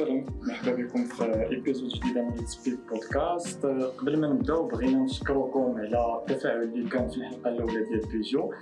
السلام 0.00 0.26
مرحبا 0.42 0.72
بكم 0.72 1.04
في 1.04 1.48
épisode 1.50 1.90
جديدة 1.90 2.22
من 2.22 2.46
Speak 2.46 2.78
Podcast 2.88 3.66
قبل 3.66 4.20
ما 4.20 4.28
نبداو 4.28 4.68
بغينا 4.68 5.04
نشكركم 5.04 5.74
على 5.78 6.20
التفاعل 6.20 6.62
اللي 6.62 6.90
كان 6.90 7.08
في 7.08 7.16
الحلقة 7.16 7.48
الأولى 7.48 7.84
ديال 7.84 8.08
بيجو 8.12 8.52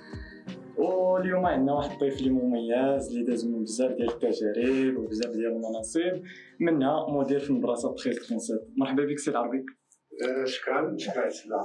واليوم 0.77 1.47
عندنا 1.47 1.73
واحد 1.73 1.91
الضيف 1.91 2.19
اللي 2.19 2.31
مميز 2.31 3.09
اللي 3.09 3.25
داز 3.25 3.47
من 3.47 3.63
بزاف 3.63 3.93
ديال 3.93 4.11
التجارب 4.11 4.97
وبزاف 4.97 5.33
ديال 5.33 5.53
المناصب. 5.53 6.23
منها 6.61 7.11
مدير 7.11 7.41
في 7.41 7.51
المدرسة 7.51 7.93
بخيت 7.93 8.19
فرنسا 8.19 8.55
مرحبا 8.77 9.05
بك 9.05 9.19
سي 9.19 9.31
العربي. 9.31 9.59
آه، 9.59 10.45
شكرا. 10.45 10.97
شكرا 10.99 11.23
على 11.23 11.61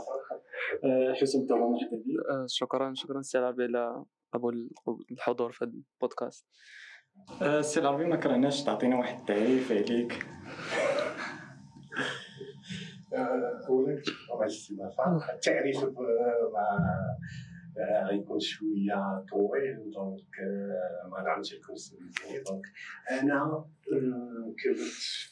آه، 0.83 1.13
حسن 1.13 1.45
تبا 1.45 1.58
مرحبا 1.58 1.97
بك. 1.97 2.30
آه، 2.30 2.45
شكرا 2.47 2.94
شكرا 2.95 3.21
سي 3.21 3.39
العربي 3.39 3.63
على 3.63 4.05
قبول 4.33 4.69
الحضور 5.11 5.52
في 5.52 5.66
هذا 5.66 5.73
البودكاست. 5.73 6.45
السي 7.41 7.80
العربي 7.80 8.05
ما 8.05 8.16
كرهناش 8.16 8.63
تعطينا 8.63 8.95
واحد 8.98 9.20
التعريف 9.20 9.72
عليك 9.72 10.26
اولا 13.70 14.02
على 14.31 14.45
الاستضافه 14.45 15.34
التعريف 15.34 15.84
مع 16.53 16.80
غيكون 18.09 18.39
شوية 18.39 19.26
طويل 19.31 19.91
donc 19.91 20.39
ما 21.12 21.22
نعرفش 21.23 21.53
لكم 21.53 21.73
السبيل 21.73 22.12
donc 22.49 22.65
أنا 23.12 23.66
كبرت 24.64 24.80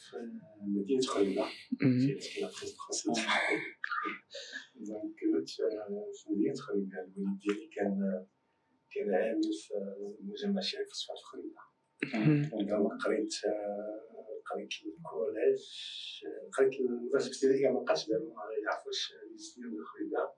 في 0.09 0.17
مدينة 0.61 1.01
خريبكة. 1.01 1.45
في 1.79 3.11
donc 4.75 5.15
كبرت 5.19 5.49
في 5.49 6.31
مدينة 6.31 6.55
خليلة. 6.55 7.01
الوالد 7.01 7.39
ديالي 7.39 7.69
كان 7.75 8.25
كان 8.91 9.13
عامل 9.13 9.41
في 9.43 9.73
مجمع 10.21 10.61
شريف 10.61 10.87
في 10.87 11.13
خليلة. 11.31 11.70
قريت 13.05 13.31
قريت 14.51 14.73
الكوليج 14.85 15.63
قريت 16.57 16.79
المدرسة 16.79 17.27
الابتدائيه 17.27 17.69
ما 17.69 17.79
بقاش 17.79 18.09
ما 18.09 18.15
يعرفوش 18.65 19.13
ليستيو 19.31 19.69
ديال 19.69 19.85
خليله 19.85 20.33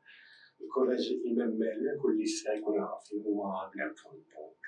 الكوليج 0.62 1.12
الامام 1.12 1.58
مالك 1.60 2.06
والليسي 2.06 2.50
يكونوا 2.58 2.88
عارفين 2.88 3.22
هما 3.22 3.72
بناتهم 3.74 4.14
دونك 4.14 4.68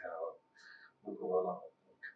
دونك 1.05 1.19
فوالا 1.19 1.61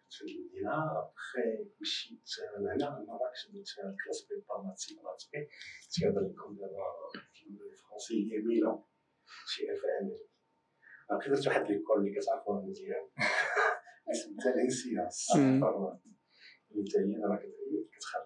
في 0.09 0.21
المدينة 0.21 0.99
ابخي 0.99 1.69
مشيت 1.81 2.29
لهنا 2.59 3.05
مراكش 3.07 3.47
درت 3.53 3.95
كلاس 4.05 4.27
بريباراتيف 4.29 4.99
براتيكي 5.03 5.47
تيهضر 5.91 6.21
لكم 6.21 6.55
دابا 6.55 6.85
في 7.33 7.47
الفرنسي 7.49 8.33
هي 8.33 8.37
ميلان 8.41 8.79
شي 9.47 9.73
اف 9.73 9.81
امريكي 10.01 10.29
باقي 11.09 11.29
درت 11.29 11.47
واحد 11.47 11.71
ليكول 11.71 11.99
اللي 11.99 12.19
كتعرفوها 12.19 12.61
مزيان 12.61 13.07
حتى 14.09 14.49
هي 16.99 17.25
راه 17.27 17.39
كتخرج 17.93 18.25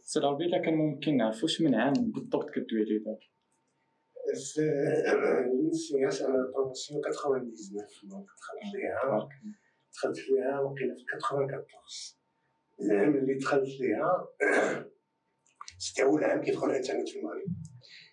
سي 0.00 0.18
العربي 0.18 0.44
الا 0.44 0.58
كان 0.58 0.74
ممكن 0.74 1.16
نعرفوا 1.16 1.48
من 1.60 1.74
عام 1.74 1.92
بالضبط 1.92 2.50
كدوي 2.50 2.80
عليه 2.80 2.98
دابا 2.98 3.18
لانسياس 5.52 6.22
أنا 6.22 6.52
بروموسيون 6.54 7.00
99 7.02 8.08
دونك 8.08 8.26
دخلت 8.26 8.74
ليها 8.74 9.28
دخلت 9.92 10.18
ليها 10.28 10.74
في 10.96 11.04
94 11.26 11.66
العام 12.80 13.16
اللي 13.16 13.34
دخلت 13.34 13.80
ليها 13.80 14.28
c'était 15.78 16.02
أول 16.02 16.24
عام 16.24 16.42
كيدخل 16.42 16.70
الإنترنت 16.70 17.08
في 17.08 17.18
المغرب. 17.18 17.46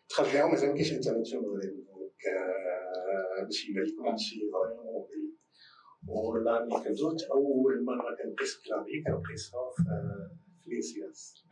دخلت 0.09 0.33
ليها 0.33 0.43
ومازال 0.43 0.69
مكاينش 0.69 0.91
الإنترنت 0.91 1.27
في 1.27 1.35
المغرب. 1.35 1.92
باش 3.45 3.69
يبان 3.69 3.83
لكم 3.83 4.07
هادشي 4.07 4.35
vraiment 4.51 5.07
ولا 6.07 6.65
ملي 6.65 6.83
كنزوت 6.83 7.23
اول 7.23 7.83
مره 7.85 8.15
كنقيس 8.15 8.61
clavier 8.65 9.03
كنقيسها 9.07 9.71
في 9.75 10.69
l'ENSIAS 10.69 11.45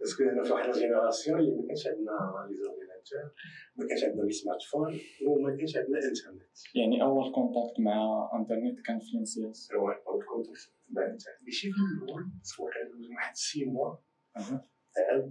parce 0.00 0.15
que 0.15 0.24
أنا 0.24 0.42
في 0.42 0.52
واحد 0.52 0.68
ال 0.68 0.74
génération 0.74 1.38
اللي 1.40 1.54
ما 1.54 1.66
كانش 1.66 1.86
عندنا 1.86 2.46
les 2.48 2.54
ordinateurs 2.56 3.34
ما 3.76 3.86
كانش 3.88 4.04
عندنا 4.04 4.22
les 4.22 4.32
smartphones 4.32 5.00
وما 5.26 5.56
كانش 5.56 5.76
عندنا 5.76 5.98
انترنت 5.98 6.42
يعني 6.74 7.02
أول 7.02 7.32
كونتاكت 7.32 7.80
مع 7.80 8.30
انترنت 8.38 8.80
كان 8.86 8.98
في 8.98 9.10
الانسياس 9.14 9.70
اول 10.06 10.24
كونتاكت 10.24 10.72
مع 10.88 11.02
الإنترنت 11.02 11.38
ماشي 11.42 11.70
في 11.72 11.78
الأول 12.04 12.22
كان 12.74 13.14
واحد 13.14 13.36
سي 13.36 13.64
موا 13.64 13.96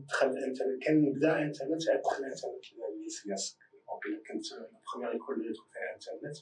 دخل 0.08 0.28
الإنترنت 0.28 0.84
كان 0.84 1.12
بدا 1.12 1.42
انترنت 1.42 1.90
عاد 1.90 2.02
دخل 2.02 2.24
الإنترنت 2.24 2.66
للسياس 3.88 4.24
كنت 4.28 4.46
البروميير 4.52 5.12
ايكول 5.14 5.36
اللي 5.36 5.54
دخلت 5.54 5.72
فيها 5.74 5.94
انترنت 5.96 6.38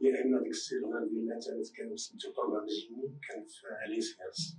لأن 0.00 0.42
ديك 0.42 0.50
السيرفر 0.50 1.04
ديال 1.04 1.24
الإنترنت 1.24 1.76
كان 1.76 1.96
سميتو 1.96 2.32
بروغرام 2.32 2.66
جيني 2.66 3.18
كان 3.28 3.44
في 3.46 3.66
ليسياس 3.88 4.56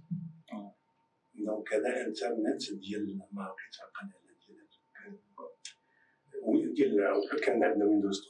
دونك 1.34 1.74
هذا 1.74 2.08
إنترنت 2.08 2.74
ديال 2.74 3.20
ما 3.32 3.44
بقيت 3.44 3.76
القناة 3.86 4.20
ديال 6.74 6.74
ديال 6.74 7.40
كان 7.46 7.64
عندنا 7.64 7.86
ويندوز 7.86 8.22
3.1 8.22 8.30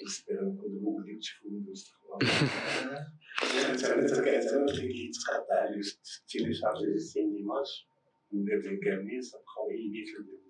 كنسبر 0.00 0.44
نكون 0.44 0.78
جوجل 0.78 1.00
اللي 1.00 1.18
تشوفوا 1.18 1.50
ويندوز 1.50 1.92
3 2.20 3.10
الإنترنت 3.42 4.24
كانت 4.24 4.52
اللي 4.52 4.92
كيتقطع 4.92 5.54
عليه 5.54 5.80
تيليشارجي 6.28 6.98
سين 6.98 7.34
ايماج 7.36 7.86
ندير 8.32 8.80
كاملين 8.84 9.22
يجي 9.70 10.04
في 10.06 10.18
الانترنت 10.18 10.47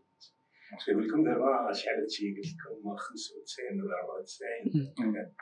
كنقول 0.87 1.09
لكم 1.09 1.25
دابا 1.25 1.73
شحال 1.73 2.01
هادشي 2.01 2.34
قلت 2.37 2.47
لكم 2.47 2.97
95 2.97 3.83
ولا 3.83 3.95
94 4.01 4.95
دونك 4.99 5.34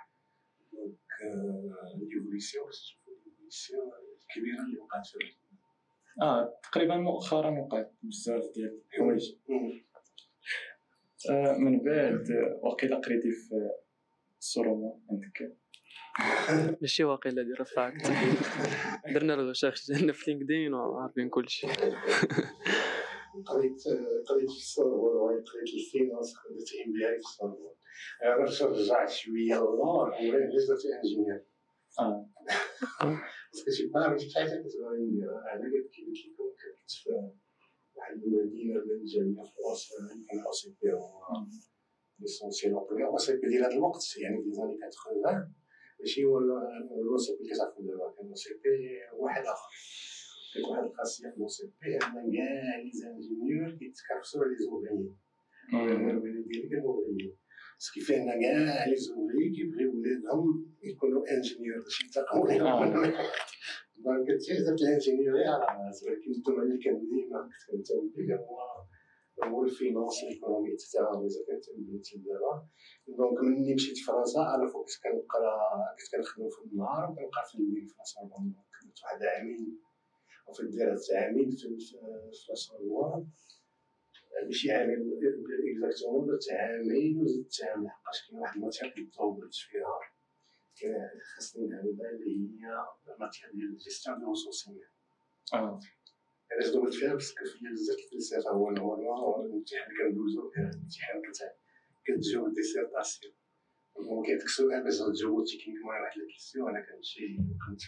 ليفوليسيون 2.10 2.70
ليفوليسيون 3.26 3.90
الكبيره 4.22 4.64
اللي 4.64 4.78
وقعت 4.78 5.06
في 5.06 5.18
آه 6.22 6.60
تقريبا 6.62 6.96
مؤخرا 6.96 7.50
وقعت 7.50 7.92
بزاف 8.02 8.42
ديال 8.54 8.80
الحوايج. 8.92 9.34
آه 11.30 11.58
من 11.58 11.84
بعد 11.84 12.26
وقيلا 12.62 12.96
قريتي 12.96 13.30
في 13.30 13.70
السرومون 14.38 15.06
عندك؟ 15.10 15.56
ماشي 16.80 17.04
واقيلا 17.04 17.42
ديال 17.42 17.66
فاكت 17.66 18.12
درنا 19.14 19.34
الغشاش 19.34 19.86
ديالنا 19.90 20.12
في 20.12 20.30
لينكدين 20.30 20.74
وعارفين 20.74 21.28
كلشي 21.28 21.66
قريت 23.44 23.82
قريت 24.28 24.50
في 24.50 24.56
السرومون 24.56 25.44
قريت 25.44 25.74
الفينانس 25.74 26.34
قريت 26.36 26.68
ام 26.86 26.92
بي 26.92 27.08
اي 27.08 27.18
في 27.18 27.44
أنا 28.22 28.36
باش 28.36 28.62
رجعت 28.62 29.10
شوية 29.10 29.54
للور 29.54 30.14
علاش 30.14 30.64
درت 30.68 30.84
انجينير 30.86 31.44
آه 32.00 32.28
باسكو 33.52 33.70
شي 33.70 33.86
با 33.86 34.08
مش 34.08 34.34
حاجة 34.34 34.46
كتبغي 34.46 34.98
ندير 35.06 35.30
أنا 35.30 35.64
قلت 35.72 35.90
كي 35.92 36.02
قلت 36.06 36.18
لكم 36.26 36.44
كنت 36.78 36.90
في 36.90 37.10
واحد 37.96 38.14
المدينة 38.14 38.80
من 38.84 39.04
جميع 39.04 39.44
فرنسا 39.44 40.14
يمكن 40.14 40.46
أو 40.46 40.52
سي 40.52 40.76
بي 40.82 40.92
هو 40.92 41.22
ليسونسيال 42.18 42.74
أو 42.74 43.18
سي 43.18 43.36
بي 43.36 43.48
ديال 43.48 43.64
هذا 43.64 43.72
الوقت 43.72 44.02
يعني 44.22 44.42
في 44.42 44.50
زاني 44.52 44.78
80 45.22 45.52
ماشي 46.00 46.24
هو 46.24 46.38
لو 46.38 47.18
سي 47.18 47.36
بي 47.36 47.48
كتعرفو 47.48 47.82
دابا 47.82 48.14
كان 48.16 48.34
سي 48.34 48.54
بي 48.54 49.00
واحد 49.12 49.42
اخر 49.42 49.70
كانت 50.56 50.68
واحد 50.68 50.84
الخاصيه 50.84 51.30
في 51.30 51.40
لو 51.40 51.48
سي 51.48 51.66
بي 51.82 51.96
ان 51.96 52.32
كاع 52.36 52.76
لي 52.82 52.90
زانجينيور 52.92 53.70
كيتكرفسوا 53.78 54.44
على 54.44 54.50
لي 54.50 54.56
زوغيين 54.64 55.16
ديالي 56.48 56.68
كان 56.68 56.82
مغنيين 56.82 57.36
parce 57.78 57.92
que 57.92 58.00
فينا 58.00 58.40
كاع 58.42 58.86
les 58.86 58.96
ouvriers 58.96 59.50
كيبغيو 59.56 59.90
ولادهم 59.94 60.74
يكونوا 60.82 61.22
ingénieurs 61.30 61.78
باش 61.82 62.02
لهم 62.16 63.12
donc 64.04 64.28
درت 64.28 64.80
ال 64.82 64.88
ingénierie 64.88 65.44
على 65.44 65.86
راسي 65.86 66.06
ولكن 66.06 66.30
ال 66.30 66.34
domaine 66.34 66.62
اللي 66.62 66.78
كان 66.84 67.08
ديما 67.10 67.48
كنت 67.70 67.88
كنهتم 67.88 68.08
به 68.16 68.34
هو 68.36 68.58
هو 69.50 69.64
ال 69.64 69.71
finance 69.72 70.22
ال 70.22 70.28
économie 70.28 70.70
حتى 70.70 71.18
مازال 71.22 71.44
كنهتم 71.46 71.72
به 71.84 71.98
حتى 71.98 72.18
دابا 72.18 72.68
donc 73.18 73.38
ملي 73.42 73.74
مشيت 73.74 73.98
فرنسا 74.06 74.40
أنا 74.54 74.66
فوق 74.72 74.84
كنت 74.86 74.96
كنقرا 75.02 75.54
كنت 75.98 76.08
كنخدم 76.16 76.48
في 76.48 76.60
النهار 76.64 77.10
وكنبقى 77.10 77.42
في 77.50 77.54
الليل 77.58 77.88
في 77.88 77.94
la 77.98 78.09
Sorbonne 78.09 78.54
كنت 78.82 78.98
واحد 79.04 79.22
عامين 79.22 79.80
وفي 80.46 80.60
الدراسة 80.60 81.18
عامين 81.18 81.50
في 81.50 81.78
في 81.78 82.46
la 82.48 82.65
Sorbonne 82.65 83.32
ماشي 84.44 84.72
عامين 84.72 85.12
exactement 85.72 86.26
درت 86.26 86.50
عامين 86.50 87.18
وزدت 87.18 87.64
عام 87.64 87.84
لحقاش 87.84 88.28
كاين 88.28 88.40
واحد 88.40 88.56
ال 88.56 88.61
matière 88.61 88.94
اللي 88.96 89.10
طولت 89.10 89.54
فيها. 89.54 90.00
خاصني 91.34 91.66
نعملها 91.66 92.10
اللي 92.10 92.30
هي 92.30 93.14
ال 93.14 93.19
matière 93.19 93.50
ديال 93.54 93.76
gestion 93.76 94.20
de 94.20 94.30
ressources 94.30 94.56
humaines 94.56 94.76
آه. 95.54 95.80
علاش 96.52 96.68
دوزت 96.68 96.94
فيها 96.94 97.14
parce 97.14 97.33
que 97.33 97.44
فيا 97.44 97.70
بزاف 97.70 97.96
الديسير 98.04 98.48
هو 98.48 98.70
الامتحان 99.44 99.96
كندوزو 99.98 100.50
فيه 100.50 100.60
الامتحان 100.60 101.22
كتجاوب 102.04 102.54
dissertation 102.54 103.34
donc 104.04 104.26
كيعطيك 104.26 104.48
سؤال 104.48 104.84
باش 104.84 104.98
تجاوبو 104.98 105.44
techniquement 105.44 105.94
على 105.94 106.04
واحد 106.04 106.20
ال 106.20 106.25
question 106.25 106.68
أنا 106.70 106.86
كنمشي 106.86 107.36
كنت 107.66 107.82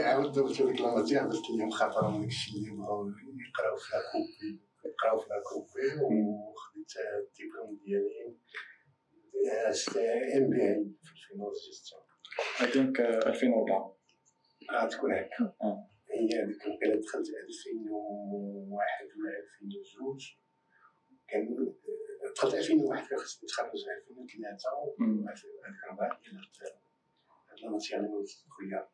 عاود 0.00 0.32
دوزت 0.32 0.62
هذيك 0.62 0.80
الماتير 0.80 1.22
درت 1.22 1.50
ليهم 1.56 1.70
خاطر 1.70 2.10
من 2.10 2.20
داكشي 2.20 2.50
اللي 2.56 2.70
بغاو 2.70 3.08
يقراو 3.08 3.76
فيها 3.76 4.00
كوبي 4.12 4.60
يقراو 4.84 5.18
فيها 5.18 5.40
كوبي 5.50 5.86
وخديت 6.02 6.92
الدبلوم 6.96 7.78
ديالي 7.84 8.26
ام 10.36 10.50
بي 10.50 10.62
اي 10.62 10.94
في 11.02 11.12
الفينانس 11.12 11.58
جيستيون 11.66 12.02
ثينك 12.72 13.00
2004 13.00 13.96
تكون 14.90 15.12
هكا. 15.12 15.54
هي 16.10 16.42
هذيك 16.42 16.66
وقيلا 16.66 17.00
دخلت 17.00 17.28
2001 17.28 19.06
ولا 19.16 19.38
2002 19.38 20.18
كان 21.28 21.74
دخلت 22.36 22.54
2001 22.54 23.08
كان 23.08 23.18
خصني 23.18 23.46
نتخرج 23.46 23.70
2003 24.08 24.68
وهذيك 25.48 25.84
ربعة 25.90 26.20
ديال 26.22 26.36
هاد 27.50 27.58
ال 27.64 27.72
matière 27.72 28.26
خويا 28.48 28.88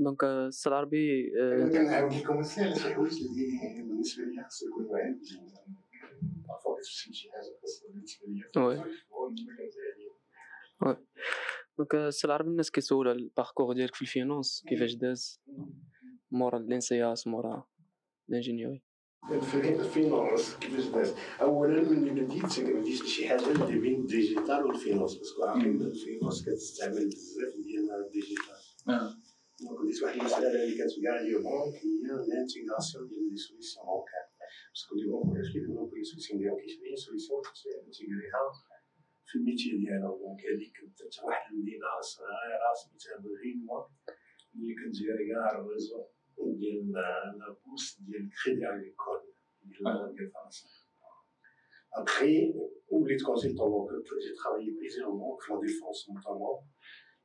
donc 0.00 0.24
السي 0.24 0.68
العربي 0.68 1.30
كنعاود 1.72 2.12
لكم 2.14 2.42
شي 2.42 2.94
حوايج 2.94 3.12
اللي 3.12 3.82
بالنسبة 3.82 4.24
لي 4.24 4.44
يكون 4.68 4.84
واعي 4.84 5.20
parfois 6.48 6.76
كتفهم 6.80 7.12
شي 7.12 7.30
حاجة 7.30 7.58
خاصها 7.62 7.88
بالنسبة 7.88 8.26
لي. 8.26 8.42
donc 11.78 11.94
السي 11.94 12.26
العربي 12.26 12.48
الناس 12.50 12.70
كيسولوا 12.70 13.12
على 13.12 13.20
ال 13.22 13.28
parcours 13.28 13.74
ديالك 13.74 13.94
في 13.94 14.02
ال 14.02 14.10
finance 14.10 14.64
كيفاش 14.68 14.94
داز 14.94 15.40
مورا 16.30 16.58
ال 16.58 16.68
ENSIAS 16.68 17.26
مورا 17.26 17.64
ال 18.28 18.32
ingénieurie 18.32 18.82
ال 19.30 19.46
finance 19.46 20.56
كيفاش 20.60 20.86
داز 20.86 21.14
اولا 21.40 21.82
ملي 21.82 22.10
بديت 22.10 22.60
بديت 22.60 23.02
بشي 23.02 23.28
حاجة 23.28 23.50
اللي 23.50 23.78
بين 23.78 24.00
ال 24.00 24.08
digital 24.08 24.64
وال 24.66 24.77
finance 24.77 25.14
parce 25.14 25.31
que 25.31 25.42
عارفين 25.44 25.82
ال 25.82 25.90
finance 25.90 26.44
كتستعمل 26.46 27.06
بزاف 27.08 27.54
ديال 27.64 27.90
ال 28.06 28.12
digital. 28.12 28.58
donc 29.60 29.80
بديت 29.82 30.02
واحد 30.02 30.18
المسألة 30.20 30.64
اللي 30.64 30.78
كانت 30.78 30.90
في 30.92 31.00
كاع 31.02 31.20
les 31.20 31.34
banques 31.34 31.74
هي 31.74 32.10
ال 32.24 32.31
intégration 32.31 33.08
ديال 33.08 33.30
les 33.30 33.36
solutions 33.36 33.84
bancaires 33.86 34.26
parce 34.72 34.86
que 34.86 34.94
les 34.96 35.06
banques 35.10 35.34
علاش 35.34 35.52
كيديروا 35.52 35.90
les 35.96 36.04
solutions 36.04 36.38
ديالهم 36.40 36.58
كيشري 36.58 36.96
solution 36.96 37.42
ي 37.86 37.91
intégrer 37.91 38.32
يها 38.32 38.42
في 39.28 39.34
ال 39.38 39.43
métier 39.43 39.70
ديالو 39.82 40.10
donc 40.22 40.40
هذيك 40.50 40.72
كانت 40.98 41.14
واحد 41.24 41.52
المدينة 41.52 41.86
صغيرة 42.00 42.70
سميتها 42.80 43.16
بغينوا 43.22 43.80
اللي 44.54 44.74
كتجري 44.78 45.24
كاع 45.30 45.58
ال 45.58 45.63
réseau. 45.63 46.00
ديال 46.38 46.92
La 46.92 47.56
Poste 47.66 48.02
ديال 48.02 48.22
ال 48.22 48.28
Crédit 48.28 48.66
Agricole 48.68 49.20
ديال 49.62 50.14
ديال 50.14 50.30
فرنسا 50.30 50.86
Après, 51.96 52.52
وليت 52.90 53.22
consultant 53.22 53.70
donc 53.70 54.04
j'ai 54.22 54.34
travaillé 54.36 54.70
plusieurs 54.70 55.10
banques 55.10 55.40
في 55.40 55.52
La 55.52 55.60
Défense 55.60 56.10
notamment 56.10 56.58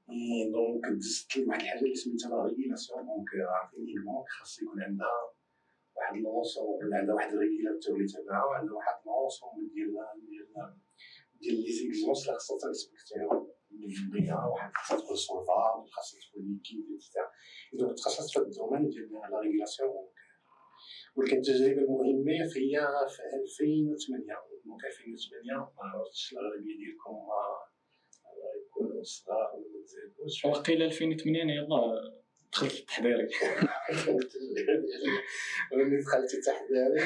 et 0.09 0.51
donc 0.51 0.85
دزت 0.97 1.37
لواحد 1.37 1.61
الحاجة 1.61 1.83
اللي 1.83 1.95
سميتها 1.95 2.29
la 2.29 2.43
régulation 2.45 3.05
donc 3.05 3.29
عارفين 3.49 3.83
البنوك 3.97 4.27
خاص 4.29 4.61
يكون 4.61 4.81
عندها 4.83 5.17
واحد 5.95 6.15
l'ensemble 6.15 6.93
عندها 6.93 7.15
واحد 7.15 7.33
ال 7.33 7.39
régulateur 7.39 7.95
اللي 7.95 8.07
تبعها 8.07 8.45
وعندها 8.45 8.73
واحد 8.75 8.95
l'ensemble 9.05 9.73
ديال 9.73 9.91
ديال 10.29 10.47
ديال 11.41 11.55
les 11.55 11.71
exigences 11.71 12.21
اللي 12.21 12.33
خاصها 12.39 12.57
ت 12.61 12.69
respecter 12.69 13.36
هم 13.36 13.50
بينها 14.11 14.45
واحد 14.45 14.71
خاصها 14.75 14.99
تكون 14.99 15.15
solvable 15.15 15.89
خاصها 15.89 16.19
تكون 16.21 16.43
liquide 16.51 16.85
et 16.95 17.04
cetera 17.04 17.31
donc 17.73 17.97
تخصصت 17.97 18.31
في 18.33 18.39
هذا 18.39 18.47
ال 18.47 18.53
domaine 18.53 18.89
ديال 18.89 19.11
la 19.31 19.39
régulation 19.39 20.07
ولكن 21.15 21.37
التجربه 21.37 21.81
المهمه 21.81 22.33
هي 22.33 22.47
في 23.09 23.21
2008 23.43 24.25
donc 24.65 24.85
2008 24.85 25.53
ما 25.53 25.71
عرفتش 25.77 26.33
الاغلبيه 26.33 26.77
ديالكم 26.77 27.13
ما 27.13 27.41
يكونوا 28.65 29.03
صغار 29.03 29.51
ولا 29.55 29.67
ما 29.73 29.83
تزادوش 29.85 30.45
وقيل 30.45 30.81
2008 30.83 31.53
يلا 31.53 32.21
دخلت 32.53 32.79
التحضيري 32.79 33.27
ملي 35.73 36.01
دخلت 36.01 36.33
التحضيري 36.33 37.01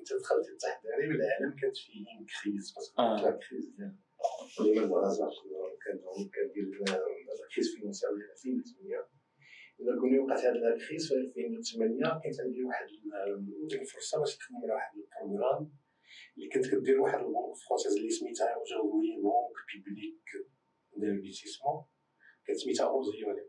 انت 0.00 0.12
دخلت 0.20 0.48
التحضيري 0.48 1.08
والعالم 1.08 1.56
كانت 1.60 1.76
فيه 1.76 2.04
كريز 2.42 2.74
باسكو 2.76 3.02
لا 3.02 3.38
كريز 3.48 3.66
ديال 3.66 3.96
كان 6.34 6.46
ديال 6.54 6.70
لا 6.88 7.48
كريز 7.54 7.74
فينانسيير 7.74 8.12
ديال 8.14 8.30
2008 8.30 9.08
الا 9.80 10.00
كوني 10.00 10.18
وقعت 10.18 10.44
هاد 10.44 10.56
لا 10.56 10.78
كريز 10.88 11.08
في 11.08 11.14
2008 11.14 12.20
كانت 12.22 12.40
عندي 12.40 12.64
واحد 12.64 12.86
الفرصه 13.80 14.18
باش 14.20 14.38
نكمل 14.38 14.70
واحد 14.72 14.92
البروغرام 14.96 15.72
اللي 16.36 16.48
كنت 16.48 16.66
كدير 16.66 17.00
واحد 17.00 17.18
البنك 17.18 17.56
فرونسيز 17.68 17.96
اللي 17.96 18.10
سميتها 18.10 18.54
اوجوردي 18.54 19.16
بنك 19.16 19.84
بيبليك 19.84 20.28
دانفيستيسمون 20.96 21.84
كانت 22.46 22.58
سميتها 22.58 22.86
اوزيو 22.86 23.28
على 23.28 23.40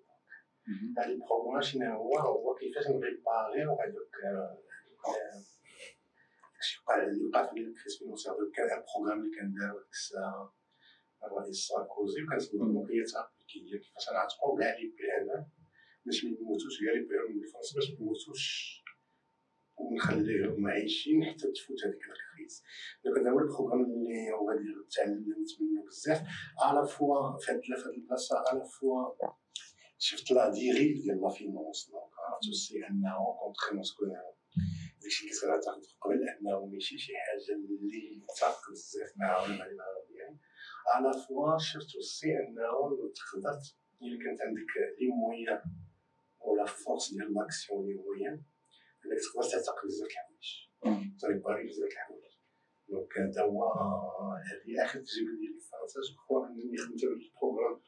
هاد 0.97 1.09
البروغرام 1.09 1.61
شنو 1.61 1.93
هو 1.93 2.17
هو 2.17 2.55
كيفاش 2.55 2.87
نريباريو 2.87 3.71
هادوك 3.71 4.15
داكشي 6.53 6.81
وقع 6.87 7.03
اللي 7.03 7.25
وقع 7.25 7.45
في 7.45 7.59
الكريس 7.59 7.99
فينونسيير 7.99 8.35
دوك 8.35 8.55
كان 8.55 8.69
ان 8.69 8.83
بروغرام 8.95 9.19
اللي 9.19 9.35
كان 9.35 9.53
دار 9.53 9.85
الرئيس 11.23 11.67
ساركوزي 11.67 12.23
وكانت 12.23 12.43
الديمقراطيه 12.43 13.03
تابليكيه 13.13 13.77
كيفاش 13.79 14.09
نعتقو 14.13 14.57
كاع 14.57 14.77
لي 14.79 14.87
بي 14.87 15.05
ام 15.21 15.51
باش 16.05 16.23
ما 16.23 16.29
يموتوش 16.29 16.79
كاع 16.83 16.93
لي 16.93 16.99
بي 16.99 17.15
ام 17.19 17.31
اللي 17.31 17.47
فرنسا 17.47 17.75
باش 17.75 17.89
ما 17.89 17.95
يموتوش 17.99 18.45
ونخليهم 19.77 20.67
عايشين 20.67 21.25
حتى 21.25 21.51
تفوت 21.51 21.85
هذيك 21.85 21.95
الكريز 21.95 22.63
دونك 23.05 23.17
هذا 23.17 23.31
هو 23.31 23.39
البروغرام 23.39 23.81
اللي 23.83 24.31
هو 24.31 24.51
اللي 24.51 24.73
تعلمت 24.95 25.51
منه 25.61 25.85
بزاف 25.85 26.21
على 26.59 26.87
فوا 26.87 27.37
في 27.37 27.51
هاد 27.51 27.61
البلاصه 27.97 28.35
على 28.47 28.65
فوا 28.65 29.33
شفت 29.97 30.31
لا 30.31 30.49
ديريف 30.49 31.01
ديال 31.03 31.21
لا 31.21 31.29
فينونس 31.29 31.89
دونك 31.91 32.13
عرفت 32.19 32.43
سي 32.53 32.87
انه 32.87 33.37
كونتخي 33.39 33.75
مسكون 33.75 34.09
داكشي 35.01 35.25
اللي 35.25 35.59
تعرف 35.65 35.95
قبل 36.01 36.29
انه 36.39 36.65
ماشي 36.65 36.97
شي 36.97 37.13
حاجة 37.17 37.55
اللي 37.55 38.25
تعرف 38.39 38.69
بزاف 38.71 39.11
مع 39.17 39.27
علماء 39.27 39.67
ديالي 40.09 40.39
على 40.87 41.11
فوا 41.13 41.57
شفت 41.57 41.97
سي 41.99 42.37
انه 42.39 43.11
تقدر 43.15 43.59
الا 44.01 44.23
كانت 44.23 44.41
عندك 44.41 44.73
لي 44.99 45.07
مويان 45.07 45.61
ولا 46.39 46.65
فورس 46.65 47.13
ديال 47.13 47.33
لاكسيون 47.33 47.85
لي 47.87 47.93
مويان 47.93 48.43
إنك 49.05 49.19
تقدر 49.23 49.49
تعتقد 49.49 49.87
بزاف 49.87 50.07
د 50.07 50.11
الحوايج 50.11 51.19
تريباري 51.21 51.67
بزاف 51.67 51.89
د 51.89 51.91
الحوايج 51.91 52.35
دونك 52.89 53.17
هذا 53.17 53.41
هو 53.41 53.63
هذه 54.49 54.85
آخر 54.85 54.99
تجربة 54.99 55.31
ديالي 55.39 55.59
في 55.59 55.69
فرنسا 55.71 55.99
جو 56.29 56.45
أنني 56.45 56.77
خدمت 56.77 57.03
هذا 57.03 57.13
البروغرام 57.13 57.81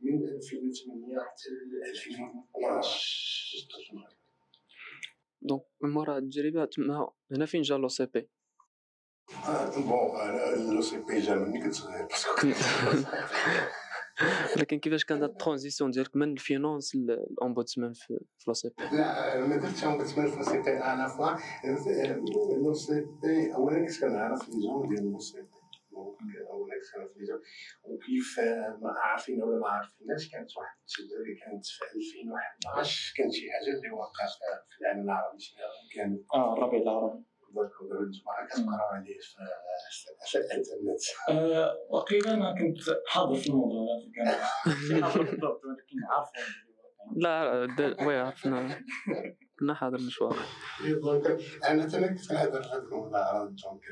من 0.00 0.28
2008 0.28 1.18
حتى 1.20 1.48
2012 1.90 3.68
دخلت 3.68 3.90
المغرب 3.90 4.16
دونك 5.42 5.62
من 5.80 5.90
مورا 5.90 6.18
التجربة 6.18 6.64
تما 6.64 7.12
هنا 7.30 7.46
فين 7.46 7.62
جا 7.62 7.76
لو 7.76 7.88
سي 7.88 8.06
بي 8.06 8.20
آه، 8.20 8.41
بون 9.76 10.20
أنا 10.20 10.72
لو 10.72 10.80
سي 10.80 10.98
بي 10.98 11.20
جا 11.20 11.34
مني 11.34 11.60
كنت 11.60 11.76
لكن 14.56 14.78
كيفاش 14.78 15.04
كانت 15.04 15.22
الترانزيسيون 15.22 15.90
ديالك 15.90 16.16
من 16.16 16.32
الفينانس 16.32 16.96
للامبودسمان 16.96 17.92
في 17.92 18.18
في 18.38 18.44
لو 18.48 18.54
سي 18.54 18.68
بي 18.68 18.96
لا 18.96 19.46
ما 19.46 19.56
درتش 19.56 19.84
بتمنى 19.84 20.30
في 20.30 20.42
سي 20.44 20.62
بي 20.62 20.70
على 20.70 21.08
فوا 21.08 21.30
لو 22.56 22.74
سي 22.74 23.06
بي 23.22 23.54
اولا 23.54 23.86
كنت 23.86 24.00
كنعرف 24.00 24.48
لي 24.48 24.60
جون 24.60 24.88
ديال 24.88 25.12
لو 25.12 25.18
سي 25.18 25.40
بي 25.42 25.48
اولا 26.50 26.74
كنت 26.74 26.94
كنعرف 26.94 27.16
لي 27.16 27.26
جون 27.26 27.40
وكيف 27.84 28.38
آه، 28.40 28.78
ما 28.82 28.90
عارفين 28.90 29.42
ولا 29.42 29.60
ما 29.60 29.68
عارفيناش 29.68 30.30
كانت 30.32 30.56
واحد 30.56 30.76
التجربه 30.80 31.22
اللي 31.22 31.34
كانت 31.34 31.66
في 31.66 31.84
2011 31.96 33.14
كانت 33.16 33.32
شي 33.32 33.46
حاجة 33.52 33.76
اللي 33.76 33.90
وقعت 33.90 34.30
في 34.70 34.80
العالم 34.80 35.04
العربي 35.04 35.40
شي 35.40 35.54
كانت 35.96 36.20
آه 36.34 36.52
الربيع 36.52 36.80
العربي 36.82 37.24
donc 37.54 37.70
دابا 37.90 38.00
الجماعه 38.04 38.46
كتقراو 38.46 38.88
عليه 38.88 39.18
في 39.18 39.36
في 40.30 40.38
الانترنت. 40.38 41.00
آه، 41.28 41.74
وقيل 41.90 42.26
أنا 42.26 42.54
كنت 42.58 42.78
حاضر 43.08 43.34
في 43.34 43.46
الموضوع 43.48 43.86
هذا 43.96 44.12
كان 44.14 44.26
ماشي 44.66 45.02
حاضر 45.04 45.22
بالضبط 45.22 45.60
ولكن 45.64 45.96
عارف 46.10 46.28
لا 47.16 48.06
oui 48.06 48.16
عرفنا. 48.16 48.84
كنا 49.60 49.74
حاضر 49.74 49.96
المشوار 49.96 50.36
donc 51.02 51.26
أنا 51.68 51.86
تانا 51.86 52.06
كنت 52.06 52.28
كنهضر 52.28 52.60
لكم 52.60 53.08
العرب 53.08 53.56
donc 53.56 53.82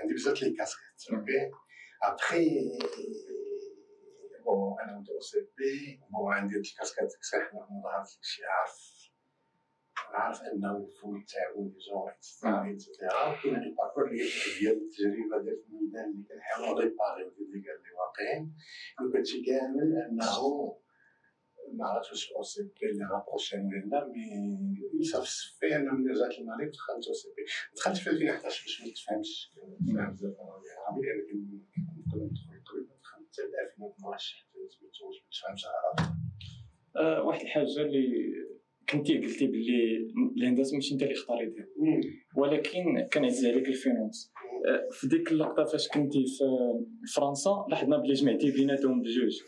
عندي 0.00 0.14
بزاف 0.14 0.42
لي 0.42 0.50
كاسكيت 0.50 1.12
أوكي 1.12 1.50
ابخي 2.02 2.48
بون 4.44 4.80
أنا 4.80 5.04
سي 5.20 5.40
بي 5.58 6.00
بون 6.10 6.32
عندي 6.32 6.56
الكاسكيت 6.56 7.08
صحيح 7.32 7.54
ما 7.54 7.82
ظهرت 7.82 8.08
شي 8.22 8.42
عارف. 8.44 8.89
عارف 10.14 10.40
إنه 10.42 10.76
الفول 10.76 11.24
تاعو 11.24 11.64
لي 11.64 11.78
جون 11.78 12.08
اكسترا 12.08 12.72
اكسترا 12.72 13.08
هاد 13.56 13.62
الباركور 13.62 14.08
اللي 14.10 14.24
ديال 14.60 14.82
التجربة 14.82 15.42
ديال 15.42 15.64
الميدان 15.68 16.10
اللي 16.10 16.24
كنحاولوا 16.28 16.80
نريباريو 16.80 17.30
في 17.30 17.38
اللي 17.40 17.68
قال 17.68 17.82
لي 17.82 17.92
واقعين 17.98 18.54
هادشي 19.16 19.42
كامل 19.42 19.96
أنه 20.10 20.76
ما 21.72 21.86
عرفتش 21.86 22.10
واش 22.12 22.32
أو 22.32 22.42
سي 22.42 22.62
بي 22.62 22.90
اللي 22.90 23.04
رابروشين 23.04 23.70
لنا 23.70 24.04
مي 24.94 25.04
صافي 25.04 25.58
في 25.60 25.76
أنا 25.76 25.92
ملي 25.92 26.12
رجعت 26.12 26.38
للمغرب 26.38 26.70
دخلت 26.70 27.06
أو 27.08 27.12
سي 27.12 27.28
بي. 27.36 27.42
دخلت 27.76 27.96
في 27.96 28.10
2011 28.10 28.62
باش 28.64 28.82
ما 28.82 28.92
تفهمش. 28.92 29.52
فاهم 29.96 30.12
بزاف 30.12 30.34
العربي 30.40 31.02
لأن 31.02 31.60
كنت 32.12 32.14
ندخل 32.14 32.62
تقريبا 32.66 32.94
دخلت 33.02 33.28
حتى 33.32 33.42
2012 33.42 34.36
حتى 34.36 34.58
سميتو 34.68 35.06
باش 35.06 35.22
ما 35.24 35.30
تفهمش 35.30 35.64
العربي 35.66 36.14
آه، 36.96 37.22
واحد 37.22 37.40
الحاجة 37.40 37.64
اللي 37.82 38.32
كنتي 38.92 39.18
قلتي 39.18 39.46
باللي 39.46 40.12
الهندسة 40.36 40.74
ماشي 40.74 40.94
انت 40.94 41.02
اللي 41.02 41.14
اختاريتها. 41.14 41.66
ولكن 42.36 43.08
كنعزز 43.12 43.46
عليك 43.46 43.68
الفينانس 43.68 44.32
في 44.92 45.08
ديك 45.08 45.32
اللقطة 45.32 45.64
فاش 45.64 45.88
كنتي 45.88 46.24
في 46.24 46.44
فرنسا 47.14 47.66
لاحظنا 47.70 47.96
بلي 47.96 48.12
جمعتي 48.12 48.50
بيناتهم 48.50 49.02
بجوج. 49.02 49.42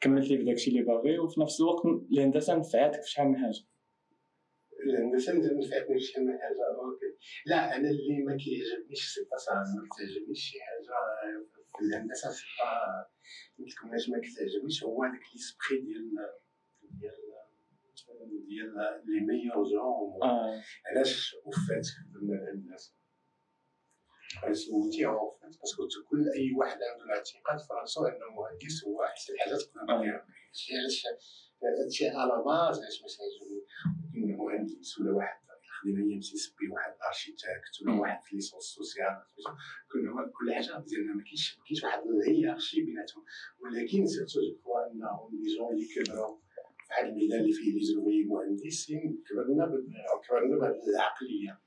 كملتي 0.00 0.38
في 0.38 0.44
داكشي 0.44 0.70
اللي 0.70 0.82
باغي 0.82 1.18
وفي 1.18 1.40
نفس 1.40 1.60
الوقت 1.60 1.82
الهندسة 2.12 2.56
نفعتك 2.56 3.02
في 3.02 3.10
شحال 3.10 3.28
من 3.28 3.36
حاجة. 3.36 3.64
الهندسة 4.86 5.32
نفعتني 5.32 5.98
في 5.98 6.04
شحال 6.04 6.26
من 6.26 6.38
حاجة. 6.38 6.62
أوكي. 6.84 7.10
لا 7.46 7.76
أنا 7.76 7.90
اللي 7.90 8.24
ما 8.26 8.36
كيعجبنيش 8.36 9.04
c'est 9.14 9.20
pas 9.20 9.54
ما 9.54 9.88
كتعجبنيش 9.90 10.38
شي 10.38 10.58
حاجة. 10.60 10.92
في 11.78 11.84
الهندسة 11.84 12.30
c'est 12.30 12.44
pas 12.58 13.08
قلت 13.58 13.74
لكم 13.76 13.88
علاش 13.88 14.08
ما 14.10 14.18
كتعجبنيش 14.18 14.84
هو 14.84 15.02
هذاك 15.02 15.22
l'esprit 15.34 15.80
ديال 15.86 16.10
ديال 17.00 17.27
ديال 18.48 18.74
les 19.06 19.20
meilleurs 19.20 19.64
جون 19.64 20.20
علاش 20.86 21.36
وفات 21.44 21.86
الهندسه 22.22 22.92
سولتي 24.52 25.06
هو 25.06 25.38
فات 25.40 25.56
parce 25.60 25.77
que 25.77 25.88
كل 26.10 26.28
اي 26.36 26.52
واحد 26.58 26.78
عنده 26.82 27.04
الاعتقاد 27.04 27.58
في 27.58 27.72
راسو 27.80 28.06
انه 28.06 28.26
مهندس 28.36 28.84
هو 28.84 29.04
احسن 29.04 29.34
حاجة 29.38 29.54
تقدر 29.54 29.92
هادشي 30.48 30.72
علاش 30.78 31.06
هادشي 31.84 32.08
على 32.08 32.42
باز 32.46 32.78
علاش 32.78 33.02
باش 33.02 33.16
كاين 34.12 34.36
مهندس 34.36 34.98
ولا 35.00 35.12
واحد 35.12 35.48
خدينا 35.80 36.00
أيام 36.04 36.20
سي 36.20 36.34
اس 36.34 36.54
بي 36.58 36.68
واحد 36.68 36.92
ارشيتكت 37.08 37.74
ولا 37.82 38.00
واحد 38.00 38.22
في 38.24 38.36
ليسونس 38.36 38.64
سوسيال 38.64 39.22
كل 39.92 40.32
كل 40.38 40.54
حاجة 40.54 40.78
مزيانه 40.78 41.12
ما 41.14 41.22
كاينش 41.24 41.58
ما 41.58 41.64
كاينش 41.64 41.84
واحد 41.84 42.02
الهيرارشي 42.06 42.82
بيناتهم 42.82 43.24
ولكن 43.60 44.06
سيرتو 44.06 44.40
جو 44.40 44.54
كخوا 44.58 44.86
انهم 44.92 45.30
لي 45.32 45.56
جون 45.56 45.72
اللي 45.72 45.86
كبروا 45.94 46.38
الميدان 47.08 47.40
اللي 47.40 47.52
فيه 47.52 47.80
زوي 47.94 48.24
مهندسين 48.24 49.22
كبرنا 49.30 49.66
كبرنا 50.28 50.58
بهذه 50.58 50.88
العقلية. 50.94 51.60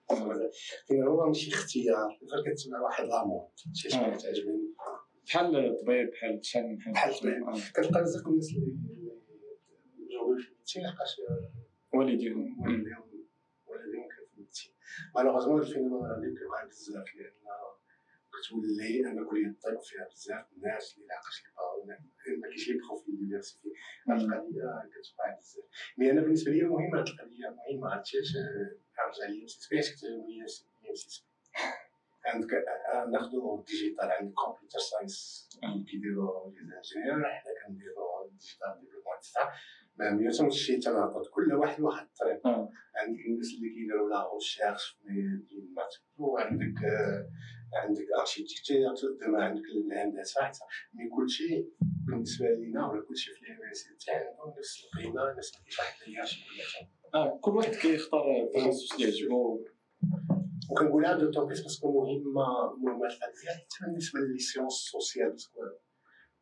كاين 0.87 1.03
هو 1.03 1.27
ماشي 1.27 1.51
اختيار. 1.51 2.19
غير 2.33 2.53
كتسمع 2.53 2.81
واحد 2.81 3.05
لامون 3.05 3.47
شي 3.73 3.89
شي 3.89 3.97
كتعجبني. 3.97 4.73
بحال 5.27 5.55
الطبيب 5.55 6.09
بحال 6.11 6.45
شحال 6.45 6.63
من 6.69 6.81
حاجة 6.81 6.93
بحال 6.93 7.11
الطبيب. 7.13 7.43
آه. 7.43 7.71
كتلقى 7.73 8.01
بزاف 8.01 8.27
الناس 8.27 8.49
اللي 8.55 10.07
جاوبوا 10.11 10.37
في 10.37 10.47
الميتين 10.51 10.83
لقاش 10.83 11.21
والديهم. 11.93 12.61
والديهم 12.61 13.29
والديهم 13.67 14.07
كانوا 14.09 14.27
في 14.27 14.37
الميتين 14.37 14.71
مالوغوزمون 15.15 15.61
الفينومين 15.61 16.05
هذا 16.05 16.33
كيوقع 16.39 16.65
بزاف 16.65 17.15
لأن 17.15 17.40
كتولي 18.33 19.09
ان 19.09 19.25
كليه 19.29 19.47
الطب 19.47 19.81
فيها 19.81 20.07
بزاف 20.11 20.45
الناس 20.57 20.95
اللي 20.97 21.07
لي 21.07 21.51
باغ 21.57 21.97
ما 22.39 22.47
كاينش 22.47 22.69
لي 22.69 22.77
بروف 22.77 23.03
في 23.03 23.11
اليونيفرسيتي 23.11 23.69
هاد 24.09 24.19
القضية 24.19 24.89
كتوقع 24.91 25.37
بزاف 25.37 25.65
مي 25.97 26.11
أنا 26.11 26.21
بالنسبة 26.21 26.51
لي 26.51 26.63
مهم 26.63 26.95
هاد 26.95 27.07
القضية 27.07 27.47
مهمه 27.49 27.89
عرفتي 27.89 28.17
علاش 28.17 28.37
أرجع 29.05 29.25
لي 29.29 29.41
علاش 29.71 29.91
كتعجبني 29.91 30.47
سي 30.47 30.65
سي 30.93 31.25
عندك 32.25 32.53
آه، 32.53 33.05
ناخذوا 33.05 33.59
ال 33.59 33.66
digital 33.66 34.11
عندك 34.11 34.33
computer 34.33 34.79
science 34.79 35.49
كيديروا 35.91 36.51
les 36.51 36.59
ingénieurs 36.77 37.29
حنا 37.29 37.51
كنديروا 37.67 38.25
ال 38.25 38.32
digital 38.32 38.79
développement 38.81 39.15
et 39.17 39.26
cetera 39.26 39.51
ما 39.97 40.11
ميوتهم 40.11 40.49
شي 40.49 40.77
تناقض 40.77 41.25
كل 41.27 41.53
واحد 41.53 41.81
واحد 41.81 42.05
الطريق. 42.05 42.47
آه. 42.47 42.69
عندك 42.95 43.19
الناس 43.19 43.47
اللي 43.57 43.69
كيديروا 43.69 44.09
la 44.09 44.33
recherche 44.33 44.97
في 45.03 45.57
ال 45.57 45.63
maths 45.63 45.95
وعندك 46.17 46.83
آه، 46.83 47.29
عندك 47.73 48.05
architecture 48.19 48.93
دابا 49.21 49.43
عندك 49.43 49.63
الهندسة 49.65 50.41
حتى. 50.41 50.59
mais 50.93 51.09
كلشي 51.09 51.65
بالنسبة 52.07 52.45
لينا 52.45 52.87
ولا 52.87 53.01
كلشي 53.01 53.33
في 53.33 53.41
ال 53.41 53.48
université 53.48 54.11
عندهم 54.11 54.53
نفس 54.57 54.85
القيمة 54.85 55.33
نفس 55.37 55.51
واحد 55.79 56.01
ال 56.07 56.10
hiérarchie 56.10 56.41
كلها 56.45 56.89
آه 57.13 57.39
كل 57.41 57.51
واحد 57.51 57.75
كيختار 57.75 58.23
التخصص 58.41 58.93
اللي 58.93 59.05
يعجبو 59.05 59.65
وكنقولها 60.71 61.17
دوطون 61.17 61.45
بليس 61.45 61.61
باسكو 61.61 62.01
مهمة 62.01 62.75
مهمة 62.77 63.05
القضية 63.05 63.49
حتى 63.49 63.85
بالنسبة 63.85 64.19
لي 64.19 64.39
سيونس 64.39 64.73
سوسيال 64.73 65.29
باسكو 65.29 65.61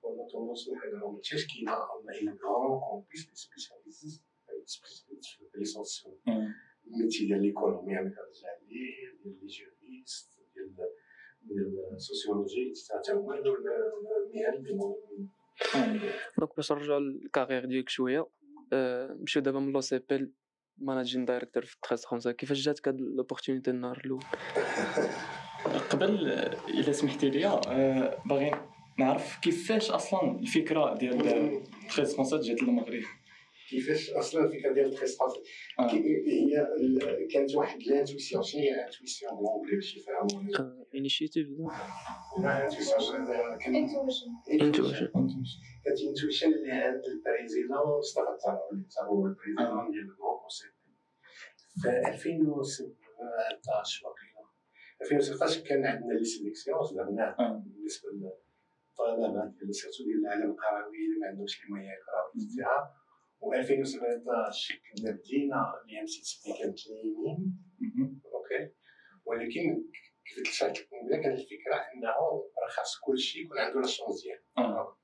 on 0.02 0.14
a 0.24 0.26
tendance 0.32 0.70
à 0.70 1.06
un 1.06 1.12
métier 1.12 1.38
qui 1.46 1.68
a 1.68 1.74
un 1.74 2.36
grand 2.42 2.80
qu'on 2.80 3.02
puisse 3.02 3.28
les 3.30 3.36
spécialiser 3.36 4.22
spécialistes 4.66 5.40
في 5.52 5.58
ليسونسيون 5.58 6.16
آه. 6.28 6.54
الميتي 6.88 7.26
ديال 7.28 7.54
كنرجع 7.54 8.02
ليه 8.02 8.16
ديال 9.24 9.40
لي 9.42 9.48
جوريست 9.48 10.40
ديال 10.56 10.76
ديال 11.50 11.94
السوسيولوجي 11.96 12.74
حتى 12.94 13.12
هما 13.14 13.38
هادو 13.38 13.56
المهن 13.56 14.56
اللي 14.58 14.74
مهمين. 14.74 15.30
دونك 16.38 16.56
باش 16.56 16.72
نرجعو 16.72 17.00
للكارير 17.00 17.66
ديالك 17.66 17.90
شوية 17.90 18.28
نمشيو 18.74 19.42
دابا 19.42 19.60
من 19.60 19.72
لو 19.72 19.82
سي 19.82 20.00
بي 20.10 20.34
managing 20.78 21.26
director 21.26 21.66
في 21.66 21.78
13 21.90 22.32
كيفاش 22.32 22.62
جاتك 22.62 22.88
هاد 22.88 23.02
l'opportunité 23.02 23.72
النهار 23.72 24.02
الأول 24.06 24.24
قبل 25.90 26.28
الا 26.70 26.92
سمحتي 26.92 27.30
لي 27.30 27.62
باغي 28.26 28.52
نعرف 29.00 29.40
كيفاش 29.42 29.92
أصلا 29.92 30.40
الفكرة 30.40 30.98
ديال 30.98 31.62
13 31.92 32.42
جات 32.42 32.64
للمغرب 32.64 33.02
كيفاش 33.70 34.10
أصلا 34.10 34.46
الفكرة 34.46 34.74
ديال 34.74 34.86
التريسباس 34.86 35.34
آه. 35.80 35.92
هي 35.92 36.68
كانت 37.32 37.56
واحد 37.56 37.84
l'intuition 37.84 38.44
شنو 38.44 38.62
هي 38.62 38.86
intuition 38.86 39.32
بالونجلي 39.36 39.76
باش 39.76 39.98
يفهموا 39.98 40.44
initiative 40.96 41.48
آه، 41.48 42.42
لا 42.42 42.66
intuition 42.66 43.26
كانت 45.86 46.00
انتويسيون 46.08 46.54
اللي 46.54 46.72
عند 46.72 47.02
البريزيلون 47.06 48.02
صدقت 48.02 48.42
هو 49.02 49.26
البريزيلون 49.26 49.92
ديال 49.92 50.02
الجروب 50.02 50.40
ف 51.84 51.88
2016 51.88 54.08
وقيلا. 54.08 54.50
2016 55.02 55.62
كان 55.62 55.86
عندنا 55.86 56.14
لي 56.14 56.26
سيليكسيون 56.26 56.80
درناه 56.96 57.64
بالنسبة 57.66 58.10
للطلبة 58.10 59.46
ديال 59.46 59.76
سيرتو 59.76 60.04
ديال 60.04 60.20
العالم 60.20 60.52
القروي 60.52 61.06
اللي 61.06 61.20
ما 61.22 61.28
عندهمش 61.28 61.64
المياه 61.64 61.94
يقراو 61.94 62.32
فيها 62.56 62.99
و2017 63.42 64.74
كنا 64.86 65.12
بدينا 65.12 65.74
الاي 65.86 66.00
ام 66.02 66.06
سي 66.06 66.22
تي 66.42 66.54
كانت 66.60 66.80
يمين 66.88 67.60
أوكي 68.34 68.74
ولكن 69.26 69.84
كيف 70.26 70.44
تلفات 70.46 70.78
القنبله 70.80 71.18
كانت 71.24 71.40
الفكرة 71.40 71.76
انه 71.76 72.10
رخص 72.66 72.78
خاص 72.78 73.00
كلشي 73.06 73.40
يكون 73.42 73.58
عنده 73.60 73.80
لاشون 73.80 74.08
ديالو 74.24 74.96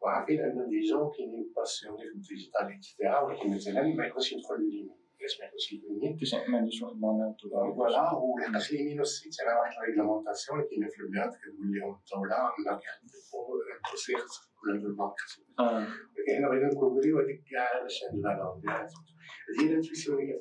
وعارفين 0.00 0.40
ان 0.40 0.70
لي 0.70 0.80
جون 0.90 1.10
كاينين 1.16 1.52
باسيوني 1.56 2.04
في 2.08 2.14
الديجيتال 2.14 2.74
اكسيتيرا 2.74 3.20
ولكن 3.20 3.54
مثلا 3.54 3.82
ما 3.82 4.06
يقدرش 4.06 4.32
يدخل 4.32 4.54
لليمين 4.54 4.99
ما 6.48 6.58
عنديش 6.58 6.82
واحد 6.82 6.96
فوالا 7.76 8.12
ولحقاش 8.12 8.72
اليمين 8.72 8.98
والسيت 8.98 9.34
راه 9.46 9.60
واحد 9.60 9.72
الريغلامونتاسيون 9.82 10.58
اللي 10.58 10.70
كاينة 10.70 10.88
في 10.88 11.00
البلاد 11.00 11.30
كتقول 11.30 11.72
لهم 11.72 12.00
الدولة 12.00 12.36
الكرسي 13.76 14.16
خصك 14.16 14.50
يكون 14.52 14.70
عنده 14.72 14.88
الباك 14.88 15.14
آه 15.60 15.86
ولكن 16.12 16.36
حنا 16.36 16.48
بغينا 16.48 16.66
نكوفريو 16.66 17.18
هذيك 17.18 17.42
كاع 17.50 17.82
باش 17.82 18.04
عند 18.04 18.26
ديالها 18.62 18.84
هذه 19.50 19.60
هي 19.60 19.66
الانتويسيون 19.70 20.18
اللي 20.20 20.32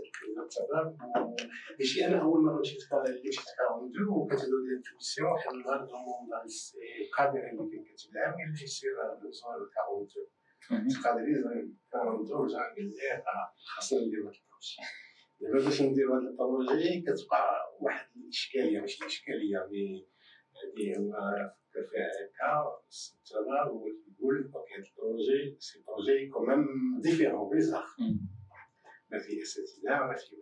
ماشي 1.80 2.06
أنا 2.06 2.22
اول 2.22 2.42
مره 2.44 2.60
مشيت 2.60 2.82
اللي 2.94 3.30
مشيت 3.30 3.46
كاوندو 3.58 4.14
وكتدوز 4.20 4.64
الانتويسيون 4.70 5.40
حنا 5.40 5.52
النهار 5.52 5.82
القادر 7.02 7.40
اللي 7.40 7.68
كان 7.68 7.96
العام 8.16 8.34
اللي 8.34 8.64
يصير 8.64 8.92
كاوندو 11.92 12.44
رجع 12.44 12.74
قال 12.76 12.86
لي 12.86 13.12
آه، 13.14 13.54
خاصنا 13.76 14.00
نديرو 14.00 14.28
هاد 14.28 14.34
البروجي 14.34 14.49
دابا 15.42 15.64
باش 15.66 15.82
نديرو 15.82 16.14
هاد 16.14 16.24
البروجي 16.24 17.02
كتبقى 17.02 17.78
واحد 17.82 18.08
الإشكالية 18.16 18.80
ماشي 18.80 19.06
اشكاليه 19.06 19.68
مي 19.72 20.08
هادي 20.58 20.98
هو 20.98 21.12
فكر 21.70 21.88
فيها 21.90 22.10
هكا 22.20 22.80
تمام 23.30 23.68
هو 23.68 23.86
كيقول 23.86 24.52
أوكي 24.56 24.74
هاد 24.74 24.84
البروجي 24.86 25.58
سي 25.60 25.84
بروجي 25.88 26.30
كومام 26.30 26.66
ديفيرون 27.02 27.50
بيزار. 27.50 27.86
ما 29.12 29.20
في 29.20 29.42
أساتذة 29.42 30.06
ما 30.08 30.16
في 30.16 30.36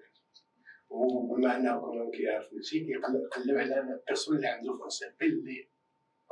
والو 0.90 1.34
وبما 1.34 1.58
انه 1.58 1.80
كومام 1.80 2.12
كيعرف 2.12 2.50
كلشي 2.50 2.80
كيقلب 2.80 3.30
قلب 3.32 3.58
على 3.58 3.80
البيرسون 3.80 4.36
اللي 4.36 4.48
عنده 4.48 4.74
فرونسي 4.78 5.06
اللي 5.22 5.70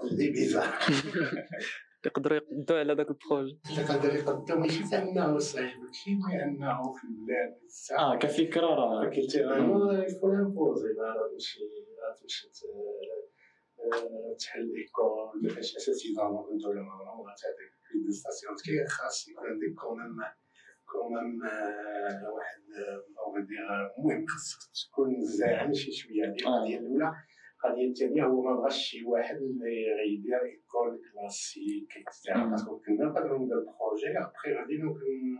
اللي 0.04 0.30
بيزار 0.32 0.68
يقدروا 2.06 2.38
يقدوا 2.38 2.80
على 2.80 2.96
داك 2.96 3.10
البروجي 3.10 3.60
يقدر. 3.78 4.16
يقدم 4.16 4.60
ماشي 4.62 4.96
انه 4.96 5.38
صعيب 5.40 5.66
هادشي 5.86 6.16
مي 6.16 6.44
انه 6.44 6.94
في 6.94 7.04
البلاد 7.04 7.60
آه 8.00 8.16
كفكره 8.16 8.66
راه 8.66 9.06
كنت 9.06 9.36
أنا 9.36 10.08
يكون 10.08 10.36
امبوزي 10.40 10.88
راه 10.88 11.30
تمشي 11.32 11.60
راه 12.02 12.16
تمشي 12.22 12.48
آه، 13.80 14.36
تحل 14.40 14.74
ايكول 14.78 15.42
ما 15.44 15.50
فيهاش 15.50 15.76
اساتذه 15.76 16.30
من 16.32 16.54
الدولة 16.56 16.82
ما 16.82 16.92
عمرها 16.92 17.36
تعطيك 17.42 17.72
في 17.88 17.98
دي 18.06 18.12
ستاسيون 18.12 18.56
كي 18.66 18.86
خاص 18.90 19.28
يكون 19.28 19.44
عندك 19.50 19.74
كومام 19.82 20.16
كومام 20.92 21.44
آه، 21.44 22.34
واحد 22.36 22.62
أو 23.20 23.46
دير 23.50 23.70
المهم 23.98 24.26
خاصك 24.28 24.60
تكون 24.90 25.22
زاعم 25.22 25.74
شي 25.74 25.92
شوية. 25.92 26.24
هذه 26.26 26.48
آه. 26.48 26.58
القضية 26.58 26.78
الأولى 26.80 27.12
القضية 27.66 27.90
الثانية 27.90 28.24
هو 28.26 28.42
ما 28.42 28.56
بغاش 28.56 28.78
شي 28.78 29.06
واحد 29.06 29.36
اللي 29.36 29.76
غيدير 30.00 30.42
ايكول 30.44 31.02
كلاسيك 31.14 31.98
اكسترا. 31.98 32.46
باسكو 32.46 32.80
كنا 32.80 33.06
نقدروا 33.06 33.40
ندير 33.40 33.60
بروجي 33.60 34.18
ابخي 34.18 34.54
غادي 34.54 34.78
ممكن 34.78 35.38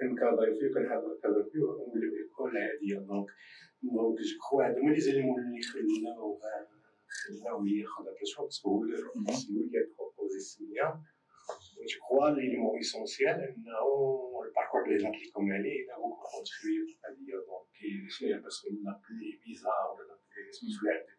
كنكادري 0.00 0.52
فيه 0.58 0.68
كنحضر 0.74 1.18
كادر 1.22 1.42
فيه 1.52 1.60
ونوليو 1.60 2.12
ايكول 2.14 2.56
عادية. 2.56 2.98
دونك 3.08 3.28
دونك 3.82 4.18
جو 4.18 4.38
كخوا 4.38 4.64
هادو 4.64 4.80
هما 4.80 4.90
لي 4.90 5.00
زيليمون 5.00 5.38
اللي 5.40 5.62
خلينا 5.62 6.10
خلاو 7.16 7.66
ياخذ 7.66 8.02
هذا 8.02 8.22
الشغل 8.22 8.44
باسكو 8.44 8.68
هو 8.70 8.82
اللي 8.82 8.96
proposé 9.98 10.36
السمية. 10.36 10.88
je 11.76 11.98
crois 12.00 12.28
le 12.28 12.56
mot 12.56 12.78
essentiel 12.80 13.38
إنه 13.48 13.78
ال 14.46 14.50
parcours 14.50 14.80
اللي 14.84 15.08
هضرت 15.08 15.26
لكم 15.26 15.52
عليه 15.52 15.94
هو 15.98 16.10
contribué 16.30 16.84
هذه 17.04 17.30
donc 17.48 17.68
شنو 18.14 18.42
parce 18.42 18.58
que 18.58 18.68
l'appeler 18.68 19.30
visa 19.42 19.74
ولا 19.90 20.04
l'appeler 20.08 20.52
سميتو 20.52 20.80
اللي 20.80 20.92
عندك 20.94 21.17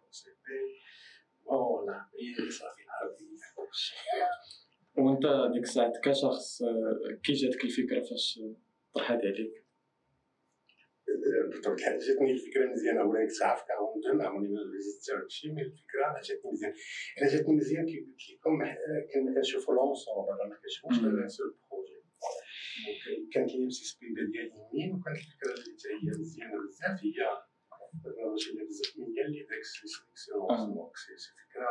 صافي 2.50 2.84
وانت 4.98 5.54
ديك 5.54 5.64
الساعة 5.64 5.94
كشخص 6.04 6.64
كي 7.24 7.34
جاتك 7.34 7.64
الفكرة 7.64 8.00
فاش 8.00 8.40
طرحت 8.96 9.12
عليك؟ 9.12 9.66
بطبيعه 11.50 11.76
الحال 11.76 12.00
جاتني 12.00 12.32
الفكرة 12.32 12.72
مزيانه 12.72 13.04
ولا 13.04 13.28
كنت 13.28 13.42
عارف 13.44 13.64
كاون 13.68 14.22
عمرني 14.22 14.48
ما 14.54 14.60
حتى 15.20 15.30
شي 15.30 15.52
mais 15.52 15.62
الفكرة 15.62 16.22
جاتني 16.30 16.52
مزيان. 16.52 16.74
أنا 17.22 17.30
جاتني 17.30 17.56
مزيان 17.56 17.86
كي 17.86 18.00
قلت 18.00 18.30
لكم 18.32 18.60
كنا 19.14 19.36
كنشوفوا 19.36 19.74
l'ensemble 19.76 20.50
ما 20.50 20.56
كنشوفوش 20.62 21.00
غير 21.00 21.28
seul 21.28 21.56
projet 21.72 22.00
كانت 23.34 23.52
لي 23.52 23.70
سبيبه 23.70 24.22
ديال 24.32 24.52
يمين 24.74 24.96
وكانت 24.96 25.18
الفكرة 25.18 25.52
اللي 25.54 26.14
هي 26.14 26.20
مزيانة 26.20 26.68
بزاف 26.68 27.00
هي 27.04 27.49
هي 29.18 29.26
اللي 29.26 29.44
داك 29.50 29.64
sélection 29.64 30.74
donc 30.74 30.96
c'est 30.98 31.32
فكره 31.40 31.68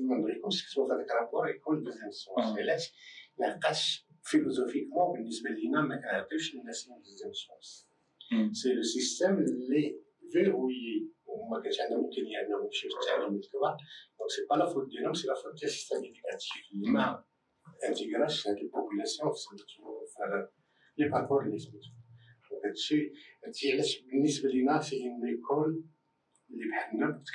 ما 0.09 0.17
نبغيكمش 0.17 0.65
تكتبوا 0.65 0.89
في 0.89 0.95
هذاك 0.95 1.11
الرابور 1.11 1.49
يكون 1.49 1.83
دوزيام 1.83 2.11
شونس 2.11 2.59
علاش؟ 2.59 2.95
لحقاش 3.39 4.07
فيلوزوفيكمون 4.23 5.13
بالنسبة 5.13 5.51
لينا 5.51 5.81
ما 5.81 5.97
كنعطيوش 5.97 6.55
للناس 6.55 6.89
دوزيام 6.89 7.33
شونس 7.33 7.89
سي 8.53 8.73
لو 8.73 8.83
سيستيم 8.83 9.39
اللي 9.39 10.01
فيرويي 10.33 11.11
وما 11.27 11.63
كانش 11.63 11.81
عندهم 11.81 12.05
إمكانية 12.05 12.41
إنهم 12.47 12.65
يمشيو 12.65 12.91
للتعليم 12.91 13.35
الكبار. 13.35 13.77
donc 14.19 14.31
c'est 14.31 14.47
pas 14.51 14.55
la 14.55 14.67
faute 14.67 14.89
ديالهم 14.89 15.15
c'est 15.15 15.27
la 15.27 15.35
faute 15.35 15.55
ديال 15.55 15.71
ال 15.71 15.74
système 15.74 15.97
éducatif 15.97 16.53
اللي 16.75 16.91
ما 16.91 17.25
intégra 17.89 18.35
ش 18.35 18.49
هاد 18.49 18.57
ال 18.57 18.63
population 18.63 19.33
في 19.33 19.39
les 20.99 21.09
parcours 21.09 21.47
اللي 21.47 21.59
سميتو 21.59 21.91
هادشي 22.65 23.13
هادشي 23.47 23.73
علاش 23.73 24.03
بالنسبة 24.03 24.49
لينا 24.49 24.81
سي 24.81 24.97
une 24.97 25.29
école 25.29 25.85
اللي 26.51 26.69
بحالنا 26.71 27.11
peut 27.11 27.20
être 27.20 27.29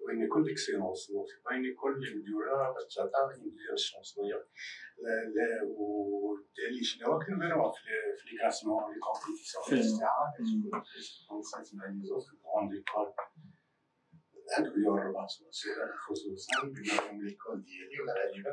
une 0.00 0.22
école 0.22 0.44
d'excellence 0.44 1.10
donc 1.10 1.26
pas 1.44 1.50
une 1.56 1.64
école 1.64 1.92
اللي 1.92 2.14
مديوره 2.16 2.72
باش 2.72 2.94
تعطى 2.94 3.18
une 3.18 3.42
deuxième 3.42 3.76
chance 3.76 4.18
واللي 5.76 6.82
شنو 6.82 7.18
كنبانو 7.18 7.72
في 7.72 8.30
les 8.30 8.38
classements 8.38 8.94
les 8.94 9.00
compétitions 9.00 9.64
الاستعاره 9.72 10.32
كتكون 10.36 10.82
كونسايت 11.28 11.74
مع 11.74 11.86
les 11.86 12.06
autres 12.08 12.22
في 12.22 12.36
grandes 12.42 12.72
écoles 12.72 13.08
عندك 14.58 14.72
اليوم 14.76 14.96
ربع 14.96 15.26
خصوصا 16.06 16.62
بما 16.62 17.22
l'école 17.22 17.64
ديالي. 17.64 18.00
وغالبا 18.02 18.52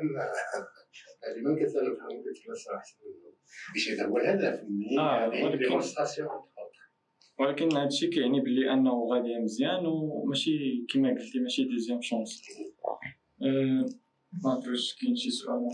غالبا 1.24 1.64
كتفهم 1.64 2.22
كت 2.24 2.35
classe 2.35 2.68
احسن 2.68 2.96
منهم 3.04 3.34
باش 3.74 3.88
هذا 3.90 4.06
هو 4.06 4.18
الهدف 4.18 4.62
من 4.62 5.58
démonstration. 5.58 6.28
ولكن 7.40 7.76
هادشي 7.76 8.06
كيعني 8.06 8.40
بلي 8.40 8.72
أنه 8.72 9.08
غادي 9.10 9.38
مزيان 9.38 9.86
وماشي 9.86 10.86
كما 10.90 11.08
قلتي 11.08 11.40
ماشي 11.40 11.64
deuxième 11.64 12.00
chance 12.02 12.42
ما 14.44 14.50
عرفتش 14.50 14.96
كاين 15.00 15.16
شي 15.16 15.30
سؤال. 15.30 15.70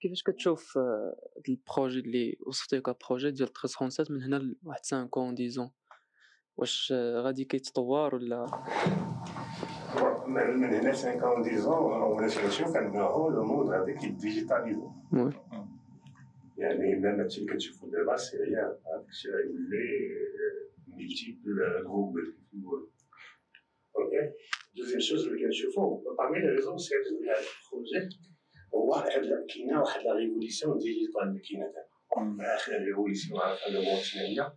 كيفاش 0.00 0.22
كتشوف 0.22 0.78
هاد 0.78 1.48
ال 1.48 1.55
projet 1.55 2.00
اللي 2.00 2.36
وصفتيه 2.46 2.78
ك 2.78 2.85
projet 2.85 3.30
ديال 3.30 3.48
1337 3.48 4.16
من 4.16 4.22
هنا 4.22 4.36
لواحد 4.62 4.80
5 4.80 5.08
ans 5.16 5.34
dix 5.34 5.52
ans 5.52 5.70
واش 6.56 6.92
غادي 6.92 7.44
كيتطور 7.44 8.14
ولا؟ 8.14 8.46
من 10.26 10.64
هنا 10.64 10.92
5 10.92 11.20
ans 11.20 11.42
dix 11.42 11.60
ans 11.60 11.78
ولا 11.78 12.28
كنشوف 12.28 12.76
انه 12.76 13.30
le 13.30 13.44
monde 13.44 13.70
غادي 13.70 13.94
كي 13.94 14.08
digitaliser. 14.08 14.90
يعني 16.58 16.78
même 16.78 17.20
هادشي 17.20 17.40
اللي 17.40 17.52
كتشوفو 17.52 17.90
دابا 17.90 18.16
c'est 18.16 18.36
rien 18.36 18.74
هادشي 18.94 19.28
غيولي 19.28 20.10
جروبل 21.84 22.24
كيف 22.24 22.54
نقولو 22.54 22.92
okay 23.96 24.32
deuxième 24.76 25.00
chose 25.00 25.26
اللي 25.26 25.44
كنشوفو 25.44 26.04
parmi 26.18 26.38
les 26.38 26.48
raisons 26.48 26.78
c'est 26.78 26.94
ديال 27.20 27.28
هاد 27.28 27.44
ال 27.44 27.54
projet 27.54 28.16
هو 28.74 29.04
كاينة 29.54 29.80
واحد 29.80 30.00
la 30.00 30.12
révolution 30.14 30.78
digitale 30.78 31.22
اللي 31.22 31.40
كاينة 31.40 31.66
دابا 31.66 32.54
اخر 32.54 32.72
révolution 32.72 33.40
دابا 33.72 34.00
شنو 34.02 34.22
هي 34.22 34.52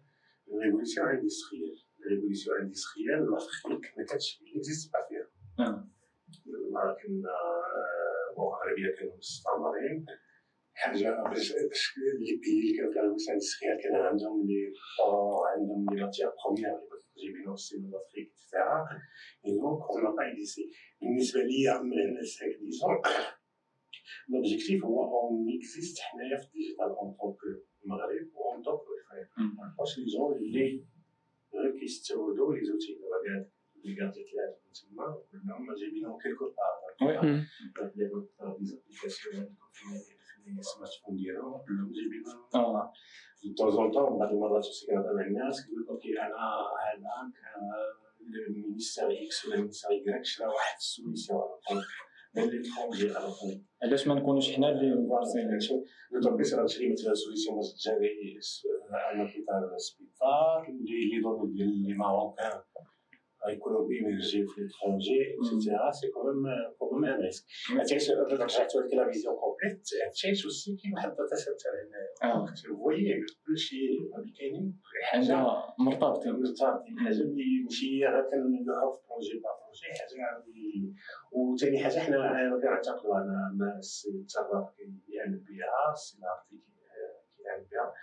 révolution 0.63 1.08
industrielle 1.08 1.76
révolution 2.12 2.62
industrielle 2.62 3.32
l'Afrique 3.32 3.98
ما 3.98 4.06
كانتش 4.06 4.44
existe 4.56 4.92
pas 4.94 5.00
فيها 5.10 5.28
كنا 7.02 7.34
المغاربه 8.32 8.96
كانوا 9.00 9.18
مستعمرين 9.18 10.06
حاجة 10.74 11.24
باش 11.30 11.52
باش 11.70 11.98
les 11.98 12.36
pays 12.42 12.52
اللي 12.60 12.74
كانوا 12.78 12.92
في 12.94 13.00
ال 13.00 13.03
révolution 13.03 13.34
industrielle 13.34 13.78
كان 13.84 13.96
عندهم 13.96 14.48
لي 14.48 14.74
عندهم 15.56 15.86
les 15.89 16.02
matières 16.06 16.30
premières 16.46 16.70
اللي 16.70 17.24
جايبينهم 17.24 17.56
c'est 17.56 17.78
من 17.78 17.92
Afrique 17.96 18.32
etcetera 18.32 18.88
et 19.46 19.52
donc 19.58 19.82
on 19.89 20.16
part 20.16 20.26
d'ici 20.26 20.72
بالنسبة 21.02 21.40
ليا 21.44 21.82
من 21.82 21.94
هنا 21.94 22.20
ل 22.20 22.27
cinq 22.27 22.58
dix 22.62 22.82
ans 22.82 23.02
l'objectif 24.30 24.86
هو 24.86 25.04
on 25.04 25.46
existe 25.58 26.00
حنايا 26.00 26.38
في 26.38 26.46
ال 26.48 26.53
digital 26.53 26.92
en 27.00 27.13
tant 27.13 27.27
que 27.27 27.38
المغرب 27.84 28.28
en 28.36 28.63
tant 28.63 28.74
que 28.74 28.82
واش 29.80 29.98
les 30.00 30.06
jeunes 30.06 30.38
اللي 30.38 30.86
غير 31.54 31.80
كيستوردو 31.80 32.52
les 32.52 32.66
autres 32.66 32.94
دابا 32.94 33.18
كاع 33.26 33.46
اللي 33.76 34.00
قاعد 34.00 34.12
تلعب 34.12 34.54
تما 34.74 35.06
ولا 35.06 35.58
هما 35.58 35.76
جايبينهم 35.76 36.18
quelque 36.22 36.46
part 38.39 38.58
des 38.60 38.79
applications 38.79 39.56
في 39.72 39.80
ال 39.80 40.23
smartphone 41.06 41.16
ديالهم 41.16 41.62
كلهم 41.68 41.92
جايبينهم 41.92 42.42
de 43.44 43.54
temps 43.58 43.72
en 43.72 43.92
temps 43.92 44.20
بعض 44.20 44.32
المرات 44.32 44.66
و 44.66 44.69
c'est 44.69 44.88
كنهضر 44.88 45.14
مع 45.14 45.26
الناس 45.26 45.66
كيقول 45.66 45.88
okay 45.89 46.20
أنا 46.22 46.38
هذاك 46.86 47.34
ال 48.50 48.57
ministère 48.57 49.24
X 49.26 49.46
ولا 49.46 49.56
ال 49.56 49.59
ministère 49.59 49.92
Y 49.92 50.26
شرا 50.26 50.48
واحد 50.48 50.76
ال 50.78 50.85
solution 50.85 51.42
من 52.36 52.44
l'étranger 52.44 53.13
علاش 53.84 54.08
ما 54.08 54.16
نكونوش 54.16 54.52
حنا 54.52 54.70
اللي 54.70 55.10
فارسين 55.10 55.80
donc 56.22 56.38
bien 56.38 56.50
sûr 56.50 56.60
غنشري 56.60 56.92
مثلا 56.92 57.14
solution 57.13 57.60
gérer 57.86 58.39
un 59.13 59.20
hôpital 59.22 59.82
سبيطار 59.82 60.68
les 60.68 61.22
données 61.24 61.46
ديال 61.46 61.68
les 61.68 61.94
Marocains 61.94 62.62
غيكونوا 63.48 63.88
hébergées 63.88 64.48
في 64.48 64.62
l'étranger 64.62 65.36
etcetera 65.38 65.92
c'est 65.92 66.08
quand 66.08 66.28
même 66.28 66.44
quand 66.80 66.94
même 66.94 67.06
un 67.06 67.22
risque 67.22 67.46
هادشي 67.80 68.14
رجعتو 68.14 68.80
لك 68.80 68.94
la 68.94 69.12
vision 69.12 69.36
complète 69.36 69.88
هادشي 70.08 70.46
aussi 70.46 70.76
كاين 70.84 70.94
واحد 70.94 71.10
ال 71.10 71.15
data 71.15 71.36
center 71.36 71.70
هنايا 71.84 72.46
voyez 72.78 73.26
كلشي 73.48 73.82
كاينين 74.40 74.80
حاجة 75.04 75.36
مرتبطين 75.80 76.32
مرتبطين 76.32 77.00
حاجة 77.00 77.22
اللي 77.22 77.64
ماشي 77.64 78.06
غير 78.06 78.22
كنديروها 78.30 78.92
في 78.92 79.00
projet 79.10 79.39
pas 79.44 79.50
projet 79.63 79.86
حاجة 80.00 80.44
اللي 80.46 80.94
وثاني 81.32 81.84
حاجة 81.84 82.00
حنا 82.00 82.60
كنعتقدوا 82.62 83.16
على 83.16 83.50
الناس 83.52 84.08
التصرف 84.16 84.70
كيعمل 85.08 85.38
بها 85.38 85.92
السي 85.94 86.18
العربي 86.22 86.63
كيعمل 87.38 87.66
بها 87.72 87.94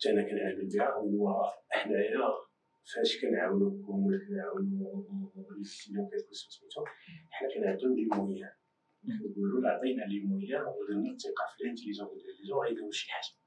حتى 0.00 0.10
أنا 0.10 0.22
كنعمل 0.22 0.68
بها 0.74 0.90
هو 0.94 1.44
حنايا 1.68 2.49
فاش 2.84 3.20
كنعاونوكم 3.20 4.06
ولا 4.06 4.18
كنعاونو 4.28 5.34
les 5.58 5.64
étudiants 5.64 6.08
كيكون 6.10 6.32
سميتو 6.32 6.84
حنا 7.30 7.48
كنعطيو 7.54 7.94
les 7.94 8.04
moyens 8.04 8.54
كنقولو 9.02 9.68
عطينا 9.68 10.04
les 10.04 10.20
moyens 10.20 10.62
ودرنا 10.62 11.10
الثقه 11.12 11.44
في 11.50 11.64
ال 11.64 11.67
intelligence 11.67 12.06
intelligence 12.06 12.58
غيديرو 12.66 12.90
شي 12.90 13.10
حاجة 13.10 13.40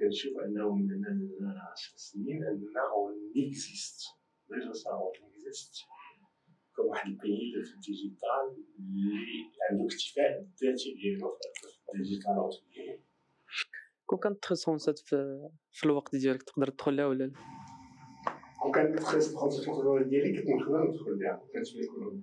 كنشوف 0.00 0.32
انه 0.44 0.74
من 0.74 1.04
هنا 1.40 1.70
10 1.72 1.96
سنين 1.96 2.44
اننا 2.44 2.82
on 2.94 3.14
existe 3.36 4.00
déjà 4.50 4.72
ça 4.72 4.90
on 4.90 5.12
existe 5.30 5.74
كون 6.76 6.86
واحد 6.86 7.10
ال 7.10 7.20
pays 7.20 7.62
في 7.64 7.74
ال 7.74 7.85
digital 7.85 8.64
اللي 8.78 9.12
عنده 9.70 9.84
اكتفاء 9.84 10.40
الذاتي 10.40 10.94
ديالو 10.94 11.38
في 11.84 11.92
ال 11.94 12.08
digital 12.08 13.02
كون 14.06 14.18
كانت 14.18 14.44
307 14.44 14.94
في, 15.04 15.48
في 15.70 15.84
الوقت 15.84 16.16
ديالك 16.16 16.42
تقدر 16.42 16.66
تدخل 16.66 16.96
لها 16.96 17.06
ولا 17.06 17.24
لا 17.24 17.32
كون 18.62 18.72
كانت 18.72 19.00
307 19.00 20.02
ديالي 20.02 20.42
كنت 20.42 20.48
نقدر 20.48 20.88
ندخل 20.88 21.18
في 21.64 21.78
l'économie 21.78 22.22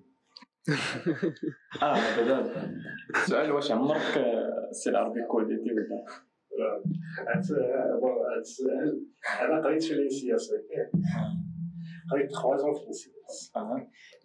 آه 1.82 1.96
هذا 1.96 2.72
السؤال 3.16 3.52
واش 3.52 3.72
عمرك 3.72 4.26
سي 4.72 4.90
العربي 4.90 5.24
codé 5.32 5.57
تي 5.57 5.70
ولا 6.52 6.84
أنا 9.42 9.62
قريت 9.64 9.84
في 9.84 9.94
الانسياس 9.94 10.52
قريت 12.12 12.32
3 12.32 12.58
زون 12.58 12.74
في 12.74 12.80
الانسياس 12.82 13.52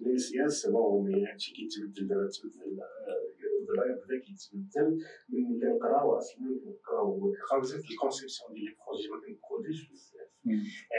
الانسياس 0.01 0.67
بون 0.67 1.15
هادشي 1.27 1.53
كيتبدل 1.55 2.09
دابا 2.09 2.29
تبدل 2.29 2.77
دابا 2.77 3.95
بدا 3.95 4.21
كيتبدل 4.25 4.99
ملي 5.29 5.61
كنقراو 5.61 6.19
أصلا 6.19 6.61
كنقراو 6.65 7.33
ديال 7.51 7.91
la 7.91 8.01
conception 8.01 8.53
ديال 8.53 8.65
les 8.65 8.77
projets 8.87 9.09
ما 9.09 9.21
كن 9.27 9.41
codiوش 9.41 9.91
بزاف 9.91 10.34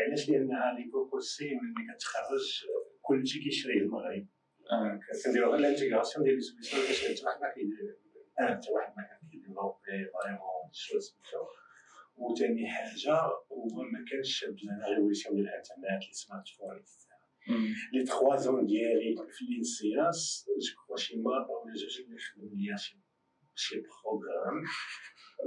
علاش؟ 0.07 0.29
لأن 0.29 0.75
l'époque 0.77 1.19
c'est 1.19 1.45
ملي 1.45 1.95
كتخرج 1.95 2.65
كلشي 3.01 3.39
كيشري 3.39 3.77
المغرب. 3.77 4.27
كنديرو 5.23 5.51
غير 5.51 5.59
l'intégration 5.59 6.23
ديال 6.25 6.35
les 6.35 6.41
solutions 6.41 6.81
باش 6.87 7.05
انت 7.09 7.23
واحد 7.23 7.41
ما 7.41 7.53
كيدير. 7.53 7.97
انت 8.39 8.69
واحد 8.69 8.93
ما 8.97 9.03
كي 9.31 9.45
développi 9.45 10.05
vraiment 10.13 10.69
شوية 10.73 10.99
سميتو 10.99 11.45
وثاني 12.17 12.67
حاجة 12.67 13.15
هو 13.51 13.81
ما 13.93 14.05
كانش 14.11 14.45
بزاف 14.45 14.89
révolution 14.89 15.35
ديال 15.35 15.47
l'internet 15.47 16.03
les 16.07 16.13
smartphones 16.13 16.83
les 17.93 18.03
trois 18.03 18.35
ans 18.35 18.65
ديالي 18.65 19.15
في 19.15 19.45
ENSIAS 19.45 20.45
je 20.47 20.75
crois 20.75 20.97
شي 20.97 21.17
مرة 21.17 21.49
ولا 21.49 21.73
جوج 21.73 22.01
اللي 22.01 22.17
خدم 22.17 22.49
ليا 22.53 22.75
شي 22.75 22.99
شي 23.55 23.75
programme 23.81 24.63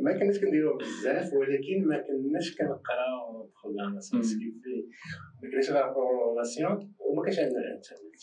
ما 0.03 0.18
كناش 0.18 0.38
كنديروه 0.40 0.79
بزاف 0.79 1.33
ولكن 1.33 1.88
ما 1.88 1.96
كناش 2.07 2.57
كنقراو 2.59 3.51
programmation 3.64 4.22
ما 5.42 5.51
كانش 5.53 5.70
غير 5.70 5.92
programmation 5.92 6.94
وما 7.01 7.22
كانش 7.24 7.38
عندنا 7.38 7.59
الانترنت. 7.59 8.20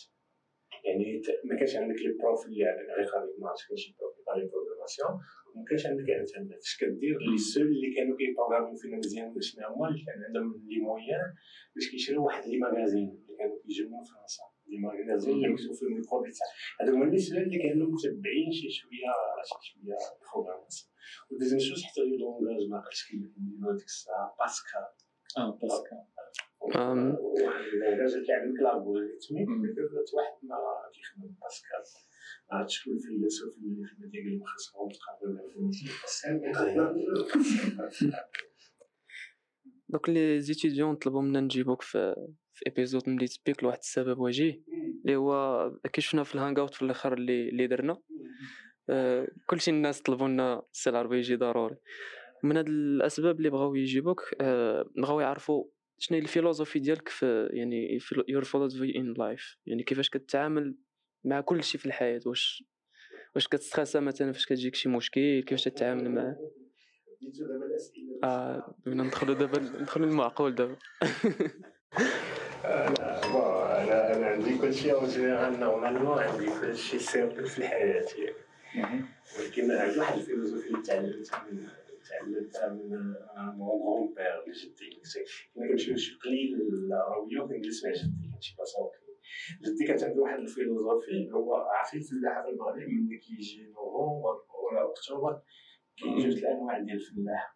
يعني 0.86 1.22
ما 1.50 1.56
كانش 1.60 1.76
عندك 1.76 1.96
les 1.96 2.18
profs 2.20 2.46
اللي 2.46 2.66
غير 2.98 3.06
خارج 3.12 3.30
marche 3.40 3.68
كاين 3.68 3.78
شي 3.78 3.96
prof 4.00 4.16
اللي 4.36 4.50
programmation 4.52 5.14
ما 5.56 5.64
كانش 5.70 5.86
عندك 5.86 6.10
انترنت 6.10 6.52
اش 6.66 6.78
كدير 6.82 7.18
les 7.20 7.38
seuls 7.38 7.68
اللي 7.68 7.90
كانوا 7.96 8.18
كي 8.18 8.27
programmiو 8.27 8.76
فينا 8.82 8.98
مزيان 8.98 9.34
شنو 9.42 9.68
هما 9.68 9.88
اللي 9.90 10.02
كان 10.06 10.24
عندهم 10.28 10.50
les 10.70 10.78
moyens 10.86 11.30
باش 11.76 11.86
كيشريو 11.92 12.26
واحد 12.26 12.44
les 12.50 12.58
magazines 12.58 13.10
اللي 13.10 13.38
كانوا 13.40 13.58
من 13.92 14.04
فرنسا. 14.10 14.45
magazines 14.78 15.34
اللي 15.36 15.48
مكتوب 15.48 16.24
هذوك 16.82 16.96
هما 16.96 17.06
اللي 17.44 17.58
كانوا 17.64 17.88
متبعين 17.88 18.52
شي 18.52 18.70
شوية 18.70 19.12
شي 19.50 19.72
شوية 19.72 19.96
programmation 20.22 20.92
و 21.32 21.35
deuxième 21.35 21.60
chose 21.60 21.84
حتى 21.84 22.02
les 22.02 22.18
langages 22.18 22.70
ما 22.70 22.78
عرفتش 22.78 23.08
كيف 23.08 23.22
ديك 23.78 23.86
الساعة 23.86 24.36
باسكال 24.40 24.88
آه 25.38 25.60
باسكال 25.62 26.04
le 27.74 27.85
langage 27.85 28.26
كيعلمك 28.26 28.60
l'algorithmie 28.60 29.46
واحد 30.14 30.38
ما 30.44 30.58
كيخدم 30.94 31.36
باسكال 31.42 31.84
ما 32.52 32.58
عرفتش 32.58 32.80
شكون 32.80 32.94
الفيلسوف 32.94 33.58
اللي 33.58 33.88
في 33.88 33.94
المدينة 33.94 34.28
اللي 34.28 34.38
مخصهم 34.38 34.90
تقريبا 34.90 35.42
دوك 39.90 40.10
les 40.10 40.42
étudiants 40.42 40.96
طلبوا 40.96 41.22
منا 41.22 41.40
نجيبوك 41.42 41.82
في 41.82 42.16
في 42.56 42.64
épisode 42.68 43.10
من 43.10 43.26
سبيك 43.28 43.64
لواحد 43.64 43.78
السبب 43.78 44.20
وجيه 44.20 44.62
اللي 45.06 45.16
هو 45.16 45.72
كي 45.94 46.02
شفنا 46.02 46.24
في 46.24 46.36
ال 46.36 46.60
hangout 46.60 46.74
في 46.74 46.82
الأخر 46.82 47.14
اللي 47.14 47.50
اللي 47.50 47.68
درنا. 47.68 47.98
آه 48.90 49.28
كلشي 49.46 49.72
الناس 49.72 50.02
طلبوا 50.02 50.28
لنا 50.28 50.62
السي 50.74 50.90
العربي 50.90 51.18
يجي 51.18 51.36
ضروري. 51.36 51.76
من 52.44 52.58
هاد 52.58 52.68
الأسباب 52.68 53.38
اللي 53.38 53.50
بغاو 53.50 53.76
يجيبوك 53.76 54.22
آه 54.42 54.90
بغاو 54.98 55.20
يعرفوا 55.20 55.64
شنو 55.98 56.18
هي 56.18 56.24
la 56.24 56.32
philosophie 56.32 56.80
ديالك 56.80 57.10
في 57.10 57.50
يعني 57.54 58.00
في 58.00 58.24
your 58.28 58.44
philosophy 58.44 58.96
in 58.98 59.14
life 59.14 59.58
يعني 59.66 59.84
كيفاش 59.84 60.10
كتعامل 60.10 60.76
مع 61.24 61.42
كل 61.42 61.64
شيء 61.64 61.80
في 61.82 61.86
الحياة. 61.86 62.22
واش 62.26 62.64
واش 63.36 63.48
كت 63.48 63.59
stressa 63.59 64.00
مثلا 64.00 64.32
فاش 64.32 64.46
كتجيك 64.46 64.76
شي 64.76 64.90
مشكل 64.90 65.44
كيفاش 65.44 65.64
تتعامل 65.64 66.12
معاه. 66.12 66.38
آه 68.24 68.76
بدنا 68.86 69.04
ندخلوا 69.04 69.36
دابا 69.36 69.60
ندخلوا 69.60 70.08
المعقول 70.08 70.56
دابا. 70.56 70.76
أنا 72.66 74.16
أنا 74.16 74.26
عندي 74.26 74.58
كل 74.58 74.74
شيء 74.74 74.94
en 74.94 75.08
général 75.08 75.60
normalement 75.60 76.20
عندي 76.20 76.46
كل 76.46 76.78
شيء 76.78 77.00
simple 77.00 77.46
في 77.46 77.58
الحياة. 77.58 78.06
ولكن 79.40 79.72
عندي 79.72 80.00
واحد 80.00 80.18
la 80.18 80.25
philosophie 80.25 80.68
اللي 80.68 80.82
تعلمتها 80.82 81.48
من 81.52 81.68
تعلمتها 82.10 82.70
من 82.70 82.90
mon 83.58 83.82
grand-père 83.82 84.44
اللي 84.44 84.56
جدي. 84.56 85.02
كنا 85.56 85.68
كنمشيو 85.68 85.94
نشوف 85.94 86.20
قليل 86.24 86.62
العربية 86.62 87.40
وكنجلس 87.40 87.86
مع 87.86 87.92
جدي 87.92 88.30
كنمشي 88.32 88.56
بلاصة 88.58 88.92
جدي 89.66 89.86
كانت 89.88 90.04
عنده 90.04 90.22
واحد 90.22 90.40
la 90.40 90.54
philosophie 90.54 91.32
هو 91.34 91.56
عارفين 91.56 92.00
الفلاحه 92.00 92.44
في 92.44 92.50
المغرب 92.50 92.90
ملي 92.90 93.18
كيجي 93.18 93.64
نوفمبر 93.64 94.36
ولا 94.64 94.92
أكتوبر 94.92 95.42
كاين 95.98 96.18
جوج 96.20 96.38
الانواع 96.38 96.80
ديال 96.80 96.98
الفلاح. 96.98 97.56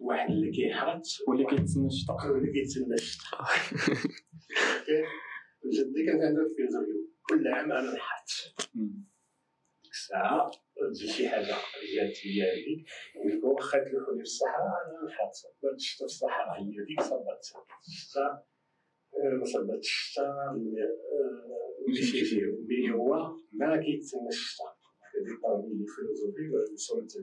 واحد 0.00 0.30
اللي 0.30 0.50
كيحرث 0.50 1.20
واللي 1.28 1.44
كيتسنى 1.44 1.86
الشتاء. 1.86 2.16
واللي 2.30 2.52
كيتسنى 2.52 2.94
الشتاء. 2.94 3.40
جدي 5.74 6.06
كانت 6.06 6.22
عنده 6.22 6.42
la 6.42 6.52
philosophie 6.52 7.08
كل 7.28 7.48
عام 7.48 7.72
أنا 7.72 7.94
نحرث 7.94 8.54
ديك 8.74 9.90
الساعة 9.90 10.50
تجي 10.94 11.08
شي 11.08 11.28
حاجة 11.28 11.56
ذاتيه 11.96 12.42
هذيك. 12.52 12.86
يقول 13.26 13.52
واخا 13.54 13.78
تلوحوني 13.78 14.18
في 14.18 14.22
الصحراء 14.22 14.76
أنا 14.86 15.06
نحرث 15.06 15.36
الشتاء 15.74 15.98
في 15.98 16.04
الصحراء 16.04 16.62
هي 16.62 16.84
ديك 16.88 17.00
صبات 17.00 17.46
الشتاء 17.88 18.46
ما 19.38 19.44
صباتش 19.44 19.86
الشتاء 19.86 20.52
ملي 22.68 22.90
هو 22.94 23.36
ما 23.52 23.76
كيتسنى 23.76 24.28
الشتاء 24.28 24.76
هذه 25.14 25.40
بارمي 25.42 25.74
لي 25.74 25.86
فيلوزوفي 25.86 26.72
وصلت 26.72 27.16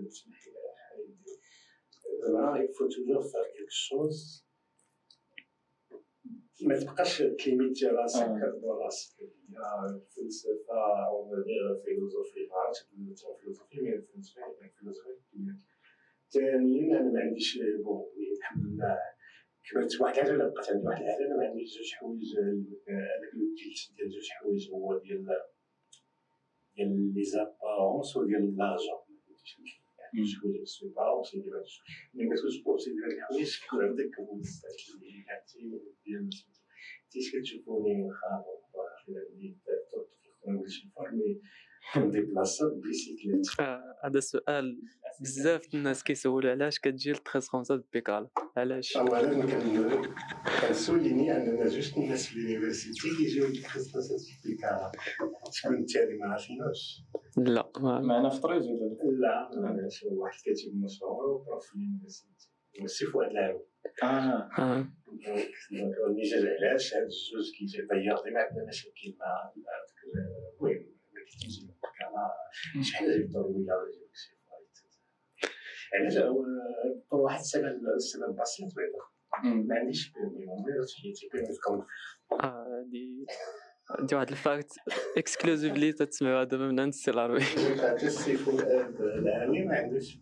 زعما 2.21 2.59
يفو 2.63 2.87
توجور 2.87 3.21
فار 3.21 3.43
كيلك 3.43 3.69
شوز. 3.69 4.45
ما 6.63 6.79
تبقاش 6.79 7.17
تليميتي 7.17 7.87
راسك 7.87 8.27
براسك 8.63 9.15
الفلسفه 9.89 11.05
أو 11.07 11.29
فيلوزوفي 11.85 12.47
ما 12.49 12.55
عرفتش 12.55 12.81
فيلوزوفي 12.81 13.81
مي 13.81 14.01
فيلوزوفي 14.79 15.21
ثانيا 16.29 16.99
أنا 16.99 17.11
ما 17.11 17.19
عنديش 17.19 17.59
بون 17.83 18.05
الحمد 18.37 18.65
لله. 18.65 18.97
كبرت 19.69 20.01
واحد 20.01 20.17
الحاجة 20.17 20.31
ولا 20.33 20.47
بقات 20.47 20.69
عندي 20.69 20.87
واحد 20.87 21.01
الحاجة 21.01 21.25
أنا 21.27 21.37
ما 21.37 21.45
عنديش 21.47 21.77
جوج 21.77 21.93
حوايج 21.93 22.35
هذاك 22.37 23.33
الجيل 23.33 23.95
ديال 23.97 24.09
جوج 24.09 24.29
حوايج 24.29 24.71
هو 24.71 24.97
ديال 24.97 25.25
ديال 26.75 27.13
لي 27.13 27.23
زابارونس 27.23 28.17
وديال 28.17 28.55
لارجون 30.13 30.25
جوج 30.25 30.35
حوايج 30.41 30.63
سوي 30.63 30.89
بارونس 30.89 31.35
ديال 31.35 31.63
ملي 32.13 32.35
كتكونش 32.35 32.57
بوسي 32.65 32.89
ديال 32.91 33.17
الحوايج 33.17 33.59
كيكون 33.61 33.83
عندك 33.85 34.09
كبوسات 34.17 34.79
اللي 34.95 35.25
عرفتي 35.29 35.59
ديال 36.05 36.29
تيش 37.11 37.35
كتشوفوني 37.35 38.09
خابط 38.19 38.61
عندي 39.31 39.57
تخدم 40.43 40.67
شي 40.67 40.89
فورمي 40.95 41.41
كنديبلاصا 41.93 42.69
بيسيكليت 42.69 43.61
هذا 44.03 44.17
السؤال 44.17 44.81
بزاف 45.21 45.73
الناس 45.73 46.03
كيسولوا 46.03 46.51
علاش 46.51 46.79
كتجي 46.79 47.11
لتخيصونسات 47.11 47.85
بيكالا 47.93 48.29
علاش 48.57 48.97
اولا 48.97 50.11
كنسوليني 50.61 51.37
اننا 51.37 51.67
جوج 51.67 51.93
الناس 51.97 52.27
في 52.27 52.35
اليونيفرسيتي 52.35 53.09
كيجيو 53.17 53.47
لتخيصونسات 53.47 54.21
بيكالا 54.45 54.91
شكون 55.51 55.79
الثاني 55.79 56.17
ما 56.17 56.27
عارفينوش 56.31 57.01
لا 57.37 57.71
معنا 57.79 58.29
في 58.29 58.41
طريز 58.41 58.65
ولا 58.67 59.17
لا؟ 59.21 59.61
معناش 59.61 60.05
واحد 60.11 60.33
الكاتب 60.47 60.75
مشهور 60.83 61.29
وبروف 61.29 61.65
في 61.65 61.75
اليونيفرسيتي 61.75 62.49
سي 62.85 63.05
فؤاد 63.05 63.31
العاوي 63.31 63.65
آه. 64.03 64.49
ملي 65.71 66.23
جا 66.23 66.37
علاش. 66.69 66.93
هاد 66.93 67.01
الجوج 67.03 67.51
كيجي 67.57 67.77
طيار 67.87 68.33
ما 68.33 68.39
عندنا 68.39 68.65
مشاكل 68.67 69.15
مع 69.19 69.51
المهم 69.55 70.85
كيجي 71.41 71.67
شي 72.83 72.95
حاجة 72.97 73.07
ضروريه 73.33 73.73
ولا 73.73 73.89
يجيب 73.89 74.09
شي 74.13 74.35
فايت 74.35 76.01
علاش؟ 76.01 76.17
هو 77.13 77.23
واحد 77.23 77.39
السبب 77.39 77.81
السبب 77.95 78.35
بسيط 78.41 78.69
بعدا 78.75 79.55
ما 79.55 79.75
عنديش 79.75 80.11
بيرمي. 80.13 80.45
في 80.87 81.01
حياتي 81.01 81.29
بيرمي 81.33 81.53
في 81.53 81.59
هادي 82.41 83.25
عندي 83.89 84.15
واحد 84.15 84.29
الفاكت 84.29 84.73
اكسكلوزيف 85.17 85.77
لي 85.77 85.91
تسمعوها 85.91 86.43
دابا 86.43 86.67
من 86.67 86.79
عند 86.79 86.93
السي 86.93 87.11
العربي 87.11 87.43
ما 89.65 89.75
عندوش 89.75 90.17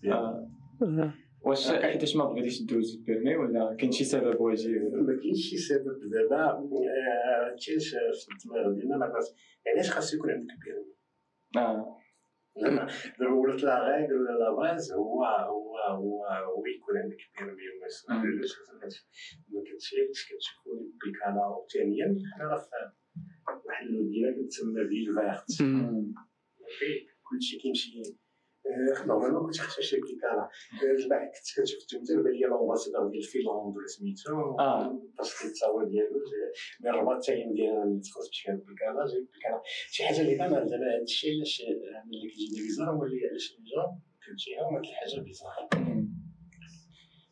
واش 1.42 1.72
حيتاش 1.72 2.16
ما 2.16 2.26
بغيتيش 2.26 2.62
دوز 2.62 2.96
البيرمي 2.96 3.36
ولا 3.36 3.76
كاين 3.80 3.92
شي 3.92 4.04
سبب 4.04 4.42
وجيه 4.42 4.80
ما 4.80 5.20
كاينش 5.22 5.50
شي 5.50 5.58
سبب 5.58 6.00
دابا 6.12 6.46
آه، 6.46 7.56
كاينش 7.66 7.90
في 7.90 8.28
الدماغ 8.32 8.74
ديالنا 8.74 8.98
ما 8.98 9.14
علاش 9.68 9.92
خاص 9.92 10.14
يكون 10.14 10.32
عندك 10.32 10.54
بيرمي 10.66 10.94
آه 11.58 12.00
ولات 13.22 13.64
لا 13.64 13.80
غايغ 13.80 14.08
ولا 14.08 14.32
لا 14.40 14.52
باز 14.56 14.92
هو 14.92 15.24
هو 15.24 15.78
هو 15.78 16.26
هو 16.26 16.66
يكون 16.66 16.98
عندك 16.98 17.18
بيرمي 17.38 17.62
ما 19.50 19.62
كتشيكش 19.62 20.26
كتشوفوا 20.26 20.76
لي 20.76 20.92
بيكالا 21.04 21.48
وثانيا 21.48 22.16
حنا 22.36 22.46
راه 22.46 22.58
في 22.58 22.70
واحد 23.66 23.86
المدينة 23.86 24.32
كتسمى 24.32 24.88
فيل 24.88 25.16
verte. 26.80 27.06
كلشي 27.30 27.58
كيمشي 27.58 28.02
آه، 28.70 29.06
normalement 29.06 29.46
كنت 29.46 29.58
خاصها 29.58 29.82
شي 29.82 29.96
بيكالا 29.96 30.50
البارح 31.04 31.26
كنت 31.26 31.48
كنشوف 31.58 31.82
التمثال 31.82 32.24
بان 32.24 32.34
لي 32.34 32.48
l'ambassadeur 32.48 33.08
ديال 33.08 33.24
فينلاند 33.24 33.78
ولا 33.78 33.88
سميتو 33.88 34.60
آه. 34.60 35.00
باش 35.18 35.46
التصاور 35.46 35.84
ديالو 35.84 36.20
من 36.82 36.90
الرباط 36.90 37.16
التايم 37.16 37.54
ديالنا 37.54 37.84
اللي 37.84 38.02
تخص 38.02 38.30
بشي 38.30 38.52
بيكالا 38.52 39.06
جايب 39.12 39.28
بيكالا 39.34 39.62
شي 39.92 40.04
حاجة 40.04 40.22
اللي 40.22 40.36
أنا 40.36 40.60
دابا 40.60 40.96
هاد 40.96 41.02
الشيء 41.02 41.36
علاش 41.36 41.62
ملي 42.08 42.30
كيجيني 42.30 42.62
bizarre 42.66 42.90
هو 42.90 43.04
اللي 43.04 43.28
علاش 43.30 43.52
les 43.52 43.58
jeunes 43.72 44.02
كتجيهم 44.24 44.76
هاد 44.76 44.84
الحاجة 44.86 45.22
bizarre 45.22 45.70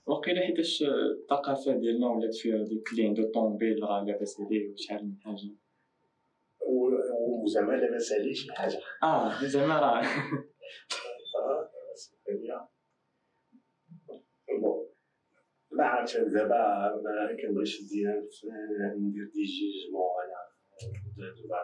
وقيلا 0.07 0.41
حيتاش 0.41 0.83
الثقافه 0.83 1.77
ديالنا 1.77 2.07
ولات 2.07 2.35
فيها 2.35 2.63
ديك 2.63 2.91
اللي 2.91 3.07
عنده 3.07 3.31
طوموبيل 3.33 3.83
راه 3.83 4.03
لاباس 4.03 4.39
عليه 4.39 4.73
وشحال 4.73 5.05
من 5.05 5.17
حاجة 5.21 5.49
وزعما 7.43 7.73
لاباس 7.73 8.13
عليه 8.13 8.33
شي 8.33 8.51
حاجة 8.51 8.77
آه 9.03 9.45
زعما 9.45 9.79
راه 9.79 10.01
آه، 10.01 11.69
ما 15.71 15.83
عرفتش 15.85 16.17
دابا 16.17 16.57
ما 17.03 17.37
كنبغيش 17.41 17.81
ندير 17.83 18.29
ندير 18.97 19.25
des 19.33 19.43
jugements 19.43 20.11
أنا 20.23 20.39
دابا 21.17 21.59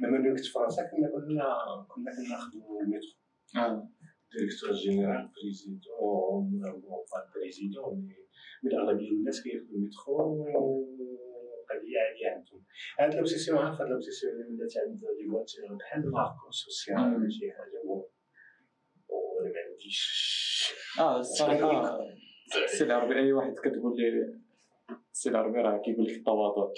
لما 0.00 0.36
في 0.36 0.42
فرنسا 0.42 0.82
كنا 0.82 1.08
كنا 1.08 1.44
كنا 1.88 2.10
كناخدو 2.16 2.80
ال 2.80 2.86
métro 2.86 3.16
آه 3.56 3.88
directeur 4.32 4.72
général 4.72 5.30
président 5.34 6.62
président 7.34 8.06
mais 8.06 8.16
من 8.64 8.78
اغلبيه 8.78 9.10
الناس 9.10 9.42
كياخدو 9.42 9.74
المترو 9.74 10.46
قضيه 11.70 11.98
عاديه 11.98 12.28
عندهم 12.36 12.64
هاد 12.98 13.14
لوبسيسيون 13.14 13.58
عارف 13.58 13.80
هاد 13.80 13.88
لوبسيسيون 13.88 14.32
اللي 14.32 14.62
ولات 14.62 14.74
عند 14.76 15.00
لي 15.18 15.30
فواتير 15.30 15.74
بحال 15.74 16.10
ماركو 16.10 16.50
سوسيال 16.50 17.14
ولا 17.14 17.30
شي 17.30 17.52
حاجة 17.52 17.80
وأنا 17.84 19.52
ما 19.52 19.60
عنديش 19.70 20.74
آه 20.98 21.18
الصراحه 21.18 21.98
السي 22.64 22.84
العربي 22.84 23.14
اي 23.14 23.32
واحد 23.32 23.54
كتقول 23.54 23.96
لي 23.96 24.40
السي 25.12 25.30
العربي 25.30 25.58
راه 25.58 25.82
كيقول 25.84 26.06
لك 26.06 26.16
التواضع 26.16 26.72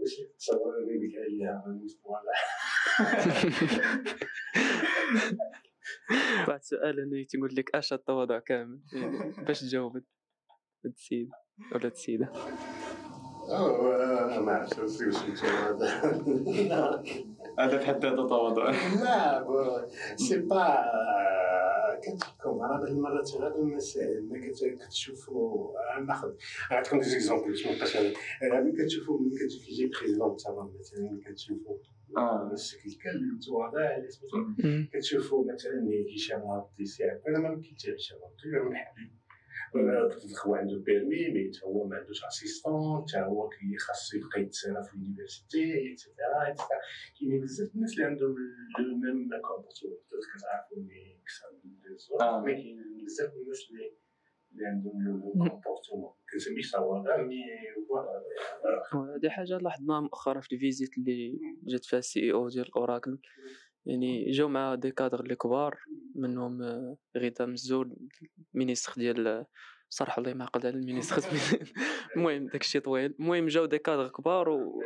باش 0.00 0.16
تصور 0.38 0.84
لي 0.86 0.98
بك 0.98 1.14
عليها 1.18 1.64
واحد 6.46 6.60
السؤال 6.60 7.00
أنا 7.00 7.24
تيقول 7.24 7.54
لك 7.54 7.74
اش 7.74 7.92
التواضع 7.92 8.38
كامل 8.38 8.80
باش 9.46 9.60
تجاوب 9.60 9.96
هاد 9.96 10.04
السيد 10.84 11.30
ولا 11.74 11.86
السيده 11.88 12.28
آه 13.48 14.40
ما 14.40 14.52
عرفتش 14.52 14.80
واش 15.00 15.44
هذا 15.44 15.88
هذا 17.58 17.78
في 17.78 17.86
حد 17.86 18.02
ذاته 18.04 18.28
تواضع 18.28 18.70
لا 18.70 19.46
سي 20.16 20.38
با 20.38 20.76
كتحكم 22.02 22.60
على 22.60 22.68
بعض 22.78 22.82
المرات 22.84 23.30
غير 23.34 23.54
المسائل 23.56 24.28
ملي 24.28 24.50
كت- 24.50 24.78
كتشوفوا 24.86 25.72
ناخذ 26.06 26.32
نعطيكم 26.70 26.98
دي 26.98 27.04
زيكزومبل 27.04 27.48
باش 27.50 27.66
ما 27.66 27.72
نبقاش 27.72 27.96
أنا. 27.96 28.08
آه، 28.42 28.60
ملي 28.60 28.72
كتشوفوا 28.84 29.20
ملي 29.20 29.36
كتشوف 29.38 29.68
يجي 29.68 29.86
بريزيدون 29.86 30.36
تاع 30.36 30.52
مثلا 30.80 31.00
ملي 31.10 31.20
كتشوفوا 31.24 31.76
آه. 32.16 32.50
الشكل 32.52 32.90
كامل 33.04 33.34
متواضع 33.34 33.96
اللي 33.96 34.10
سميتو 34.10 34.36
مم. 34.36 34.88
كتشوفوا 34.92 35.44
مثلا 35.52 35.88
هشام 36.16 36.50
عبدي 36.50 36.84
سي 36.86 37.04
أنا 37.28 37.38
ما 37.38 37.54
كنت 37.54 37.88
هشام 37.88 38.18
عبدي 38.24 38.56
أنا 38.68 38.86
هو 40.46 40.54
عنده 40.54 40.78
بيرمي 40.78 41.28
مي 41.28 41.50
تا 41.50 41.66
هو 41.66 41.86
ما 41.88 41.96
عندوش 41.96 42.24
اسيستون 42.24 43.04
تا 43.04 43.24
هو 43.24 43.48
كي 43.48 43.76
خاصو 43.78 44.16
يبقى 44.16 44.42
يتسنى 44.42 44.82
في 44.84 44.94
اليونيفرسيتي 44.94 45.92
اكسيتيرا 45.92 46.48
اكسيتيرا 46.48 46.80
كاينين 47.20 47.40
بزاف 47.40 47.74
الناس 47.74 47.92
اللي 47.92 48.04
عندهم 48.04 48.34
لو 48.78 48.96
ميم 48.96 49.30
كومبورتمون 49.40 49.98
كتعرفوا 50.38 50.78
مي 50.78 51.20
كسر 51.26 51.46
آه. 52.20 52.40
مي 52.40 52.54
كاين 52.54 53.04
بزاف 53.04 53.34
الناس 53.34 53.70
اللي 53.70 53.96
اللي 54.52 54.66
عندهم 54.66 55.02
لو 55.04 55.20
كومبورتمون 55.32 56.12
كنسميه 56.32 56.62
تواضع 56.72 57.16
مي 57.16 57.42
فوالا 57.88 59.16
هذه 59.16 59.28
حاجة 59.28 59.58
لاحظناها 59.58 60.00
مؤخرا 60.00 60.40
في 60.40 60.52
الفيزيت 60.52 60.98
اللي 60.98 61.38
جات 61.62 61.84
فيها 61.84 61.98
السي 61.98 62.20
اي 62.20 62.32
أو 62.32 62.48
ديال 62.48 62.72
اوراكل 62.72 63.18
يعني 63.86 64.30
جاو 64.30 64.48
مع 64.48 64.74
دي 64.74 64.90
كادر 64.90 65.20
اللي 65.20 65.36
كبار 65.36 65.78
منهم 66.14 66.62
آه، 66.62 66.96
غيتا 67.16 67.46
مزول 67.46 67.96
مينيستر 68.54 68.92
ديال 68.96 69.46
صراحة 69.88 70.20
الله 70.20 70.30
يعقد 70.30 70.66
على 70.66 70.74
المينيستر. 70.74 71.22
المهم 72.16 72.46
داك 72.46 72.60
الشيء 72.60 72.80
طويل. 72.80 73.14
المهم 73.20 73.46
جاو 73.46 73.66
دي 73.66 73.78
كادر 73.78 74.08
كبار 74.08 74.48
و 74.48 74.82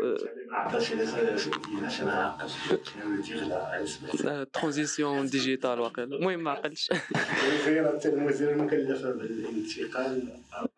ما 4.25 4.45
ترانزيسيون 4.53 5.27
ديجيتال 5.27 5.81
واقيلا. 5.81 6.17
المهم 6.17 6.45
ما 6.45 6.51
عقلتش 6.51 6.91
حتى 6.93 8.09
المدير 8.09 8.53
المكلفه 8.53 9.11
بالانتقال 9.11 10.29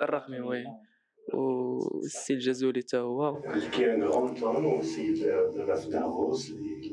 الرقمي 0.02 0.40
وي. 0.48 0.64
والسي 1.34 2.34
الجزولي 2.34 2.80
حتى 2.80 2.96
هو. 2.96 3.42
كاين 3.72 4.04
غون 4.04 4.34
بلان 4.34 4.64
والسيد 4.64 5.24
دابا 5.24 5.76
في 5.76 5.90
دافوس 5.90 6.50
اللي 6.50 6.91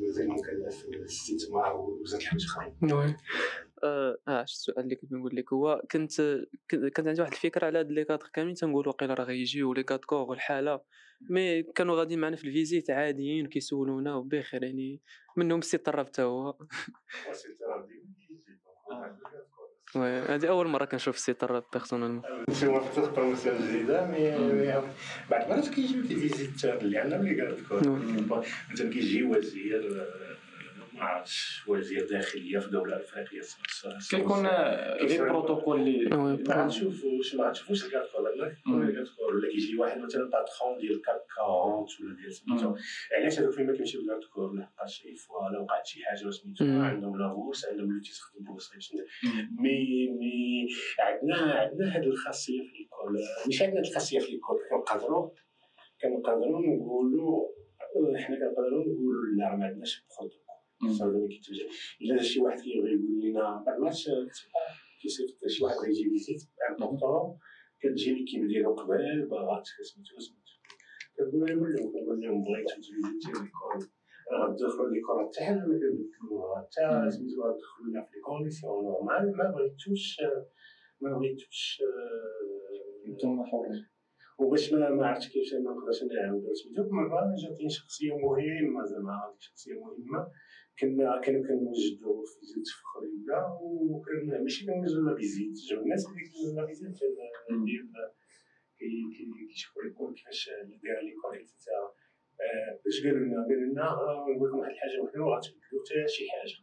بالاستثمار 0.91 1.75
ووزاره 1.75 2.21
الحويج 2.21 2.45
اخرين 2.45 2.93
وي. 2.93 3.15
آه 3.83 4.17
آه، 4.27 4.41
السؤال 4.43 4.79
اللي 4.79 4.95
كنت 4.95 5.11
نقول 5.11 5.35
لك. 5.35 5.53
هو 5.53 5.81
كنت 5.91 6.21
كنت 6.71 6.85
كانت 6.85 7.07
عندي 7.07 7.21
واحد 7.21 7.31
الفكرة 7.33 7.65
على 7.65 7.79
هاد 7.79 7.91
لي 7.91 8.03
كادر 8.05 8.29
كاملين 8.33 8.55
تنقول 8.55 8.87
واقيلا 8.87 9.13
راه 9.13 9.23
غيجيو 9.23 9.73
لي 9.73 9.83
كاد 9.83 9.99
كور 9.99 10.29
والحالة. 10.29 10.81
مي 11.29 11.63
كانوا 11.63 11.95
غاديين 11.95 12.19
معنا 12.19 12.35
في 12.35 12.47
الفيزيت 12.47 12.89
عاديين 12.89 13.45
كيسولونا 13.47 14.15
وبخير 14.15 14.63
يعني 14.63 15.01
منهم 15.37 15.59
السي 15.59 15.77
طراب 15.77 16.07
حتى 16.07 16.21
هو. 16.21 16.57
وي 19.95 20.19
هذه 20.19 20.47
أول 20.49 20.67
مرة 20.67 20.85
كنشوف 20.85 21.15
السي 21.15 21.33
طراب 21.33 21.63
بيرسونيلمون 21.73 22.21
شي 22.53 22.67
واحد 22.67 22.91
تذكر 22.91 23.25
مثلا 23.25 23.57
جديدة 23.67 24.07
مي 24.07 24.83
بعد 25.29 25.43
المرات 25.43 25.67
كيجيو 25.69 26.01
دي 26.01 26.15
فيزيتور 26.15 26.73
اللي 26.81 26.97
عندنا 26.97 27.19
اللي 27.21 27.41
قال 27.41 28.43
مثلا 28.71 28.89
كيجي 28.89 29.23
وزير 29.23 30.05
آه، 30.99 31.03
ما 31.03 31.05
عرفتش 31.09 31.63
وزير 31.67 32.07
داخليه 32.09 32.59
في 32.59 32.69
دوله 32.69 32.95
افريقيه 32.97 33.41
كيكون 34.09 34.47
لي 35.01 35.17
بروتوكول 35.17 35.79
اللي 35.81 36.15
وي 36.15 36.37
ما 36.47 36.63
غنشوفوش 36.63 37.35
ما 37.35 37.47
غنشوفوش 37.47 37.83
مم. 37.83 37.87
الكارت 37.87 38.15
ولا 39.19 39.49
كيجي 39.51 39.77
واحد 39.77 39.99
مثلا 39.99 40.29
باترون 40.29 40.77
ديال 40.79 41.01
كاب 41.01 41.21
40 41.39 41.85
ولا 42.01 42.15
ديال 42.15 42.33
سميتو. 42.33 42.75
علاش 43.17 43.39
هذوك 43.39 43.53
فين 43.53 43.65
ما 43.67 43.73
كيمشيو 43.73 44.01
للكارت 44.01 44.25
كور 44.25 44.53
لحقاش 44.55 45.01
شي 45.01 45.15
فوا 45.15 45.49
لا 45.49 45.59
وقعت 45.59 45.85
شي 45.85 46.03
حاجة 46.05 46.29
سميتو. 46.29 46.65
عندهم 46.65 47.17
لابوس 47.19 47.65
عندهم 47.65 47.89
اللي 47.89 48.01
تيستخدم 48.01 48.43
بوس 48.43 48.71
مي 49.59 50.07
مي 50.19 50.67
عندنا 50.99 51.53
عندنا 51.53 51.97
هذه 51.97 52.03
الخاصية 52.07 52.61
في 52.61 52.77
l'école 52.77 53.19
مش 53.47 53.61
عندنا 53.61 53.79
الخاصية 53.79 54.19
في 54.19 54.31
l'école 54.31 54.57
كنقدروا 54.71 55.29
كنقدروا 56.01 56.61
نقولوا 56.61 57.47
حنا 58.17 58.35
كنقدروا 58.35 58.83
نقولوا 58.83 59.25
لا 59.37 59.55
ما 59.55 59.65
عندناش 59.65 60.03
بروتوكول. 60.19 60.48
صافي 60.87 61.27
كيتوجه 61.27 61.69
الا 62.01 62.21
شي 62.21 62.39
واحد 62.39 62.59
كيبغي 62.59 62.91
يقول 62.91 63.21
لنا 63.23 63.63
ما 63.79 63.91
كيصيفط 65.01 65.47
شي 65.47 65.63
واحد 65.63 65.77
غيجي 65.77 66.09
visite 66.09 66.41
importante 66.69 67.37
كتجي 67.81 68.13
l'équipe 68.13 68.47
ديالو 68.47 68.73
قبل 68.73 69.27
باغات 69.29 69.65
سميتو 69.65 70.19
سميتو. 70.19 70.53
كنقول 71.17 71.49
لهم 71.49 71.67
لهم 71.67 71.91
كنقول 71.91 72.21
لهم 72.21 72.41
بغيتو 72.43 72.75
تـ 72.81 72.87
visiter 72.87 73.27
l'école 73.27 73.79
غتدخلوا 74.41 74.89
l'école 74.89 75.25
حتى 75.25 75.39
حنا 75.45 75.65
ما 75.67 75.79
كندخلوها 75.79 76.61
حتى 76.61 77.11
سميتو 77.11 77.41
غتدخلوا 77.43 77.87
لنا 77.89 78.01
في 78.01 78.15
les 78.15 78.21
conditions 78.21 78.83
normales 78.83 79.37
ما 79.37 79.51
بغيتوش 79.51 80.17
ما 81.01 81.17
بغيتوش 81.17 81.81
آه، 81.85 83.09
نتوما 83.11 83.45
حرين 83.45 83.85
وباش 84.39 84.73
ما 84.73 84.89
ما 84.89 85.07
عرفتش 85.07 85.29
كيفاش 85.29 85.53
ما 85.53 85.71
نقدرش 85.71 86.03
نعاود 86.03 86.53
سميتو 86.53 86.83
مرة 86.91 87.35
جاتني 87.43 87.69
شخصية 87.69 88.13
مهمة 88.17 88.85
زعما 88.85 89.35
شخصية 89.39 89.73
مهمة 89.73 90.21
كنا 90.79 91.21
كانوا 91.23 91.41
كنوجدوا 91.47 92.25
في 92.25 92.45
زيت 92.45 92.67
فخريه 92.79 93.39
وكان 93.91 94.41
ماشي 94.43 94.65
كنوجدوا 94.65 95.03
لا 95.03 95.13
بيزيت 95.13 95.53
جاو 95.69 95.81
الناس 95.83 96.05
اللي 96.07 96.21
كنوجدوا 96.29 96.61
لا 96.61 96.65
بيزيت 96.65 96.91
ديال 96.99 97.89
كي- 98.77 99.09
كي- 99.15 99.47
كيشوفوا 99.49 99.83
لكم 99.83 100.13
كيفاش 100.13 100.49
دايره 100.83 101.01
ليكول 101.01 101.35
اكسيتيرا 101.39 101.87
باش 102.85 102.97
قالوا 103.03 103.19
لنا 103.25 103.43
قالوا 103.47 103.67
لنا 103.71 103.85
آه، 103.91 104.25
نقول 104.35 104.47
لكم 104.49 104.57
واحد 104.59 104.71
الحاجة 104.71 105.01
وحدة 105.03 105.21
وغتبدلوا 105.23 105.81
حتى 105.85 106.07
شي 106.15 106.23
حاجة. 106.33 106.59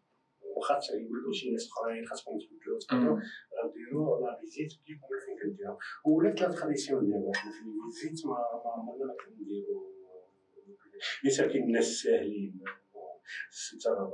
واخا 0.57 0.75
يقول 1.03 1.35
شي 1.35 1.51
ناس 1.51 1.69
أخرين 1.73 2.07
خاصكم 2.07 2.33
تبدلوا 2.39 2.79
تبدلوا 2.81 3.17
غنديروا 3.59 4.21
la 4.21 4.37
visite 4.41 4.71
كيف 4.87 4.99
فين 5.25 5.37
كنديرها 5.43 5.79
ولات 6.07 6.41
la 6.41 6.49
tradition 6.53 7.05
ديالنا 7.07 7.33
حنا 7.35 7.53
في 7.53 7.59
ال 7.89 7.94
visite 7.94 8.27
ما 8.27 8.37
عمرنا 8.77 9.05
ما 9.07 9.15
كنديروا 9.25 9.97
كاين 11.53 11.65
الناس 11.65 11.85
ساهلين. 12.03 12.61
زعما 13.79 14.11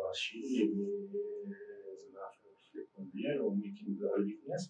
في 4.37 4.43
الناس 4.45 4.69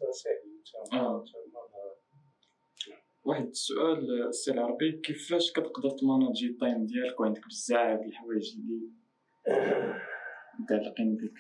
واحد 3.25 3.47
السؤال 3.47 4.29
السي 4.29 4.51
العربي 4.51 4.93
كيفاش 4.93 5.53
كتقدر 5.53 5.91
تـ 5.91 5.98
manager 5.98 6.47
ال 6.47 6.55
time 6.55 6.87
ديالك 6.87 7.21
وعندك 7.21 7.47
بزاف 7.47 8.01
د 8.01 8.05
الحوايج 8.05 8.57
اللي 8.57 8.91
متعلقين 10.61 11.17
بك؟ 11.17 11.35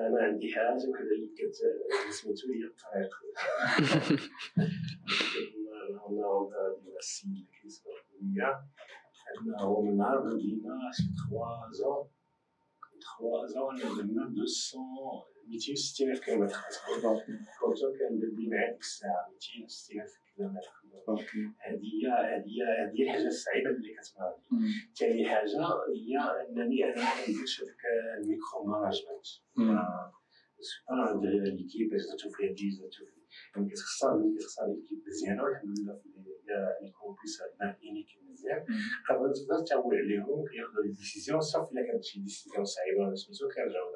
أنا 0.00 0.22
عندي 0.22 0.52
حاجة 0.54 0.88
وحده 0.90 1.10
اللي 1.16 1.28
كت 1.36 1.54
سميتو 2.10 2.46
هي 2.52 2.64
الطريق. 2.64 3.14
أنا 6.08 6.50
غادي 6.52 6.96
السيد 6.98 7.46
اللي 8.20 8.68
كيسمع 9.28 9.56
ليا 9.56 9.62
انه 9.62 9.80
من 9.80 9.96
نهار 9.96 10.20
بدينا 10.20 10.90
شي 10.92 11.02
تخوا 11.16 11.70
زون 11.70 12.08
تخوا 13.00 13.46
زون 13.46 13.74
درنا 13.76 14.28
200 14.28 15.28
260 15.48 16.10
الف 16.10 16.20
كيلومتر 16.24 16.56
كنت 17.60 17.80
كندبي 17.98 18.48
مع 18.48 18.70
ديك 18.70 18.80
الساعة 18.80 19.28
260 19.32 20.00
ألف 20.00 20.12
كيلومتر 20.36 20.68
هذه 21.58 21.90
هذه 22.84 23.02
الحاجة 23.02 23.26
الصعيبه 23.26 23.70
اللي 23.70 23.88
لي 23.88 23.94
ثاني 24.98 25.28
حاجة 25.28 25.58
هي 25.94 26.18
أنني 26.48 26.84
أنا 26.84 26.96
ما 26.96 27.26
كنديرش 27.26 27.62
هذاك 27.62 27.82
الميكرو 28.18 28.64
ماناجمنت 28.66 29.26
سبحان 30.60 31.08
الله 31.08 31.30
ليكيب 31.56 31.96
زادتو 31.96 32.30
فيها 32.30 32.52
دي 32.52 32.70
زادتو 32.70 33.04
يعني 33.56 33.68
كتخسر 33.70 34.18
ملي 34.18 34.38
كتخسر 34.38 34.66
ليكيب 34.66 34.98
مزيانه 35.06 35.42
والحمد 35.42 35.78
لله 35.78 35.94
في 35.98 36.08
لي 36.82 36.90
كومبيس 36.90 37.42
عندنا 37.42 37.78
انيك 37.84 38.06
مزيان 38.30 38.60
قبل 39.08 39.32
تقدر 39.36 39.64
تعول 39.68 39.94
عليهم 39.94 40.44
كياخذوا 40.50 40.82
لي 40.84 40.92
ديسيزيون 40.92 41.40
صافي 41.40 41.72
إلا 41.72 41.82
كانت 41.86 42.04
شي 42.04 42.20
ديسيزيون 42.20 42.64
صعيبة 42.64 43.00
ولا 43.00 43.14
سميتو 43.14 43.48
كيرجعوا 43.54 43.90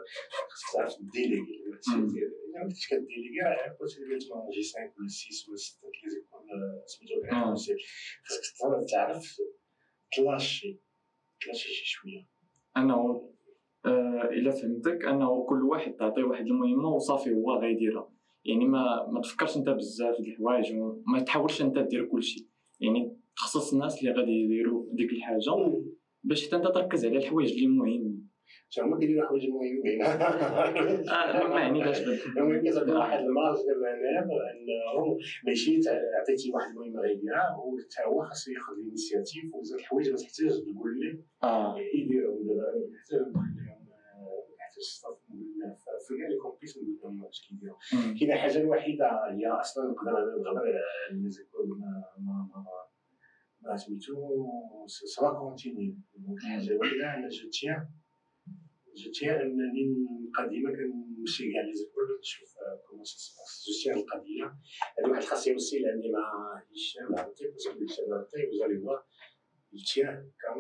خاصك 0.51 0.73
تعرف 0.77 0.95
ديليغي 1.13 1.55
إلا 1.67 2.59
ما 2.63 2.69
كنتش 2.69 2.89
كديليغي 2.89 3.41
راه 3.43 3.77
بوسيبل 3.81 4.19
تمانجي 4.29 4.63
5 4.63 4.81
ولا 4.99 5.09
6 5.09 5.49
ولا 5.49 5.57
6 5.57 5.91
كيكون 5.97 6.47
سميتو 6.87 7.15
خاصك 8.29 8.91
تعرف 8.93 9.27
تلاشي 10.17 10.81
تلاشي 11.41 11.69
شي 11.69 11.85
شوية. 11.87 12.27
آه 12.77 13.33
إلا 13.87 14.51
فهمتك 14.51 15.05
أنه 15.05 15.45
كل 15.45 15.63
واحد 15.63 15.93
تعطيه 15.93 16.23
واحد 16.23 16.47
المهمة 16.47 16.89
وصافي 16.89 17.35
هو 17.35 17.59
غيديرها. 17.59 18.13
يعني 18.45 18.65
ما 18.65 19.07
ما 19.11 19.21
تفكرش 19.21 19.57
أنت 19.57 19.69
بزاف 19.69 20.17
د 20.21 20.25
الحوايج 20.27 20.73
وما 20.75 21.21
تحاولش 21.21 21.63
أنت 21.63 21.79
دير 21.79 22.05
كل 22.05 22.23
شيء. 22.23 22.47
يعني 22.81 23.17
تخصص 23.37 23.73
الناس 23.73 24.01
اللي 24.01 24.13
غادي 24.13 24.31
يديروا 24.31 24.87
ديك 24.93 25.13
الحاجة 25.13 25.83
باش 26.25 26.47
حتى 26.47 26.57
أنت 26.57 26.67
تركز 26.67 27.07
على 27.07 27.17
الحوايج 27.17 27.53
اللي 27.53 27.67
مهمين. 27.67 28.32
هما 28.81 28.99
كيديروا 28.99 29.29
حوايج 29.29 29.49
مهمين 29.49 30.03
آه 30.03 31.49
ما 31.49 31.61
يعني 31.61 31.85
لاش 31.85 32.03
المهم 32.03 32.63
كتعطي 32.67 32.91
واحد 32.93 33.19
ال 33.19 33.25
marge 33.25 33.57
ديال 33.63 33.77
المنام 33.77 34.25
انه 34.25 35.17
ماشي 35.47 35.81
عطيتي 36.21 36.53
واحد 36.53 36.71
المهمه 36.71 37.01
غيديرها 37.01 37.49
هو 37.57 37.79
حتى 37.79 38.09
هو 38.09 38.23
خاصو 38.23 38.51
ياخذ 38.53 38.73
ل 38.73 38.80
initiative 38.80 39.55
وزاد 39.55 39.79
الحوايج 39.79 40.11
ما 40.11 40.17
تحتاج 40.17 40.49
تقول 40.49 40.99
ليه 41.01 41.25
يديرهم 41.95 42.47
دابا 42.47 43.29
نقول 43.29 43.57
لهم 43.67 43.83
staff 44.83 45.17
في 46.09 46.19
كاع 46.19 46.29
les 46.29 46.37
campus 46.43 46.79
نقول 46.79 47.29
اش 47.29 47.49
كيديروا 47.49 47.77
كاينة 48.19 48.35
الحاجة 48.35 48.59
الوحيدة 48.59 49.07
هي 49.31 49.47
أصلا 49.47 49.91
نقدر 49.91 50.11
نغبر 50.11 50.49
على 50.49 51.23
ما 52.19 52.49
ما 52.55 52.65
ما 53.63 53.77
سميتو 53.77 54.47
soit 54.87 55.39
continuer 55.39 55.99
الحاجة 56.29 56.71
الوحيده 56.71 57.15
أنا 57.15 57.29
je 57.29 57.51
tiens 57.51 57.89
je 58.97 59.11
tiens 59.11 59.41
انني 59.41 59.85
نبقى 60.29 60.49
ديما 60.49 60.71
كنمشي 60.77 61.53
كاع 61.53 61.63
les 61.63 61.73
écoles 61.75 62.05
نشوف 62.21 62.51
كومون 62.89 63.05
سا 63.05 63.17
سباس. 63.19 63.65
جو 63.67 63.73
تيان 63.83 63.99
القضية 63.99 64.45
هذه 64.99 65.11
واحد 65.11 65.23
الخاصية 65.23 65.53
aussi 65.57 65.75
اللي 65.77 65.89
عندي 65.89 66.11
مع 66.13 66.27
هشام 66.73 67.07
العربي 67.15 67.35
باسكو 67.53 67.85
هشام 67.85 68.05
العربي 68.07 68.49
وزالي 68.53 68.81
فوا 68.81 68.97
التيان 69.75 70.31
كان 70.43 70.59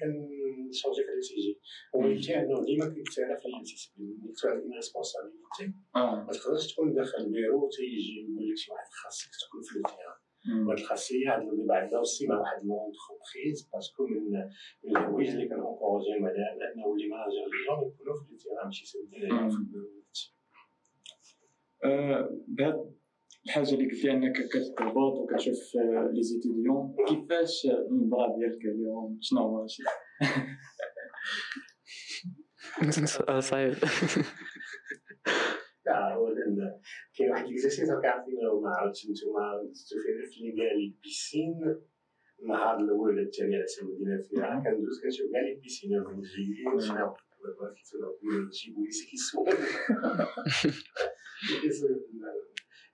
كنشونجي 0.00 1.02
في 1.04 1.12
التيجي 1.12 1.60
هو 1.96 2.06
التيان 2.06 2.44
إنه 2.44 2.64
ديما 2.64 2.84
كيتعرف 2.94 3.40
في 3.42 3.48
الديسيبلين 3.48 4.18
ملي 4.22 4.34
عندك 4.44 4.74
ريسبونسابيلتي 4.76 5.66
ما 5.94 6.28
تقدرش 6.32 6.72
تكون 6.72 6.94
داخل 6.94 7.18
البيرو 7.18 7.68
تيجي 7.76 8.20
يقول 8.20 8.50
لك 8.50 8.56
شي 8.56 8.72
واحد 8.72 8.86
خاصك 9.02 9.30
تكون 9.46 9.62
في 9.62 9.76
التيان 9.76 10.11
وهاد 10.50 10.78
الخاصيه 10.78 11.34
هاد 11.34 11.40
اللي 11.40 11.96
اوسي 11.96 12.26
مع 12.26 12.40
واحد 12.40 12.56
لونتربريز 12.64 13.70
باسكو 13.72 14.06
من 14.06 14.30
من 14.84 14.96
الحوايج 14.96 15.28
اللي 15.28 15.48
كنونكوراجي 15.48 16.12
المدام 16.16 16.56
انه 16.74 16.92
اللي 16.92 17.08
ماناجر 17.08 17.44
لي 17.52 17.66
جون 17.66 17.88
يكونوا 17.88 18.24
في 18.24 18.32
التيران 18.32 18.64
ماشي 18.64 18.86
سيدي 18.86 19.16
عليهم 19.16 19.50
في 19.50 19.56
البيرو 19.56 20.02
بهاد 22.48 22.92
الحاجة 23.46 23.74
اللي 23.74 23.84
قلتي 23.90 24.10
انك 24.10 24.36
كتربط 24.52 25.18
وكتشوف 25.18 25.74
les 26.12 26.22
étudiants 26.22 26.96
كيفاش 27.08 27.66
النظره 27.66 28.36
ديالك 28.36 28.64
اليوم 28.64 29.18
شنو 29.20 29.40
هو 29.40 29.66
صعيب 33.40 33.74
لا 35.86 36.14
هو 36.14 36.34
كاين 37.16 37.30
واحد 37.30 37.46
l'exercice 37.46 37.90
راك 37.90 38.04
عارفين 38.04 38.34
ما 38.62 38.70
عرفتش 38.70 39.06
نتوما 39.10 39.72
فيه 39.88 40.30
في 40.30 40.40
لي 40.40 40.56
كاع 40.56 40.72
les 40.72 40.96
piscines 41.02 41.54
النهار 42.42 42.80
الأول 42.80 43.10
ولا 43.10 43.22
الثاني 43.22 43.54
على 43.56 43.64
حسب 43.64 43.82
المدينة 43.82 44.22
فيها 44.22 44.62
كندوز 44.64 45.02
كنشوف 45.02 45.32
كاع 45.32 45.40
les 45.40 45.54
piscines 45.62 45.90
جايين 45.90 46.80
شنو 46.80 47.16
جيبوا 48.50 48.82
لي 48.84 48.90
كيسوق 49.10 49.48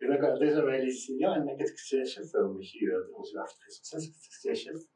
اذا 0.02 0.38
déjà 0.38 0.64
مع 0.64 0.76
les 0.76 0.90
seniors 0.90 1.36
انك 1.36 1.58
تكتشف 1.58 2.36
ماشي 2.36 2.78
تكتشف 3.82 4.12
تكتشف 4.24 4.88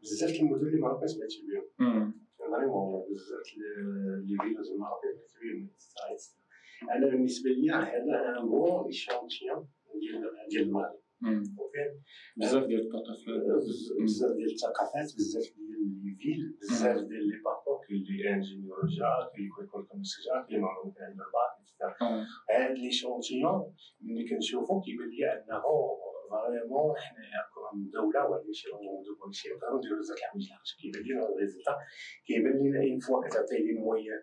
بزاف 0.00 0.40
المدن 0.40 0.66
اللي 0.66 0.80
ما 0.80 0.88
عرفتش 0.88 1.10
سمعتي 1.10 1.46
بهم 1.78 2.12
vraiment 2.38 3.04
بزاف 3.10 3.46
les 3.56 4.36
villages 4.42 4.78
ما 4.78 4.86
عرفتش 4.86 5.32
بهم 5.42 5.70
أنا 6.82 7.06
بالنسبة 7.06 7.50
لي 7.50 7.70
هذا 7.70 8.38
un 8.40 8.48
bon 8.48 8.86
échantillon 8.86 9.68
ديال 10.00 10.22
ديال 10.50 10.62
المغرب. 10.62 11.00
OK؟ 11.58 11.86
بزاف 12.36 12.64
ديال 12.66 12.80
الثقافات. 12.80 13.62
بزاف 14.02 14.32
ديال 14.36 14.50
الثقافات 14.52 15.08
بزاف 15.16 15.44
ديال 15.56 15.82
les 16.04 16.16
villes 16.20 16.56
بزاف 16.60 16.96
ديال 16.96 17.28
les 17.28 17.36
parcours 17.44 17.80
كاين 17.88 18.00
اللي 18.00 18.34
ingénieur 18.34 18.86
جا 18.86 19.10
كاين 19.32 19.50
اللي 19.52 19.64
يكون 19.64 19.84
commissaire 19.84 20.24
جا 20.24 20.46
كاين 20.48 20.60
معلوم 20.60 20.92
كاين 20.96 21.10
الباك 21.10 22.02
هاد 22.50 22.78
l'échantillon 22.78 23.74
ملي 24.00 24.28
كنشوفو 24.28 24.80
كيبان 24.80 25.08
لي 25.10 25.32
أنه 25.32 25.62
vraiment 26.30 26.96
حنايا 26.96 27.42
كون 27.54 27.90
دولة 27.90 28.20
وهذا 28.26 28.44
ماشي 28.46 28.68
نوضو 28.68 29.16
كل 29.20 29.34
شيء 29.34 29.52
نقدروا 29.54 29.78
نديرو 29.78 29.98
بزاف 29.98 30.18
الحوايج 30.18 30.48
لحقاش 30.48 30.76
كيبان 30.80 31.02
لينا 31.02 31.28
ال 31.28 31.33
résultat 31.33 31.74
كيبان 32.26 32.56
لينا 32.62 32.78
une 32.80 32.98
fois 32.98 33.28
كتعطي 33.28 33.58
les 33.64 33.72
moyens 33.80 34.22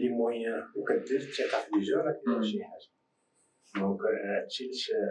les 0.00 0.08
moyens 0.08 0.62
وكدير 0.76 1.20
الثقه 1.20 1.60
في 1.60 1.70
les 1.76 1.82
jeunes 1.82 2.02
كاين 2.24 2.42
شي 2.42 2.64
حاجة. 2.64 2.90
donc 3.76 4.00
هادشي 4.00 4.64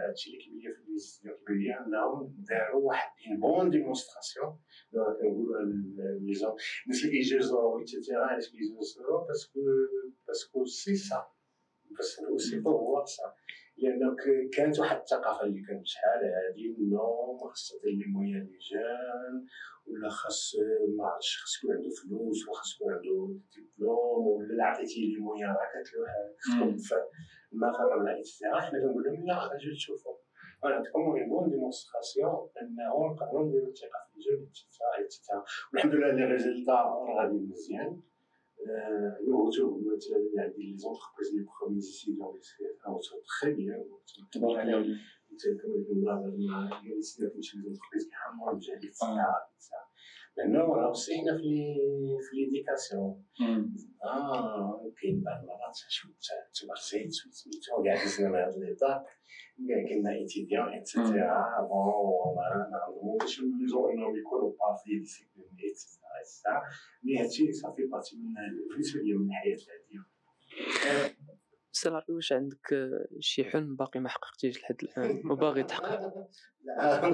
هادشي 0.08 0.30
اللي 0.30 0.38
كيبان 0.44 0.58
لي 0.60 0.74
في 0.74 0.80
ال 0.80 0.86
décision 0.86 1.36
كيبان 1.36 1.58
لي 1.58 1.78
إنهم 1.86 2.36
داروا 2.48 2.82
واحد 2.88 3.10
une 3.26 3.40
bonne 3.40 3.70
démonstration. 3.70 4.58
كنقولوا 4.92 5.62
les 6.20 6.32
jeunes 6.32 6.56
الناس 6.84 7.04
اللي 7.04 7.12
كيجيو 7.12 7.38
يزوروا 7.38 7.80
et 7.80 7.91
cetera 7.91 8.24
علاش 8.24 8.50
كيجيو 8.50 8.78
يزوروا 8.80 9.26
parce 9.26 9.47
que 9.47 9.60
parce 10.26 10.50
que 10.50 10.64
c'est 10.64 10.96
ça 10.96 11.26
c'est 12.02 12.62
هو 12.66 13.04
ça 13.04 13.34
لأن 13.76 14.16
كانت 14.52 14.78
واحد 14.78 14.96
الثقافة 14.96 15.46
اللي 15.46 15.62
كانت 15.68 15.86
شحال 15.86 16.20
هادي 16.24 16.76
نو 16.78 17.38
ما 17.42 17.50
خصها 17.50 17.78
دير 17.82 17.92
les 17.92 18.04
moyens 18.12 18.44
les 18.50 18.58
jeunes 18.70 19.46
ولا 19.86 20.08
خاص 20.08 20.52
ما 20.98 21.06
عرفتش 21.06 21.38
خاص 21.42 21.58
يكون 21.58 21.76
عنده 21.76 21.90
فلوس 22.02 22.48
ولا 22.48 22.56
خاص 22.58 22.74
يكون 22.74 22.92
عنده 22.92 23.38
ديبلوم 23.54 24.26
ولا 24.26 24.64
عطيتيه 24.64 25.14
les 25.14 25.20
moyens 25.20 25.48
راه 25.48 25.68
كتلوح 25.72 26.10
المغرب 27.52 28.00
ولا 28.00 28.16
et 28.16 28.27
cetera 28.27 28.60
حنا 28.60 28.78
كنقول 28.80 29.02
لهم 29.04 29.26
لا 29.26 29.54
اجيو 29.54 29.74
تشوفوا 29.74 30.16
أنا 30.64 30.74
عندكم 30.74 31.00
une 31.00 31.28
bonne 31.28 31.50
démonstration 31.50 32.48
أنه 32.62 33.12
نقدروا 33.12 33.46
نديروا 33.46 33.68
الثقه 33.68 33.98
في 34.06 34.16
الجو 34.16 34.46
ايتترا 34.98 35.44
والحمد 35.72 35.94
لله 35.94 36.10
لي 36.12 36.24
ريزلتا 36.24 36.72
راه 36.72 37.16
غادي 37.18 37.38
مزيان. 37.38 38.02
Nous 39.26 39.44
retour 39.44 39.78
il 39.80 40.34
y 40.34 40.38
a 40.40 40.48
des 40.48 40.86
entreprises 40.86 41.32
les 41.34 41.44
premiers 41.44 41.78
ici 41.78 42.14
dans 42.16 42.32
les 42.32 42.40
c'est 42.42 43.22
très 43.26 43.52
bien 43.52 43.76
كما 44.32 44.48
قلنا 45.88 46.36
مع 46.38 46.82
السيده 46.98 47.28
تمشي 47.28 47.58
للتخطيط 47.58 48.02
كيحمر 48.08 48.52
الجهه 48.52 48.76
الساعة 48.76 49.50
لأنه 50.36 50.60
حنا 50.92 51.38
في 51.38 51.76
في 52.24 52.36
ليديكاسيون 52.36 53.24
آه 54.04 54.92
كاين 55.02 55.22
بعض 55.22 55.40
المرات 55.42 55.78
تبرزيت 56.54 57.12
سميتو 57.12 57.82
كاع 57.84 58.04
دزنا 58.04 58.28
مع 58.28 58.46
هاد 58.46 58.58
ليطاب 58.58 59.04
كنا 59.88 60.10
ايتيديون 60.12 60.68
ايتترا 60.68 61.68
بون 61.68 62.34
ما 62.36 62.70
نظنوش 62.72 63.40
نوليزو 63.40 63.90
انهم 63.90 64.16
يكونوا 64.16 64.50
با 64.50 64.76
في 64.84 64.98
ديسيبلين 64.98 65.46
ايتترا 65.64 66.08
ايتترا 66.18 66.62
mais 67.04 67.18
هادشي 67.20 67.52
صافي 67.52 67.82
partie 67.86 68.16
من 68.16 68.34
بالنسبة 68.70 69.00
لي 69.00 69.14
من 69.14 69.28
الحياة 69.30 69.58
العاديه 69.66 70.14
سي 71.84 71.90
العربي 71.90 72.12
واش 72.12 72.32
عندك 72.32 72.90
شي 73.20 73.44
حلم 73.44 73.76
باقي 73.76 74.00
ما 74.00 74.08
حققتيش 74.08 74.62
لحد 74.62 74.76
الآن 74.82 75.22
وباغي 75.30 75.62
تحقق؟ 75.62 76.28
لا 76.64 77.06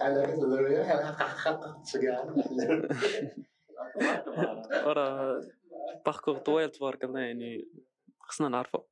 أنا 0.00 0.26
كتهضر 0.26 0.84
حققت 0.84 1.96
كاع. 1.96 2.34
راه 4.92 5.40
parcours 6.06 6.38
طويل 6.38 6.70
تبارك 6.70 7.04
الله 7.04 7.20
يعني 7.20 7.68
خصنا 8.20 8.48
نعرفو. 8.48 8.78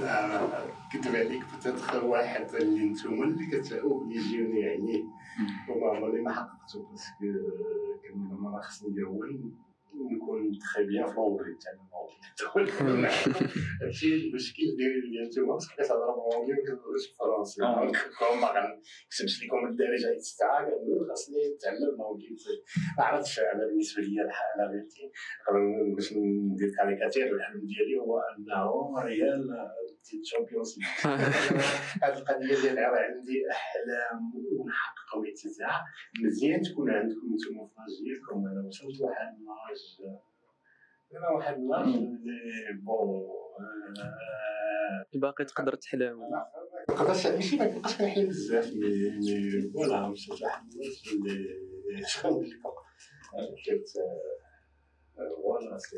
لا 0.00 0.48
كتب 0.92 1.16
عليك 1.16 1.42
بتدخل 1.56 1.98
واحد 1.98 2.54
اللي 2.54 2.84
نتوما 2.84 3.24
اللي 3.24 3.46
كتوبليجيوني 3.46 4.68
عليه 4.68 5.04
وما 5.68 5.96
عمرني 5.96 6.20
ما 6.20 6.32
حققته 6.32 6.82
باسكو 6.90 7.24
كان 8.04 8.18
ما 8.18 8.60
خصني 8.62 8.90
ندير 8.90 9.08
ونكون 9.94 10.58
تخي 10.58 10.84
بيان 10.84 11.06
في 11.06 11.14
لونجلي 11.20 11.68
المونجلي 11.70 12.18
هادشي 13.82 14.14
المشكل 14.14 14.62
ديالي 14.76 15.26
نتوما 15.26 15.54
باسكو 15.54 15.74
كتهضروا 15.76 16.30
بالونجلي 16.30 16.54
ما 16.56 16.62
كتهضروش 16.62 17.04
بالفرنسي 17.08 17.60
كون 18.18 18.40
باغي 18.40 18.80
نكتبش 19.06 19.44
لكم 19.44 19.66
الدارجه 19.68 20.08
يتستعى 20.14 20.64
خاصني 21.08 21.36
نتعلم 21.54 21.96
لونجلي 21.98 22.36
ما 22.98 23.04
عرفتش 23.04 23.40
أنا 23.40 23.66
بالنسبة 23.66 24.02
لي 24.02 24.22
الحاله 24.22 24.64
غيرتي 24.70 25.12
باش 25.94 26.12
ندير 26.12 26.70
كاريكاتير 26.76 27.34
الحلم 27.36 27.60
ديالي 27.60 27.98
هو 28.00 28.20
انه 28.20 28.54
ريال 29.04 29.48
تشامبيونز. 30.22 30.78
هاد 32.02 32.16
القضية 32.16 32.60
ديال 32.62 32.78
راه 32.78 32.98
عندي 32.98 33.50
أحلام 33.50 34.32
ونحقق 34.58 35.16
ويتسع 35.20 35.80
مزيان 36.24 36.62
تكون 36.62 36.90
عندكم 36.90 37.26
نتوما 37.34 37.66
في 37.68 37.74
l'âge 37.80 38.27
كم 38.27 38.46
أنا 38.46 38.66
وصلت 38.66 39.00
لواحد 39.00 39.38
l'âge 39.38 40.08
أنا 41.14 41.28
واحد 41.28 41.56
l'âge 41.58 41.86
اللي 41.94 42.82
bon 42.82 43.28
باقي 45.14 45.44
تقدر 45.44 45.74
تحلم. 45.74 46.18
مقدرش 46.90 47.26
ماشي 47.26 47.56
ما 47.56 47.66
كنبقاش 47.66 47.98
كنحلم 47.98 48.28
بزاف 48.28 48.72
mais 48.72 49.70
voilà 49.72 50.06
وصلت 50.06 50.40
لواحد 50.40 50.66
اللاج 50.72 51.38
اللي 51.90 52.06
شنو 52.06 52.30
نقول 52.30 52.50
c'est 55.78 55.96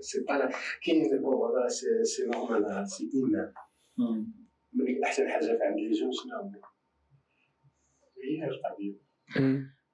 c'est 0.00 0.20
pas 0.20 0.50
كاين 0.84 1.22
bon 1.22 1.36
voilà 1.36 1.68
c'est 2.02 2.26
normal 2.26 2.88
c'est 2.88 3.10
humain 3.14 3.52
من 4.72 5.04
احسن 5.04 5.28
حاجة 5.28 5.44
في 5.46 5.62
عند 5.62 5.78
les 5.78 5.90
jeunes 5.90 6.12
شنو 6.12 6.52
هي 8.24 8.48
القضية 8.48 8.94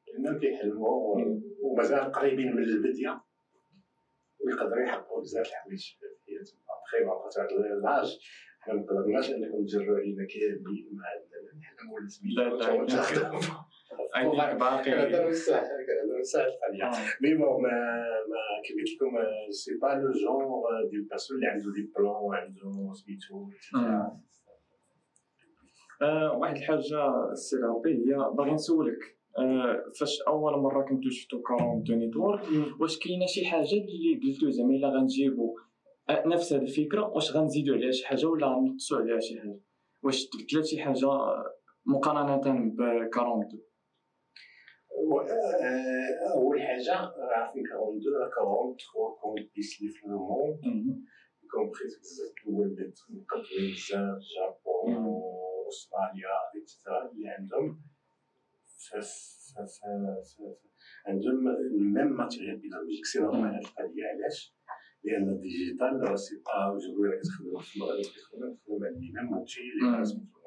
لانهم 0.07 0.39
كيحلموا 0.39 1.25
ومازال 1.63 2.13
قريبين 2.13 2.57
من 2.57 2.63
البديه 2.63 3.21
ويقدروا 4.41 4.83
يحققوا 4.83 5.21
بزاف 5.23 5.47
الحوايج 5.49 5.97
في 6.01 6.07
حياتهم 6.27 6.59
ابخي 6.71 7.05
بقات 7.05 7.39
هاد 7.39 7.83
l'âge 7.83 8.19
حنا 8.61 8.75
ما 8.75 8.83
قدرناش 8.83 9.31
انكم 9.31 9.67
تجروا 9.67 9.97
علينا 9.99 10.25
كاملين 10.27 10.89
ما 10.93 11.05
عندنا 11.07 11.61
نحلم 11.61 11.91
ولا 11.91 12.09
سميتو 13.89 14.09
عندك 14.15 14.61
باقي. 14.61 14.85
كنهضر 14.85 15.31
بصح 15.31 15.61
كنهضر 15.63 16.21
بصح 16.21 16.41
القضية 16.41 16.91
mais 17.23 17.35
bon 17.35 17.63
ما 17.63 17.71
ما 18.31 18.41
كيف 18.65 18.77
قلت 18.77 19.03
لكم 19.03 19.17
c'est 19.51 19.75
pas 19.83 19.87
le 19.87 20.13
genre 20.13 20.89
ديال 20.91 21.03
personne 21.03 21.37
اللي 21.37 21.47
عنده 21.47 21.73
des 21.73 21.93
plans 21.97 22.17
وعنده 22.17 22.93
سميتو 22.95 23.49
واحد 26.39 26.57
الحاجة 26.57 27.31
السي 27.33 27.57
العربي 27.57 27.91
هي 27.91 28.31
باغي 28.37 28.51
نسولك. 28.51 29.19
فاش 30.01 30.23
أول 30.29 30.59
مرة 30.63 30.83
كنتو 30.89 31.11
شفتو 31.11 31.43
quarante-deux 31.43 31.95
network 31.95 32.43
واش 32.81 32.99
كاينة 32.99 33.27
شي 33.27 33.47
حاجة 33.47 33.73
اللي 33.73 34.21
قلتو 34.25 34.51
زعما 34.51 34.71
إلا 34.75 34.89
غنجيبو 34.89 35.57
نفس 36.11 36.53
هاد 36.53 36.63
الفكرة 36.63 37.09
واش 37.09 37.33
غنزيدو 37.37 37.75
عليها 37.75 37.91
شي 37.91 38.07
حاجة 38.07 38.27
ولا 38.27 38.47
غنقصو 38.47 38.97
عليها 38.97 39.21
شي 39.21 39.41
حاجة؟ 39.41 39.61
واش 40.03 40.27
تبدلات 40.29 40.67
شي 40.67 40.79
حاجة 40.83 41.07
مقارنة 41.87 42.37
ب 42.77 42.81
42 42.81 43.63
اول 46.35 46.63
حاجة 46.63 46.95
عارفين 47.37 47.67
42 47.67 48.15
راه 48.15 48.31
43 48.31 49.15
كومبيس 49.21 49.81
اللي 49.81 49.93
في 49.93 50.07
لو 50.09 50.19
موند 50.19 50.61
كومبريس 51.51 51.99
بزاف 52.01 52.33
الدول 52.39 52.93
مقدمين 53.11 53.75
بزاف 53.75 54.19
جابون 54.33 54.95
استراليا 55.69 56.35
اكسترا 56.63 57.11
اللي 57.11 57.29
عندهم 57.29 57.83
عندهم 61.07 61.49
الميم 61.49 62.17
ماتيريال 62.17 62.57
بيداغوجيك 62.59 63.05
سي 63.05 63.19
نورمال 63.19 63.55
هاد 63.55 63.65
القضية 63.65 64.05
علاش 64.13 64.57
لأن 65.05 65.29
الديجيتال 65.29 66.19
سي 66.19 66.37
با 66.37 66.79
جوجو 66.83 67.03
كتخدم 67.21 67.61
في 67.61 67.77
المغرب 67.77 68.01
كتخدم 68.15 68.57
لي 69.01 69.13
ميم 69.15 69.35
اوتي 69.35 69.61
اللي 69.61 70.05
سميتو 70.05 70.39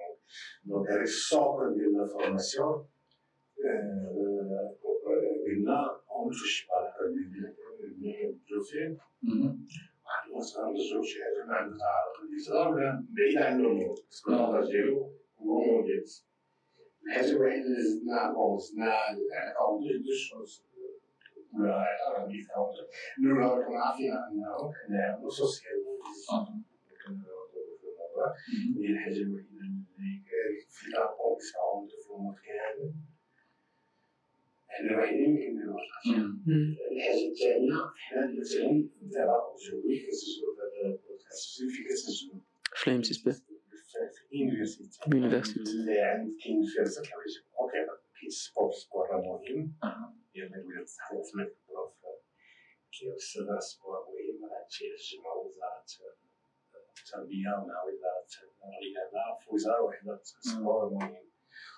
دونك 0.66 0.89
هذا 0.89 1.02
السوق 1.02 1.68
ديال 1.68 1.93
لا 1.93 2.06
اللي 7.32 8.63
فيه 8.71 8.97
واحد 10.05 10.29
نرجعو 10.73 11.03
شي 11.03 11.19
حاجة 11.23 11.45
ما 11.47 11.53
عندها 11.53 11.93
باليسار 12.21 12.73
ولا 12.73 13.05
بعيد 13.09 13.38
عن 13.38 13.59
الأمور 13.59 13.95
السكولاج 14.09 14.71
ديالو 14.71 15.15
هو 15.39 15.86
ديال 15.86 16.03
الحاجة 17.05 17.32
الوحيده 17.32 17.65
اللي 17.65 17.82
زدنا 17.82 18.34
بون 18.34 18.57
زدنا 18.59 18.91
اون 19.59 19.79
دو 19.79 20.13
شوز 20.13 20.65
ولا 21.53 21.86
عربي 22.07 22.47
نو 23.23 23.36
راكم 23.36 23.73
عارفين 23.73 24.11
انه 24.11 24.71
كنعملو 24.88 25.29
سوسيال 25.29 25.82
هي 28.77 28.88
الحاجة 28.93 29.21
الوحيده 29.21 29.61
اللي 29.61 30.21
في 30.69 30.89
لابون 30.91 31.38
كيساوند 31.38 31.89
في 31.89 32.11
الموت 32.11 32.36
كامل 32.45 32.93
إحنا 34.72 34.89
الوحيدين 34.91 35.26
اللي 35.26 35.47
كنديروها 35.47 35.84
الحاجة 36.91 37.28
الثانية 37.32 37.76
حنا 37.95 38.39
مثلا 38.39 38.89
دابا 39.01 39.55
جوي 39.72 39.99
كنسجلوا 40.05 40.55
في 40.55 40.61
هذا 40.61 40.95
البودكاست 40.95 41.57
في 41.74 41.84
كتسجلوا 41.84 42.39
في 42.76 42.88
الام 42.88 43.03
سي 43.03 43.24
بي 43.26 43.32
في 43.32 44.28
اليونيفرسيتي 44.34 44.99
اليونيفرسيتي 45.07 45.72
اللي 45.72 45.99
عند 45.99 46.38
كاين 46.43 46.63
فيها 46.65 46.84
بزاف 46.84 47.05
الحوايج 47.05 47.36
أوكي 47.59 47.86
كاين 48.19 48.30
سبور 48.30 48.72
سبور 48.72 49.07
راه 49.09 49.22
مهم 49.22 49.76
ديال 50.34 50.55
الولاد 50.55 50.86
تحدث 50.86 51.36
معك 51.36 51.51
الظروف 51.61 51.93
كيوصل 52.91 53.45
راه 53.49 53.59
سبور 53.59 53.95
مهم 54.07 54.45
راه 54.51 54.67
الجمع 54.82 55.34
وزاره 55.34 55.86
التربيه 56.99 57.49
مع 57.67 57.78
وزاره 57.88 58.28
الرياضه 58.63 59.39
في 59.39 59.49
وزاره 59.53 59.82
وحدة 59.84 60.19
سبور 60.24 60.89
مهم. 60.93 61.32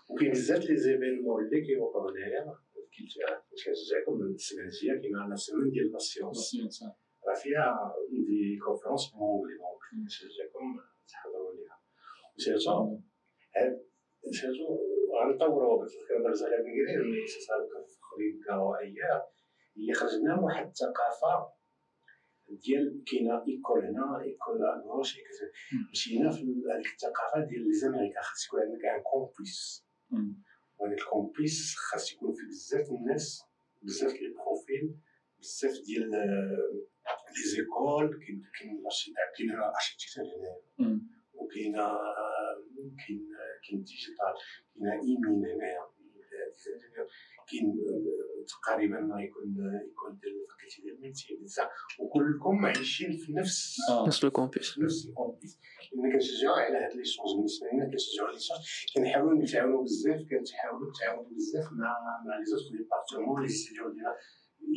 وكاين 0.09 0.31
بزاف 0.31 0.69
لي 0.69 0.77
زيفينمون 0.77 1.45
اللي 1.45 1.61
كيوقعوا 1.61 2.11
هنايا 2.11 2.57
كنشجعكم 2.97 4.13
من 4.19 4.33
السكرتيه 4.33 5.01
كاين 5.01 5.15
عندنا 5.15 5.35
سيمين 5.35 5.69
ديال 5.71 5.91
لا 5.91 5.97
سيونس 5.99 6.83
راه 7.27 7.35
فيها 7.43 7.95
دي 8.09 8.59
كونفرونس 8.65 9.13
مونغلي 9.15 9.55
دونك 9.57 10.05
نشجعكم 10.05 10.65
تحضروا 11.07 11.53
ليها 11.55 11.77
وسيرتو 12.35 12.99
سيرتو 14.31 14.67
غنطوروا 15.19 15.85
كنهضر 16.07 16.31
بزاف 16.31 16.47
على 16.47 16.57
كنقري 16.57 16.95
اللي 16.95 17.27
صار 17.27 17.67
اخرين 18.03 18.41
كروائيه 18.47 19.25
هي 19.77 19.93
خرجنا 19.93 20.35
من 20.35 20.43
واحد 20.43 20.67
الثقافه 20.67 21.53
ديال 22.49 23.03
كاينة 23.07 23.43
école 23.47 23.85
هنا 23.85 24.21
école 24.21 24.65
اغروش 24.65 25.17
مشينا 25.91 26.31
في 26.31 26.41
هذيك 26.73 26.87
الثقافه 26.93 27.45
ديال 27.49 27.63
les 27.67 27.73
Américains 27.73 28.21
خاص 28.21 28.45
يكون 28.45 28.59
عندك 28.59 28.85
un 28.85 29.03
campus 29.03 29.85
وهذاك 30.77 30.99
ال 30.99 31.10
campus 31.10 31.75
خاص 31.75 32.13
يكون 32.13 32.33
فيه 32.33 32.47
بزاف 32.47 32.89
الناس 32.91 33.43
بزاف 33.81 34.11
les 34.13 34.33
profils 34.33 34.95
بزاف 35.39 35.71
ديال 35.85 36.09
les 36.09 37.43
écoles 37.55 38.19
كاين 38.19 38.43
كاين 38.59 38.83
كاين 39.37 39.51
architecture 39.51 40.23
هنايا. 40.23 40.61
وكاين 41.33 41.73
كاين 43.07 43.29
كاين 43.69 43.83
digital 43.83 44.35
كاين 44.75 44.91
ايمين 44.91 45.45
هنايا. 45.55 45.87
كاين 47.51 47.73
تقريبا 48.47 48.97
يكون 48.97 49.55
يكون 49.91 50.19
ديال 50.21 50.41
ال 50.41 50.46
faculté 50.46 50.81
ديال 50.81 50.95
ال 50.95 51.00
médecine 51.00 51.37
وكلكم 51.99 52.65
عايشين 52.65 53.17
في 53.17 53.33
نفس 53.33 53.77
نفس 54.07 54.23
ال 54.23 54.30
campus. 54.30 54.79
نفس 54.79 55.07
ال 55.07 55.14
campus. 55.14 55.59
لأن 55.95 56.11
كنشجعوا 56.13 56.55
على 56.55 56.77
هاد 56.77 56.93
les 56.95 57.05
échanges 57.05 57.35
بالنسبة 57.35 57.67
لنا 57.73 57.85
كنشجعوا 57.91 58.27
على 58.27 58.37
les 58.37 58.43
échanges 58.47 58.61
كنحاولوا 58.95 59.43
نتعاونوا 59.43 59.83
بزاف 59.83 60.19
كنحاولوا 60.29 60.89
نتعاونوا 60.91 61.31
بزاف 61.31 61.67
مع 61.71 61.91
مع 62.25 62.37
les 62.39 62.45
autres 62.45 62.77
départements 62.77 63.41
les 63.41 63.47
étudiants 63.47 63.89
ديالنا 63.89 64.15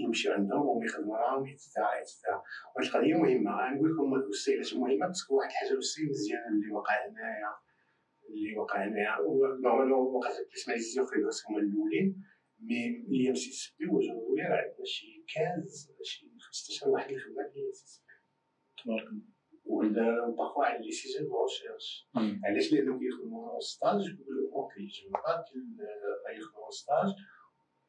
يمشي 0.04 0.32
عندهم 0.32 0.76
ويخدموا 0.78 1.14
معاهم 1.14 1.44
et 1.44 1.55
cetera 1.55 1.88
et 1.98 2.09
cetera 2.09 2.42
وهاد 2.76 2.86
القضية 2.86 3.14
مهمة. 3.14 3.74
نقول 3.74 3.92
لكم 3.92 4.14
السي 4.14 4.54
علاش 4.54 4.74
مهمة 4.74 5.06
parce 5.06 5.25
que 5.25 5.36
واحد 5.36 5.50
الحاجة 5.50 5.78
السي 5.78 6.02
مزيانة 6.10 6.48
اللي 6.48 6.70
وقع 6.72 6.94
هنايا 7.06 7.52
اللي 8.28 8.58
وقع 8.58 8.84
هنايا. 8.84 9.16
نورمالمون 9.62 10.14
وقع 10.14 10.30
في 10.30 10.70
لي 10.70 11.06
فريدوس 11.06 11.46
هما 11.46 11.58
الأولين. 11.58 12.22
مي 12.60 13.04
لي 13.08 13.28
ام 13.30 13.34
سي 13.34 13.50
اس 13.50 13.74
بي 13.78 13.86
وجدوا 13.86 14.36
راه 14.50 14.56
عندنا 14.56 14.84
شي 14.84 15.24
كاز 15.34 15.92
شي 16.02 16.26
15 16.38 16.88
واحد 16.88 17.08
اللي 17.08 17.20
خدام 17.20 17.50
في 17.52 17.72
سي 17.72 17.84
اس 17.84 18.02
بي 18.86 19.35
باغفوا 20.36 20.64
على 20.64 20.84
لي 20.86 20.92
سيجي 20.92 21.24
دو 21.24 21.42
ريشيرش 21.42 22.08
علاش؟ 22.44 22.72
لانهم 22.72 22.98
كيخدموا 22.98 23.60
ستاج 23.60 24.00
يقولوا 24.06 24.52
أوكي 24.52 24.86
جو 24.86 25.10
با 25.10 26.30
يخدموا 26.32 26.70
ستاج 26.70 27.08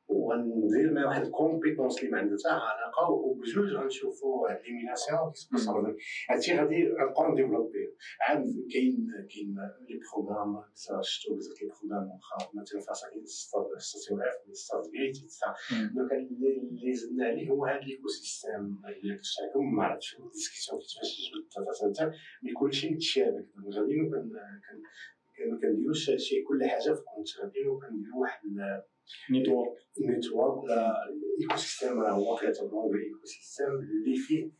وغندير 0.09 0.93
معاه 0.93 1.07
واحد 1.07 1.25
الكومبيتونس 1.25 1.99
اللي 1.99 2.11
ما 2.11 2.17
عندها 2.17 2.37
حتى 2.37 2.49
علاقة 2.49 3.09
وبجوج 3.11 3.73
غنشوفوا 3.73 4.49
هاد 4.49 4.61
ليميناسيون 4.65 5.33
هادشي 6.29 6.57
غادي 6.57 6.83
نبقاو 6.83 7.31
نديفلوبيه 7.31 7.87
عاد 8.21 8.45
كاين 8.73 9.07
كاين 9.29 9.55
لي 9.89 9.99
بروغرام 10.13 10.63
شفتو 11.01 11.35
بزاف 11.35 11.61
لي 11.61 11.67
بروغرام 11.67 12.09
واخا 12.09 12.51
مثلا 12.53 12.79
في 12.81 12.87
راسك 12.89 13.07
ستاسيون 13.77 14.21
اف 14.21 14.57
ستارت 14.57 14.89
جيت 14.91 15.17
دونك 15.95 16.11
اللي 16.11 16.93
زدنا 16.93 17.25
عليه 17.25 17.49
هو 17.49 17.65
هاد 17.65 17.83
ليكو 17.83 18.07
سيستيم 18.07 18.81
اللي 18.87 19.15
لكم 19.49 19.75
ما 19.75 19.83
عرفتش 19.83 20.17
الديسكسيون 20.19 20.81
كيفاش 20.81 21.31
جبت 21.33 21.57
الداتا 21.57 21.71
سنتر 21.71 22.11
مي 22.43 22.53
كلشي 22.53 22.89
متشابك 22.89 23.47
غاديين 23.73 24.11
كنديروش 25.61 26.11
شي 26.15 26.41
كل 26.43 26.63
حاجة 26.63 26.93
في 26.93 27.01
كونت 27.01 27.27
غاديين 27.41 27.79
كنديرو 27.79 28.21
واحد 28.21 28.41
نيتورك 29.31 29.77
نيتورك 30.01 30.63
ولا 30.63 30.93
écosystème 31.41 31.99
راه 32.01 32.11
هو 32.11 32.35
كيعتبروه 32.35 32.95
écosystème 32.95 33.67
اللي 33.67 34.17
فيه 34.17 34.51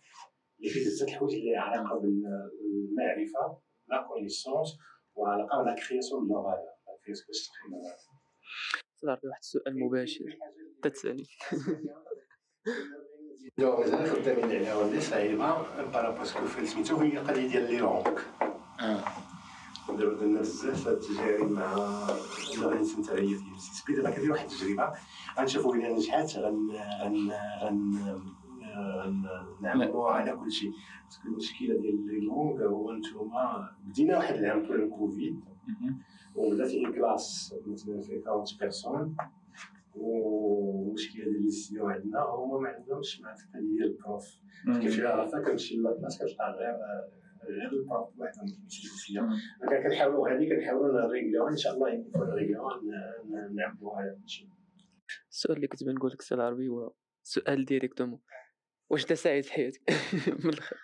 اللي 0.60 0.70
فيه 0.70 0.86
بزاف 0.86 1.10
الحوايج 1.10 1.36
اللي 1.36 1.56
علاقه 1.56 2.00
بالمعرفه 2.00 3.62
la 3.88 4.08
connaissance 4.08 4.78
وعلاقه 5.16 5.64
la 5.64 5.76
création 5.76 6.28
de 6.28 6.34
la 6.34 6.78
valeur 6.86 7.00
création 7.06 7.28
باش 7.28 7.48
تخدم 7.48 7.82
صافي 8.96 9.28
واحد 9.28 9.40
السؤال 9.40 9.80
مباشر. 9.80 10.38
تتسألي. 10.84 11.26
مازال 13.58 14.10
خدامين 14.10 14.46
عليها 14.46 14.76
ولي 14.76 15.02
صعيبه 15.02 15.82
parce 15.92 16.12
parce 16.12 16.33
que 16.33 16.46
في 16.46 16.66
سميتو 16.68 16.98
هي 16.98 17.18
القضية 17.18 17.48
ديال 17.48 17.72
les 17.72 17.78
langues 17.78 18.20
دابا 19.88 20.14
درنا 20.16 20.40
بزاف 20.40 20.88
التجارب 20.88 21.52
مع 21.52 21.74
اللغة 22.56 22.80
السنتريه 22.80 23.28
ديال 23.28 23.60
سي 23.60 23.82
سبي 23.82 23.96
دابا 23.96 24.10
كندير 24.10 24.32
واحد 24.32 24.46
التجربة 24.50 24.94
غنشوفوا 25.40 25.76
الا 25.76 25.94
نجحت 25.94 26.38
غن 26.38 26.70
غن 27.02 27.32
غن 27.64 29.26
نعملوا 29.62 30.10
على 30.12 30.32
كل 30.36 30.52
شيء. 30.52 30.72
باسكو 31.06 31.28
المشكلة 31.28 31.78
ديال 31.82 32.06
لي 32.08 32.20
لونغ 32.20 32.64
هو 32.66 32.92
نتوما 32.94 33.70
بدينا 33.86 34.18
واحد 34.18 34.36
العام 34.36 34.68
طول 34.68 34.82
الكوفيد 34.84 35.40
وبدات 36.36 36.72
اون 36.74 36.94
كلاس 36.94 37.56
مثلا 37.68 38.02
في 38.02 38.22
40 38.28 38.44
بيرسون 38.60 39.16
والمشكلة 39.96 41.24
ديال 41.26 41.44
لي 41.44 41.52
ستوديو 41.52 41.88
عندنا 41.88 42.20
هما 42.22 42.60
ما 42.60 42.70
عندهمش 42.70 43.22
مع 43.22 43.30
القضية 43.34 43.60
ديال 43.78 43.84
البروف. 43.98 44.26
كيف 44.82 45.00
عرفت 45.06 45.36
كنمشي 45.36 45.76
لاكلاس 45.78 46.18
كتلقى 46.18 46.52
غير 46.60 46.76
فيا 47.48 47.70
كنحاولوا 49.84 50.30
هذه 50.30 50.50
كنحاولوا 50.50 51.50
ان 51.50 51.58
شاء 51.58 51.74
الله 51.74 52.06
نعملوها 53.52 54.04
هادشي 54.04 54.50
السؤال 55.30 55.56
اللي 55.56 55.68
كنت 55.68 55.84
بنقول 55.84 56.12
لك 56.12 56.22
العربي 56.32 56.68
هو 56.68 56.94
سؤال 57.24 57.66
ديريكتومون 57.66 58.20
واش 58.90 59.04
انت 59.04 59.14
سعيد 59.14 59.44
في 59.44 59.54
حياتك 59.54 59.82
من 60.44 60.50
الآخر 60.50 60.78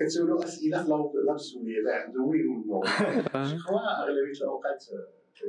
كتسولو 0.00 0.38
اسئله 0.42 0.82
لا 1.26 1.34
مسؤوليه 1.34 1.80
لا 1.80 1.94
عنده 1.94 2.20
وين 2.20 2.46
ونو 2.48 2.80
خوا 3.58 4.02
اغلبيه 4.02 4.32
الاوقات 4.40 4.84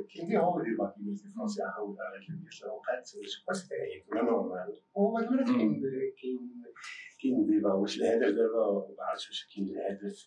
كيديروا 0.10 0.64
دي 0.64 0.76
باكي 0.76 1.16
في 1.16 1.28
فرنسا 1.38 1.64
أو 1.78 1.96
اغلبيه 2.02 2.50
الاوقات 2.64 3.06
سكوا 3.06 3.54
ستريك 3.54 4.12
ولا 4.12 4.24
نورمال 4.24 4.82
ومادام 4.96 5.46
كاين 5.46 5.82
كاين 6.22 6.64
كاين 7.22 7.46
ديبا 7.46 7.74
واش 7.74 7.98
الهدف 7.98 8.36
دابا 8.36 8.94
ما 8.98 9.04
عرفتش 9.04 9.28
واش 9.30 9.48
كاين 9.56 9.70
الهدف 9.70 10.26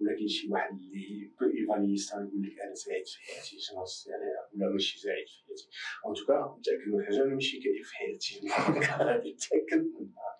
ولا 0.00 0.12
كاين 0.14 0.28
شي 0.28 0.52
واحد 0.52 0.70
اللي 0.78 1.32
ايفالي 1.42 1.96
ستار 1.96 2.22
يقول 2.24 2.42
لك 2.42 2.60
أنا 2.60 2.74
سعيد 2.74 3.06
في 3.06 3.18
حياتي 3.20 3.58
شنو 3.60 3.84
يعني 4.06 4.24
ولا 4.54 4.72
ماشي 4.72 4.98
سعيد 5.00 5.26
في 5.26 5.44
حياتي 5.46 5.68
اون 6.06 6.14
توكا 6.14 6.56
متاكد 6.58 6.88
من 6.88 7.04
حاجة 7.04 7.22
أنا 7.22 7.34
ماشي 7.34 7.60
كاين 7.60 7.82
في 7.82 7.94
حياتي 7.96 8.40
متاكد 9.30 9.82
منها 10.00 10.35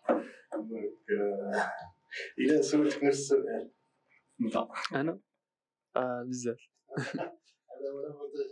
الا 2.39 2.63
سولتك 2.63 3.05
نفس 3.05 3.19
السؤال 3.19 3.71
انت 4.41 4.57
أنا 4.95 5.21
آه 5.97 6.25
بزاف 6.29 6.69
هذا 6.99 7.91
هو 7.93 8.07
المونتاج 8.07 8.47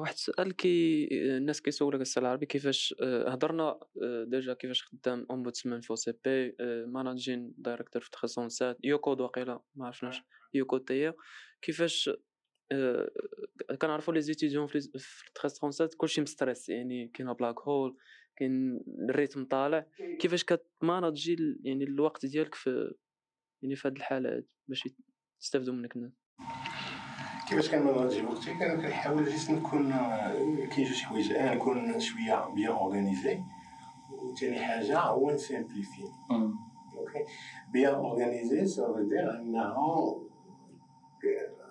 واحد 0.00 0.12
السؤال 0.14 0.56
كي 0.56 1.08
الناس 1.12 1.62
كيسولك 1.62 2.00
السؤال 2.00 2.26
العربي 2.26 2.46
كيفاش 2.46 2.94
آه 3.00 3.30
هضرنا 3.30 3.80
آه 4.02 4.24
ديجا 4.28 4.54
كيفاش 4.54 4.82
خدام 4.82 5.26
اومبودسمان 5.30 5.80
في 5.80 5.96
سي 5.96 6.12
بي 6.24 6.56
آه 6.60 6.84
ماناجين 6.86 7.54
دايركتور 7.58 8.02
في 8.02 8.10
تخصصات 8.10 8.78
يوكود 8.84 9.20
واقيلا 9.20 9.60
ما 9.74 9.86
عرفناش 9.86 10.22
يوكود 10.54 10.84
تاهي 10.84 11.14
كيفاش 11.62 12.10
كنعرفوا 13.80 14.14
لي 14.14 14.20
les 14.20 14.32
étudiants 14.32 14.66
في 14.66 14.88
التخصصات 15.28 15.94
كلشي 15.94 16.20
مستريسي 16.20 16.68
يعني 16.68 17.08
كاين 17.08 17.32
black 17.32 17.60
hole 17.60 17.96
كاين 18.36 18.80
ال 19.08 19.13
rythme 19.13 19.44
طالع. 19.44 19.86
كيفاش 20.18 20.44
كت 20.44 20.70
manager 20.70 21.60
يعني 21.64 21.84
الوقت 21.84 22.26
ديالك 22.26 22.54
في 22.54 22.94
يعني 23.62 23.76
في 23.76 23.88
هاد 23.88 23.96
الحالات 23.96 24.48
باش 24.68 24.88
يستافدوا 25.40 25.74
منك 25.74 25.96
الناس؟ 25.96 26.12
كيفاش 27.48 27.70
كن 27.70 27.82
manager 27.82 28.22
وقتي؟ 28.22 28.54
كنحاول 28.54 29.24
جيت 29.24 29.50
نكون 29.50 29.90
كاين 30.70 30.86
جوج 30.86 31.02
حوايج. 31.02 31.32
أنا 31.32 31.54
نكون 31.54 32.00
شوية 32.00 32.54
bien 32.54 32.72
organisé 32.72 33.38
وثاني 34.10 34.58
حاجة 34.58 34.98
هو 34.98 35.30
ن 35.30 35.36
simplifier 35.36 36.02
OK 36.30 37.24
bien 37.72 37.94
organisé 37.94 38.66
ça 38.66 39.08
veut 39.08 39.24
dire 39.24 39.40
انه 39.40 40.31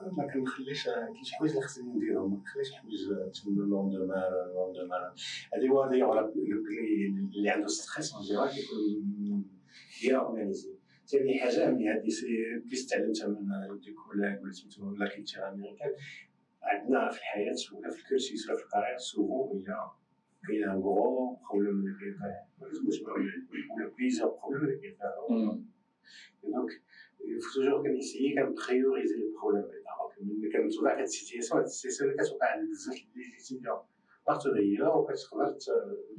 ما 0.07 0.27
كنخليش 0.33 0.85
كاين 0.85 1.23
شي 1.23 1.35
حوايج 1.35 1.51
اللي 1.51 1.63
خصني 1.63 1.93
نديرهم 1.93 2.31
ما 2.31 2.37
كنخليش 2.37 2.73
حوايج 2.73 3.07
تما 3.07 3.61
لوندومان 3.61 4.31
لوندومان 4.53 5.13
هذه 5.53 5.69
هو 5.69 5.83
اللي 7.33 7.49
عنده 7.49 7.67
ستريس 7.67 8.13
اون 8.13 8.23
جيرال 8.23 8.49
كيكون 8.49 9.45
بيان 10.01 10.15
اورغانيزي 10.15 10.75
ثاني 11.07 11.39
حاجة 11.39 11.71
ملي 11.71 11.89
هادي 11.89 12.09
بليس 12.65 12.87
تعلمتها 12.87 13.27
من 13.27 13.79
دي 13.79 13.93
كولاك 13.93 14.41
ولا 14.41 14.51
سميتو 14.51 14.89
ولا 14.89 15.09
كيتير 15.09 15.49
امريكان 15.49 15.91
عندنا 16.63 17.09
في 17.09 17.17
الحياة 17.17 17.55
ولا 17.73 17.89
في 17.89 17.99
الكرسيس 17.99 18.49
ولا 18.49 18.57
في 18.57 18.63
القرايه 18.63 18.97
سوفون 18.97 19.57
هي 19.57 19.75
كاين 20.47 20.69
ان 20.69 20.81
غرو 20.81 21.37
بروبليم 21.49 21.79
اللي 21.79 21.93
كيطيح 21.99 22.47
ما 22.61 22.67
لازمش 22.67 23.01
ولا 23.01 23.91
بليزيور 23.97 24.29
بروبليم 24.29 24.63
اللي 24.63 24.77
كيطيح 24.81 25.11
donc 26.43 26.71
faut 27.21 27.53
toujours 27.53 27.83
كن 27.83 27.95
essayer 27.95 28.35
كن 28.35 28.50
prioriser 28.50 29.15
les 29.15 29.23
problèmes 29.41 29.63
ملي 29.63 29.71
كنتوقع 29.71 29.80
هاد 30.87 30.99
ال 30.99 31.05
situation 31.05 31.59
هاد 31.59 31.65
ال 31.65 31.70
situation 31.70 32.11
اللي 32.11 32.23
كتوقع 32.23 32.47
عند 32.47 32.69
بزاف 32.69 32.95
les 33.15 33.39
étudiants 33.39 33.79
partout 34.27 34.51
هي 34.51 34.81
وكتقدر 34.81 35.57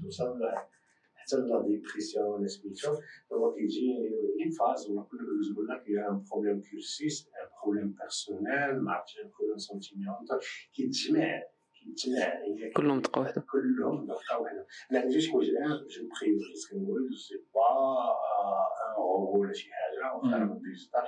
توصل 0.03 0.41
حتى 1.15 1.37
لا 1.37 1.63
dépression 1.67 2.25
ولا 2.25 2.47
سميتو 2.47 2.93
هو 3.33 3.55
كيجي 3.55 3.87
en 4.43 4.51
phase 4.51 4.91
ولا 4.91 5.03
كل 5.03 5.19
جوج 5.19 5.53
يقول 5.53 5.69
لك 5.69 5.89
يا 5.89 6.11
un 6.11 6.25
problème 6.31 6.63
كورسيس 6.71 7.27
un 7.27 7.49
problème 7.63 7.97
personnel 8.01 8.81
ما 8.85 8.93
عرفتش 8.93 9.19
un 9.19 9.31
problème 9.31 9.59
sentimental 9.59 10.39
كيتجمع 10.75 11.43
كيتجمع 11.75 12.73
كلهم 12.77 13.01
دقه 13.01 13.21
واحدة 13.21 13.41
كلهم 13.53 14.07
دقه 14.07 14.39
واحدة 14.41 14.67
لا 14.91 15.11
جوج 15.11 15.31
حوايج 15.31 15.49
أنا 15.51 15.77
je 15.77 16.09
priorise 16.21 16.69
كنقول 16.71 17.09
je 17.11 17.17
sais 17.17 17.35
pas 17.55 17.69
un 18.83 18.95
robot 18.97 19.41
ولا 19.41 19.53
شي 19.53 19.71
حاجة 19.73 19.92
وخا 20.17 20.59
digital 20.63 21.05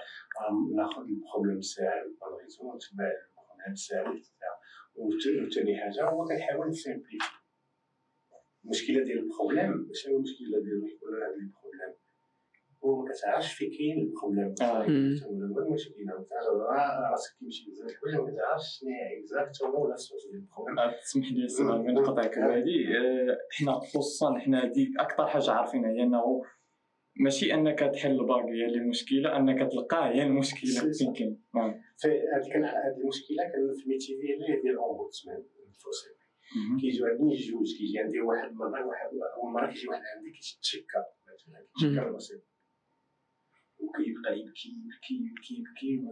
ناخذ 0.76 1.03
ال 1.03 1.09
problème 1.09 1.61
ساهل 1.61 2.16
ن 2.38 2.41
résoudre 2.41 2.64
ونتبع 2.64 3.05
ال 3.05 3.12
problème 3.12 3.74
ساهل 3.74 4.22
وثاني 5.47 5.76
حاجة 5.76 6.09
هو 6.09 6.24
كنحاول 6.24 6.68
ن 6.68 6.75
simplifier 6.75 7.45
المشكلة 8.64 9.05
ديال 9.05 9.18
ال 9.18 9.26
problème 9.26 9.86
ماشي 9.88 10.11
هو 10.11 10.16
المشكلة 10.16 10.61
ديال 10.64 10.90
يكون 10.92 11.14
هاد 11.14 11.34
les 11.38 11.51
problèmes 11.62 11.95
هو 12.84 13.03
ما 13.03 13.12
كتعرفش 13.12 13.53
فين 13.55 13.70
كاين 13.70 13.99
ال 13.99 14.05
problème 14.05 14.55
آه. 14.62 14.86
مم. 14.88 15.16
هو 15.53 15.59
المشكلة 15.59 16.14
وتعرف 16.18 17.11
راسك 17.12 17.36
كيمشي 17.38 17.70
بزاف 17.70 17.90
الحوايج 17.90 18.16
ما 18.16 18.30
كتعرفش 18.30 18.78
شنو 18.78 18.90
هي 18.90 19.20
exacte 19.20 19.62
هو 19.62 19.84
ولا 19.84 19.95
ال 19.95 19.99
source 19.99 20.26
ديال 20.26 20.42
ال 20.42 20.47
problème 20.47 20.78
آه، 20.78 21.01
تسمح 21.01 21.32
لي 21.32 21.49
سمع 21.49 21.76
من 21.76 21.95
نقطعك 21.95 22.38
هذه. 22.38 22.97
آه، 22.97 23.38
حنا 23.51 23.72
خصوصا 23.72 24.38
حنا 24.38 24.64
هذيك 24.64 24.88
أكثر 25.01 25.26
حاجة 25.26 25.51
عارفينها 25.51 25.90
هي 25.90 26.03
إنه 26.03 26.42
ماشي 27.20 27.54
أنك 27.54 27.78
تحل 27.78 28.20
ال 28.20 28.26
bug 28.26 28.45
هي 28.44 28.66
اللي 28.66 28.78
المشكلة 28.78 29.36
أنك 29.36 29.70
تلقاه 29.72 30.08
هي 30.08 30.22
المشكلة 30.22 30.92
فين 30.98 31.12
كاين 31.12 31.42
كان 32.52 32.64
هاد 32.64 32.98
المشكلة 32.98 33.42
كان 33.52 33.74
في 33.74 33.84
ال 33.84 33.89
métier 33.89 34.16
ديالي 34.16 34.62
ديال 34.62 34.74
ال 34.74 34.82
ombudsman 34.82 35.45
الفوسي 35.68 36.08
مهم. 36.56 36.78
كيجيو 36.80 37.06
عندي 37.06 37.36
جوج 37.36 37.76
كيجي 37.78 37.98
عندي 37.98 38.20
واحد 38.20 38.48
المره 38.48 38.86
واحد 38.86 39.08
أول 39.36 39.52
مرة 39.52 39.70
كيجي 39.72 39.88
واحد 39.88 40.02
عندي 40.16 40.30
كيتشكى 40.30 41.02
مثلا 41.26 41.66
كيتشكى 41.78 42.08
الوسيط. 42.08 42.42
وكيبقى 43.78 44.38
يبكي 44.38 44.68
يبكي 44.68 45.14
يبكي 45.14 45.54
يبكي 45.54 46.04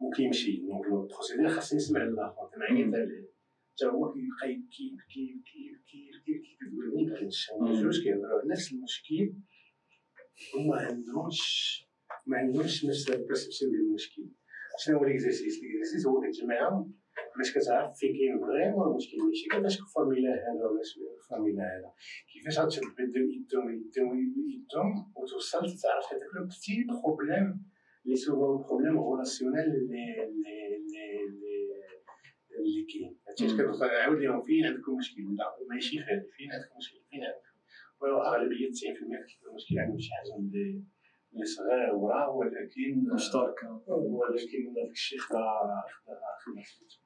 وكيمشي. 0.00 0.56
donc 0.56 0.86
ال 0.86 0.92
procédure 0.92 1.48
خاصني 1.48 1.76
نسمع 1.76 2.02
الآخر. 2.02 2.50
كنعيط 2.54 2.94
عليه. 2.94 3.35
حتى 3.76 3.86
هو 3.86 4.12
كيبقى 4.12 4.52
يبكي 4.52 4.82
يبكي 4.92 5.20
يبكي 5.20 5.58
يبكي 5.68 5.98
يبكي 6.08 6.56
يبكي 7.02 7.26
هما 7.52 7.70
مم. 7.72 7.82
جوج 7.82 8.02
كيهضروا 8.02 8.40
على 8.40 8.48
نفس 8.50 8.72
المشكل 8.72 9.34
وما 10.56 10.76
عندهمش 10.76 11.42
ما 12.26 12.38
عندهمش 12.38 12.84
نفس 12.84 13.10
ال 13.10 13.16
perception 13.16 13.70
ديال 13.72 13.80
المشكل 13.80 14.28
شنو 14.78 14.98
هو 14.98 15.04
l'exercice 15.04 15.62
l'exercice 15.62 16.06
هو 16.06 16.20
كتجمعهم 16.20 16.94
باش 17.38 17.58
كتعرف 17.58 17.98
فين 17.98 18.12
كاين 18.16 18.38
vraiment 18.40 18.90
المشكل 18.90 19.16
ماشي 19.28 19.48
كيفاش 19.48 19.80
الفورميلا 19.80 20.30
هذا 20.30 20.64
ولا 20.70 20.80
الفورميلا 21.20 21.62
هذا. 21.62 21.90
كيفاش 22.32 22.58
غتشد 22.58 22.82
بيدهم 22.96 23.30
يدهم 23.30 23.66
يدهم 23.74 24.18
يدهم 24.54 25.12
وتوصل 25.16 25.58
تعرف 25.82 26.06
هذاك 26.12 26.30
le 26.36 26.44
petit 26.46 26.74
problème 26.88 27.48
اللي 28.04 28.16
souvent 28.16 28.62
problème 28.62 28.96
relationnel 29.12 29.68
اللي 29.80 30.04
اللي 30.24 30.56
اللي 31.26 31.45
اللي 32.58 32.86
كاين 32.92 33.18
فهمتي. 33.26 33.56
كتبقى 33.56 33.88
نعاود 33.88 34.18
لهم 34.18 34.42
فين 34.42 34.66
عندكم 34.66 34.96
مشكل؟ 34.96 35.22
لا 35.38 35.56
ماشي 35.70 35.90
في 35.90 36.04
هذا 36.04 36.26
فين 36.36 36.52
عندكم 36.52 36.76
مشكل؟ 36.78 36.98
فين 37.10 37.24
عندكم؟ 37.24 37.56
واغلبيه 38.00 38.68
90% 38.68 38.72
كيكون 39.28 39.50
المشكل 39.50 39.78
عندهم 39.78 39.98
شي 39.98 40.10
حاجة 40.12 40.36
اللي 40.38 40.84
اللي 41.32 41.44
صغيره 41.44 42.28
ولكن 42.30 43.14
مشتركه 43.14 43.84
ولكن 43.88 44.72
داك 44.74 44.90
الشيء 44.90 45.18
خدا 45.18 45.38
خدا 46.04 46.20
خدا 46.42 46.62
سميتو 46.64 46.96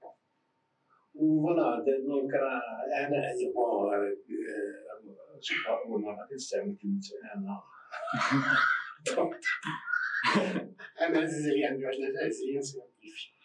voilà 1.13 1.85
donc 2.07 2.35
أنا 2.35 3.21
bon 3.55 3.91
اول 5.69 6.01
مره 6.03 6.27
كنستعمل 6.31 6.77
كلمة 6.77 7.01
أنا. 7.35 7.63
أنا 11.01 11.19
عزيز 11.19 11.49
علي 11.49 11.65
عندي 11.65 11.85
واحد 11.85 11.97
الحاجة 11.97 12.27
عزيز 12.27 12.43
عليا 12.49 12.59
ن 12.59 12.66
simplifier 12.66 13.40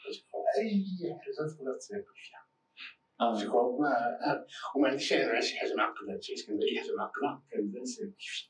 اي 0.58 0.86
حاجة 1.20 1.48
تقدر 1.58 1.76
تسيمبليفيها 1.78 2.46
أه 3.22 3.34
جو 3.44 3.78
ما 3.78 3.90
وما 4.76 4.88
عنديش 4.88 5.14
أنا 5.14 5.42
شي 5.42 5.58
حاجة 5.58 5.74
معقده 5.76 6.14
هادشي 6.14 6.46
كنبدا 6.48 6.66
اي 6.66 6.80
حاجة 6.80 6.96
معقده 6.98 7.42
كنبدا 7.52 7.82
نسيمبليفي 7.82 8.50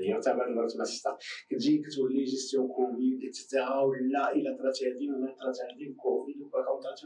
هي 0.00 0.20
تابع 0.20 0.46
المرات 0.46 0.76
ما 0.76 0.84
تستا 0.84 1.18
كتجي 1.50 1.78
كتولي 1.82 2.24
جيستيون 2.24 2.68
كوفيد 2.68 3.20
اكسترا 3.28 3.80
ولا 3.80 4.32
الا 4.32 4.56
طرات 4.58 4.82
هادي 4.82 5.10
ولا 5.10 5.34
طرات 5.40 5.56
هادي 5.60 5.94
كوفيد 5.94 6.42
وكا 6.42 6.58
طرات. 6.80 7.00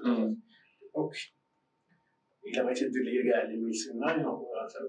دونك 0.95 1.13
الا 2.47 2.63
بغيتي 2.63 2.89
دير 2.89 3.03
لي 3.03 3.31
كاع 3.31 3.43
لي 3.43 3.57
ميسيونايو 3.57 4.47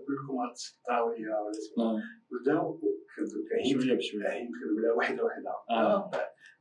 كلكم 0.08 0.40
غتسطاو 0.50 1.12
ليا 1.14 1.36
ولا. 1.40 2.02
بداو 2.32 2.80
شوية 3.82 3.94
بشويه 3.94 4.50
بلا 4.78 4.94
وحده 4.94 5.24
وحده 5.24 5.50
آه. 5.70 6.10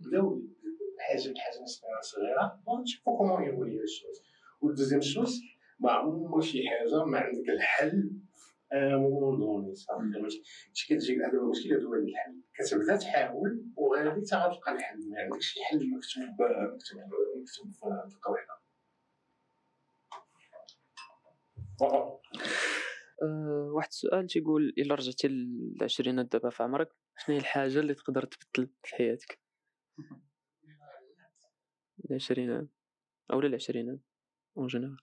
بداو 0.01 0.43
حاجة 1.11 1.33
بحاجه 1.33 1.65
صغيرة. 1.65 2.01
صغيره 2.01 2.63
ونشوفو 2.67 3.19
كومون 3.19 3.43
يولي 3.43 3.83
الشوز. 3.83 4.23
والدوزيام 4.61 5.01
شوز 5.01 5.41
ما 5.81 5.93
عمر 5.93 6.41
شي 6.41 6.69
حاجة 6.69 7.05
ما 7.05 7.19
عندك 7.19 7.49
الحل. 7.49 8.11
مومون 8.73 9.39
دوني 9.39 9.75
صافي 9.75 10.03
ماشي 10.03 10.43
كتجيك 10.89 11.19
هذا 11.19 11.39
المشكل 11.39 11.73
هذا 11.73 11.85
هو 11.85 11.95
الحل. 11.95 12.43
كتبدأ 12.55 12.97
تحاول 12.97 13.65
وغادي 13.77 14.21
تا 14.21 14.37
غتلقى 14.37 14.73
الحل. 14.73 15.11
ما 15.11 15.21
عندكش 15.21 15.47
شي 15.47 15.65
حل 15.65 15.91
مكتوب 15.91 16.25
مكتوب 16.75 17.01
مكتوب 17.41 17.73
في 17.73 17.87
واحدة. 18.31 18.61
أه 21.83 22.21
واحد 23.75 23.89
السؤال 23.89 24.27
تيقول 24.27 24.75
إلا 24.79 24.95
رجعتي 24.95 25.29
للعشرينات 25.29 26.33
دابا 26.33 26.51
في 26.51 26.63
عمرك 26.63 26.89
شنو 27.19 27.35
هي 27.35 27.41
الحاجة 27.41 27.81
اللي 27.81 27.95
تقدر 27.95 28.25
تبدل 28.25 28.71
في 28.83 28.97
حياتك؟ 28.97 29.41
العشرينات 32.11 32.69
أو 33.33 33.41
العشرينات 33.41 33.99
en 34.57 34.67
général 34.67 34.97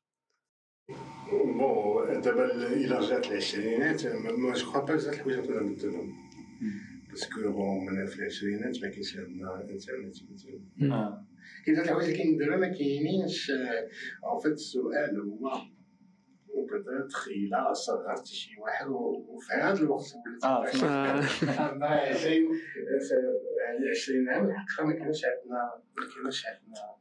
bon 1.27 2.21
دابا 2.21 2.45
إلى 2.73 2.97
رجعت 2.97 3.27
العشرينات 3.27 4.05
ما 4.05 4.53
je 4.53 4.65
crois 4.65 4.81
pas 4.85 4.93
بزاف 4.95 5.13
الحوايج 5.13 5.39
نقدر 5.39 5.63
نبدلهم 5.63 6.13
parce 7.09 7.36
que 7.36 7.51
bon 7.51 7.85
من 7.85 8.05
في 8.05 8.19
العشرينات 8.19 8.83
ما 8.83 8.89
كاينش 8.89 9.17
عندنا 9.17 9.61
انترنت 9.61 10.15
مثلا. 10.31 11.25
كاين 11.65 11.75
بزاف 11.75 11.85
الحوايج 11.85 12.05
اللي 12.09 12.17
كاينين 12.17 12.37
دابا 12.37 12.55
ما 12.57 12.67
كاينينش 12.67 13.51
en 14.23 14.39
fait 14.43 14.51
السؤال 14.51 15.19
هو 15.19 15.51
وبدات 16.49 17.13
إلى 17.27 17.73
صغرت 17.73 18.25
شي 18.25 18.59
واحد 18.59 18.87
وفي 18.87 19.53
هذا 19.53 19.79
الوقت 19.79 20.13
ولات 20.15 20.45
عشرين-. 20.45 21.59
اما 21.59 21.85
20 21.87 22.47
في 23.78 23.89
20 23.89 24.30
عام 24.30 24.45
الحقيقة 24.49 24.86
ما 24.88 24.93
كانش 24.93 25.26
عندنا 25.26 25.84
ما 25.97 26.05
كانش 26.24 26.45
عندنا 26.45 26.95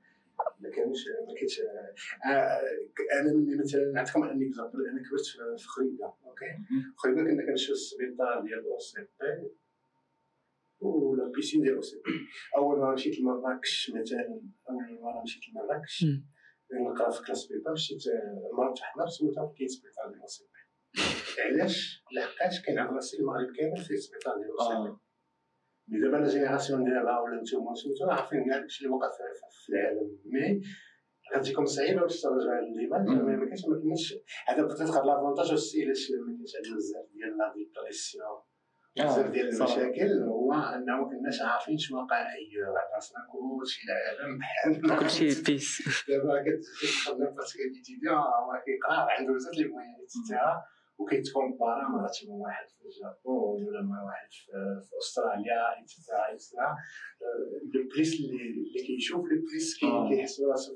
ما 0.60 0.70
كانش 0.70 1.04
ما 1.28 1.34
كانش 1.40 1.60
آه، 1.60 2.60
أنا 3.20 3.32
ملي 3.32 3.58
مثلا 3.58 3.92
نعطيكم 3.94 4.22
un 4.24 4.42
exemple 4.48 4.88
أنا 4.88 5.02
كبرت 5.08 5.26
في- 5.26 5.56
في 5.62 5.68
خريبكة 5.68 6.06
OK؟ 6.26 6.46
خريبكة 6.96 7.22
كنا 7.24 7.46
كنمشيو 7.46 7.74
للسبيطار 7.74 8.40
ديال 8.42 8.64
OCP 8.72 9.50
ولا 10.80 11.32
piscine 11.36 11.62
ديال 11.62 11.74
OCP 11.74 12.02
أول 12.56 12.78
مرة 12.78 12.94
مشيت 12.94 13.18
لمراكش 13.20 13.90
مثلا 13.94 14.40
أول 14.70 15.00
مرة 15.02 15.22
مشيت 15.22 15.42
لمراكش. 15.48 16.04
نقرا 16.72 17.10
في 17.10 17.22
كلاس 17.26 17.46
بيبا 17.46 17.72
مشيت 17.72 18.06
آه، 18.06 18.50
مرات 18.56 18.78
حنا 18.80 19.06
سولتها 19.06 19.52
كاين 19.58 19.68
سبيطار 19.68 20.08
ديال 20.08 20.20
أو 20.20 20.26
سي 20.26 20.44
بي 20.44 21.42
علاش؟ 21.42 22.04
لحقاش 22.12 22.62
عند 22.68 22.94
راسي 22.94 23.18
المغرب 23.18 23.56
كامل 23.56 23.76
فيه 23.84 23.96
سبيطار 23.96 24.36
ديال 24.38 24.50
أو 24.50 24.58
سي 24.58 24.90
بي 24.90 24.96
دابا 25.88 26.16
لا 26.16 26.28
جينيراسيون 26.28 26.84
ديالها 26.84 27.20
ولا 27.20 27.40
نتوما 27.42 27.74
سميتو 27.74 28.10
عارفين 28.10 28.44
كاع 28.50 28.58
داكشي 28.58 28.84
اللي 28.84 28.94
وقع 28.96 29.08
في- 29.10 29.72
العالم 29.72 30.18
مي 30.24 30.62
غتجيكم 31.36 31.64
صعيبه 31.64 32.00
باش 32.00 32.20
ترجع 32.20 32.60
مم. 32.98 33.26
ما 33.26 33.44
كاينش 33.46 33.64
ما 33.68 33.78
كاينش 33.80 34.14
هذا 34.48 34.62
غير 34.62 35.04
لافونتاج 35.04 35.50
والسي 35.50 35.84
علاش 35.84 36.10
ما 36.10 36.26
كاينش 36.36 36.52
عندنا 36.56 36.76
بزاف 36.76 37.04
ديال 37.14 37.38
لا 37.38 37.52
ديبريسيون 37.56 38.38
بزاف 38.98 39.30
ديال. 39.30 39.48
المشاكل 39.48 40.22
هو 40.22 40.52
انه 40.52 40.96
ما 40.96 41.08
كناش 41.08 41.42
عارفين 41.42 41.78
شنو 41.78 41.98
واقع 41.98 42.16
اي 42.34 42.50
راسنا 42.96 43.18
كلشي 43.32 43.80
العالم 43.86 44.38
بحالنا 44.38 45.00
كلشي 45.00 45.42
بيس 45.42 45.82
دابا 46.08 46.42
كتخدم 46.46 47.24
parce 47.36 47.50
que 47.50 47.58
étudiant 47.62 48.14
هو 48.14 48.62
كيقرا 48.66 49.06
عنده 49.18 49.32
بزاف 49.32 49.54
les 49.54 49.64
moyens 49.64 49.94
et 50.00 50.16
cetera 50.16 50.64
وكيتكومبارا 50.98 51.88
مع 51.88 52.06
شي 52.12 52.26
واحد 52.30 52.68
في 52.68 52.84
الجابون 52.86 53.64
ولا 53.64 53.82
مع 53.82 54.04
واحد 54.04 54.28
في 54.32 54.96
أستراليا 54.98 55.78
et 55.78 55.91
cetera 55.91 56.28
et 56.30 56.42
cetera 56.42 56.76
le 57.74 57.88
plus 57.88 58.20
اللي 58.20 58.50
اللي 58.50 58.86
كيشوف 58.86 59.24
لو 59.82 59.88
آه. 59.88 60.08
كيحس 60.08 60.40
براسو 60.40 60.72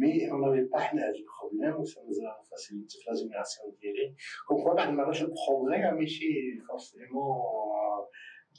mais 0.00 0.30
on 0.30 0.40
n'avait 0.40 0.68
pas 0.72 0.78
حنا 0.78 1.02
هاد 1.08 1.14
ال 1.14 1.21
problème 1.21 1.80
et 1.80 1.84
ça 1.84 2.00
nous 2.08 2.36
a 2.50 2.55
facilité 2.55 2.98
في 2.98 3.10
la 3.10 3.16
génération 3.16 3.76
ديالي 3.80 4.14
comme 4.48 4.62
quoi 4.62 4.74
بعض 4.74 4.88
المرات 4.88 5.20
ال 5.20 5.29
progrès 5.29 5.92
ماشي 5.92 6.60
forcément 6.68 7.40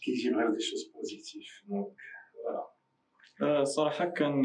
كيجيب 0.03 0.37
غير 0.37 0.49
des 0.49 0.59
choses 0.59 0.91
positives 0.93 1.63
donc 1.67 1.95
voilà 3.39 3.63
صراحة 3.63 4.05
كان 4.05 4.43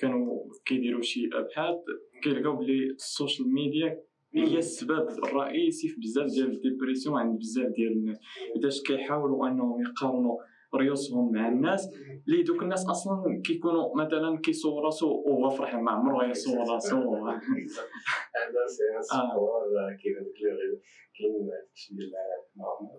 كانوا 0.00 0.44
كيديروا 0.64 1.02
شي 1.02 1.30
أبحاث. 1.32 1.76
كيلقاو 2.22 2.56
بلي 2.56 2.86
ال 2.90 2.99
social 2.99 3.54
media 3.54 4.04
هي 4.34 4.58
السبب 4.58 5.08
الرئيسي 5.24 5.88
في 5.88 6.00
بزاف 6.00 6.26
ديال 6.26 6.52
ال 6.52 6.58
dépression 6.58 7.18
عند 7.18 7.38
بزاف 7.38 7.66
ديال 7.66 7.92
الناس. 7.92 8.18
بداش 8.56 8.82
كيحاولوا 8.82 9.48
أنهم 9.48 9.80
يقارنوا 9.80 10.38
ريوسهم 10.76 11.32
مع 11.32 11.48
الناس 11.48 11.88
اللي 12.28 12.42
دوك 12.42 12.62
الناس 12.62 12.86
أصلا 12.86 13.42
كيكونوا 13.44 13.96
مثلا 13.96 14.40
كيصور 14.44 14.84
راسو 14.84 15.22
وهو 15.26 15.50
فرحان 15.50 15.82
ما 15.82 15.90
عمره 15.90 16.30
يصور 16.30 16.58
راسو. 16.74 16.96
هذا 18.36 18.66
c'est 18.66 18.82
un 18.96 19.02
sport 19.02 19.62
كاين 20.02 20.16
هذاك 20.16 20.80
كاين 21.18 21.46
داكشي 21.46 21.94
ديال 21.94 22.12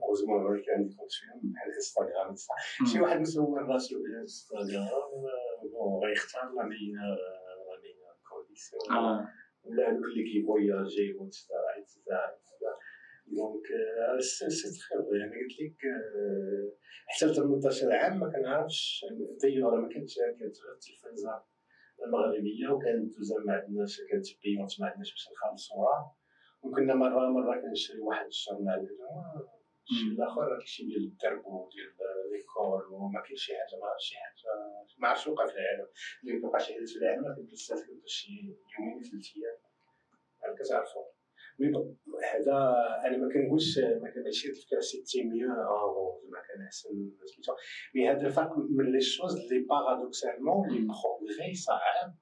اوزمون 0.10 0.62
كان 0.62 0.90
كونت 0.98 1.12
فيهم 1.12 1.52
بحال 1.52 1.74
انستغرام 1.76 2.36
شي 2.92 3.02
واحد 3.02 3.20
مصور 3.22 3.64
راسو 3.68 3.96
انستغرام 4.22 5.12
bon 5.72 6.04
غيختار 6.04 6.44
la 6.56 6.64
meilleure 6.64 7.18
la 7.68 7.76
meilleure 7.84 8.16
condition 8.30 9.26
ولا 9.64 9.90
هذوك 9.90 10.06
اللي 10.06 10.24
كيفواياجي 10.32 11.14
et 11.14 11.31
cetera 11.31 11.84
et 11.86 11.99
cetera 11.99 12.38
donc 13.28 13.64
c'est 14.20 14.70
très 14.72 14.96
يعني 15.20 15.32
قلت 15.32 15.62
لك 15.62 15.78
حتى 17.08 17.26
ل 17.26 17.36
18 17.36 17.92
عام 17.92 18.20
ما 18.20 18.32
كنعرفش 18.32 19.06
دايوغ 19.42 19.76
ما 19.76 19.90
كانتش 19.90 20.20
التلفازه 20.20 21.44
المغربيه 22.06 22.68
وكانت 22.70 23.18
دوزيم 23.18 23.36
ما 23.46 23.54
عندناش 23.54 24.02
كانت 24.12 24.26
بيونت 24.44 24.82
ما 24.82 24.88
عندناش 24.88 25.12
باش 25.12 25.30
نخلصوها 25.32 26.16
وكنا 26.64 26.96
مره 26.96 27.30
مره 27.30 27.62
كنشري 27.62 28.00
واحد 28.00 28.26
ال 28.26 28.34
journal 28.34 28.88
الآخر 29.92 30.56
هادشي 30.56 30.86
ديال 30.86 31.04
الدرب 31.04 31.46
وديال 31.46 31.94
l'école 32.32 32.86
وما 32.94 33.22
كاين 33.22 33.38
شي 33.38 33.54
حاجة 33.58 33.80
ما 33.82 33.96
شي 34.00 34.16
حاجة 34.16 35.30
وقع 35.32 35.46
في 35.46 35.54
العالم. 35.54 35.88
اللي 36.24 36.48
وقع 36.48 36.60
شي 36.60 36.74
حاجة 36.74 36.86
في 36.86 36.96
العالم 36.96 37.22
ما 37.24 37.36
كنت 37.36 37.56
شي 38.08 38.34
يومين 38.80 39.02
ثلاث 39.02 39.28
أيام 39.38 39.58
يعني 40.42 40.56
كتعرفوا 40.58 41.06
mais 41.60 41.68
هذا 42.34 42.56
أنا 43.06 43.18
ما 43.18 43.34
كنقولش 43.34 43.80
ما 43.80 44.10
كنمشي 44.12 44.54
c'est 45.06 45.24
mieux 45.24 45.52
آه 45.52 46.22
زعما 46.34 46.42
كان 46.48 46.66
أحسن 46.66 46.90
سميتو 47.26 47.54
mais 47.96 48.10
هذا 48.10 48.28
الفرق 48.28 48.58
من 48.58 48.92
les 48.92 49.02
choses 49.02 49.36
اللي 49.36 49.60
paradoxalement 49.60 50.70
les 50.70 50.88
progrès 50.88 51.54
صعب 51.54 52.16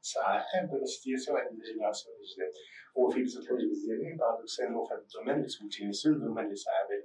صعب 0.00 0.74
la 0.74 0.84
situation 0.84 1.38
عند 1.38 1.52
ال 1.52 1.58
génération 1.58 2.14
الجداد 2.16 2.52
هو 2.98 3.10
في 3.10 3.22
بزاف 3.22 3.42
الحوايج 3.42 3.70
مزيانين 3.70 4.16
paradoxalement 4.16 4.86
في 4.86 4.94
هذا 4.94 5.02
ال 5.02 5.06
domaine 5.06 5.34
اللي 5.36 5.48
سولتيني 5.48 5.92
seul 5.92 6.12
ال 6.12 6.16
domaine 6.16 6.44
اللي 6.44 6.54
صعب 6.54 6.74
عليه 6.74 6.96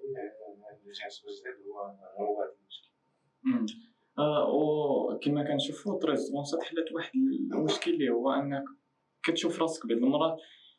ال 0.77 0.82
génération 0.82 1.33
الجداد 1.33 1.53
هو 1.67 1.79
هو 2.25 2.41
هذا 2.41 2.53
المشكل 2.59 2.89
وكما 4.53 5.43
كنشوفوا 5.43 5.99
13 5.99 6.61
حلت 6.61 6.91
واحد 6.91 7.11
المشكل 7.53 7.93
اللي 7.93 8.09
هو 8.09 8.31
أنك 8.31 8.63
كتشوف 9.23 9.61
راسك 9.61 9.87
بعض 9.87 9.97
المرات 9.97 10.37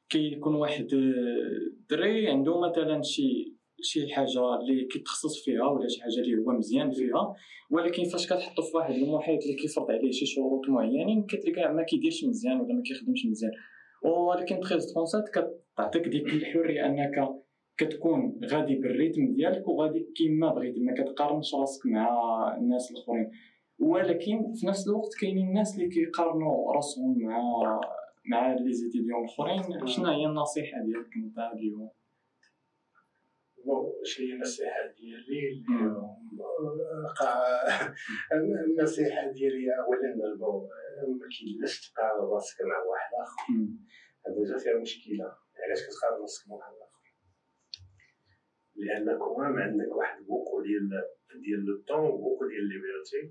كيكون 0.09 0.55
واحد 0.55 0.89
الدري 0.93 2.29
عنده 2.29 2.61
مثلا 2.61 3.03
شي 3.03 3.57
شي 3.83 4.15
حاجة 4.15 4.61
اللي 4.61 4.85
كيتخصص 4.85 5.45
فيها 5.45 5.69
ولا 5.69 5.89
شي 5.89 6.03
حاجة 6.03 6.21
اللي 6.21 6.39
هو 6.39 6.53
مزيان 6.53 6.91
فيها 6.91 7.35
ولكن 7.71 8.05
فاش 8.05 8.27
كتحطو 8.27 8.63
في 8.63 8.77
واحد 8.77 8.95
المحيط 8.95 9.43
اللي 9.43 9.55
كيفرض 9.55 9.91
عليه 9.91 10.11
شي 10.11 10.27
شروط 10.27 10.69
معينين 10.69 11.27
كتلقى 11.27 11.75
ما 11.75 11.83
كيديرش 11.83 12.25
مزيان 12.25 12.61
ولا 12.61 12.75
ما 12.75 12.83
كيخدمش 12.83 13.27
مزيان. 13.27 13.53
ولكن 14.03 14.61
13 14.61 15.21
كتعطيك 15.21 16.09
ديك 16.09 16.27
الحرية 16.27 16.87
أنك 16.87 17.41
كتكون 17.77 18.41
غادي 18.45 18.75
بالريتم 18.75 19.35
ديالك 19.35 19.69
وغادي 19.69 20.13
كيما 20.17 20.55
بغيتي 20.55 20.81
ما 20.81 20.95
كتقارنش 20.95 21.55
راسك 21.55 21.87
مع 21.87 22.09
الناس 22.57 22.91
الآخرين. 22.91 23.31
ولكن 23.79 24.53
في 24.55 24.67
نفس 24.67 24.89
الوقت 24.89 25.15
كاينين 25.21 25.49
الناس 25.49 25.75
اللي 25.75 25.89
كيقارنوا 25.89 26.73
راسهم 26.73 27.19
مع 27.19 27.81
مع 28.31 28.53
les 28.53 28.73
étudiants 28.73 29.25
الآخرين. 29.25 29.87
شنو 29.87 30.07
هي 30.07 30.27
النصيحة 30.27 30.83
ديالك 30.85 31.17
انت 31.17 31.39
اليوم؟ 31.39 31.91
هي 34.21 34.33
النصيحه 34.33 34.87
ديالي 34.99 35.65
النصيحة 38.71 39.33
ديالي 39.33 39.67
اولا 39.79 40.37
bon 40.39 40.69
ما 41.21 41.27
كاينلاش 41.33 41.75
تقارن 41.91 42.25
راسك 42.33 42.59
مع 42.71 42.79
واحد 42.91 43.11
آخر. 43.23 43.43
هذا 44.27 44.45
جا 44.51 44.59
فيها 44.59 44.81
مشكلة. 44.81 45.27
علاش 45.65 45.81
كتقارن 45.87 46.21
راسك 46.23 46.49
مع 46.49 46.55
واحد 46.57 46.73
آخر؟ 46.73 47.01
لانك 48.75 49.21
ما 49.21 49.63
عندك 49.63 49.97
واحد 49.97 50.25
beaucoup 50.25 50.63
ديال 50.63 50.89
ديال 51.45 51.65
le 51.67 51.83
temps 51.89 52.11
beaucoup 52.11 52.47
ديال 52.49 52.65
liberté. 52.69 53.23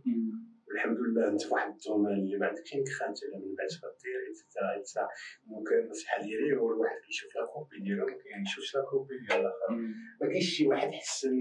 والحمد 0.67 0.97
لله 0.99 1.27
أنت 1.27 1.51
واحد 1.51 1.71
ال 1.71 1.77
domaine 1.77 2.13
اللي 2.13 2.37
ما 2.37 2.47
عندكش 2.47 2.73
انت 2.75 2.87
من 3.33 3.55
بعد 3.57 3.71
غدير 3.83 4.19
et 4.29 4.41
cetera 4.41 4.77
et 4.79 4.86
cetera 4.86 5.07
donc 5.47 5.71
النصيحه 5.85 6.23
ديالي 6.23 6.57
هو 6.57 6.71
الواحد 6.73 6.99
كيشوف 7.05 7.35
la 7.35 7.45
copie 7.53 7.79
ديالو 7.83 8.05
ما 8.05 8.13
كيشوفش 8.45 8.75
la 8.75 8.81
copie 8.89 9.17
ديال 9.17 9.39
الآخر. 9.39 9.69
ما 10.21 10.27
كاينش 10.27 10.49
شي 10.55 10.67
واحد 10.67 10.89
حسن 10.91 11.35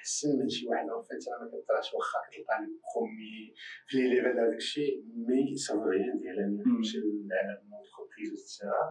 حسن 0.00 0.28
من 0.38 0.48
شي 0.48 0.68
واحد. 0.68 0.88
en 0.88 1.02
fait 1.02 1.24
ما 1.40 1.46
كطراش 1.52 1.94
واخا 1.94 2.18
كتلقى 2.30 2.56
premier 2.94 3.54
في 3.88 3.96
les 3.96 4.08
élèves 4.10 4.38
هذاك 4.40 4.56
الشيء 4.56 4.92
mais 5.28 5.56
ça 5.56 5.65
veut 5.65 5.84
rien 5.88 6.16
dire 6.16 6.38
أنا 6.38 6.62
كنمشي 6.64 6.98
للعالم 6.98 7.60
l'entreprise 7.70 8.30
et 8.32 8.45
cetera 8.45 8.84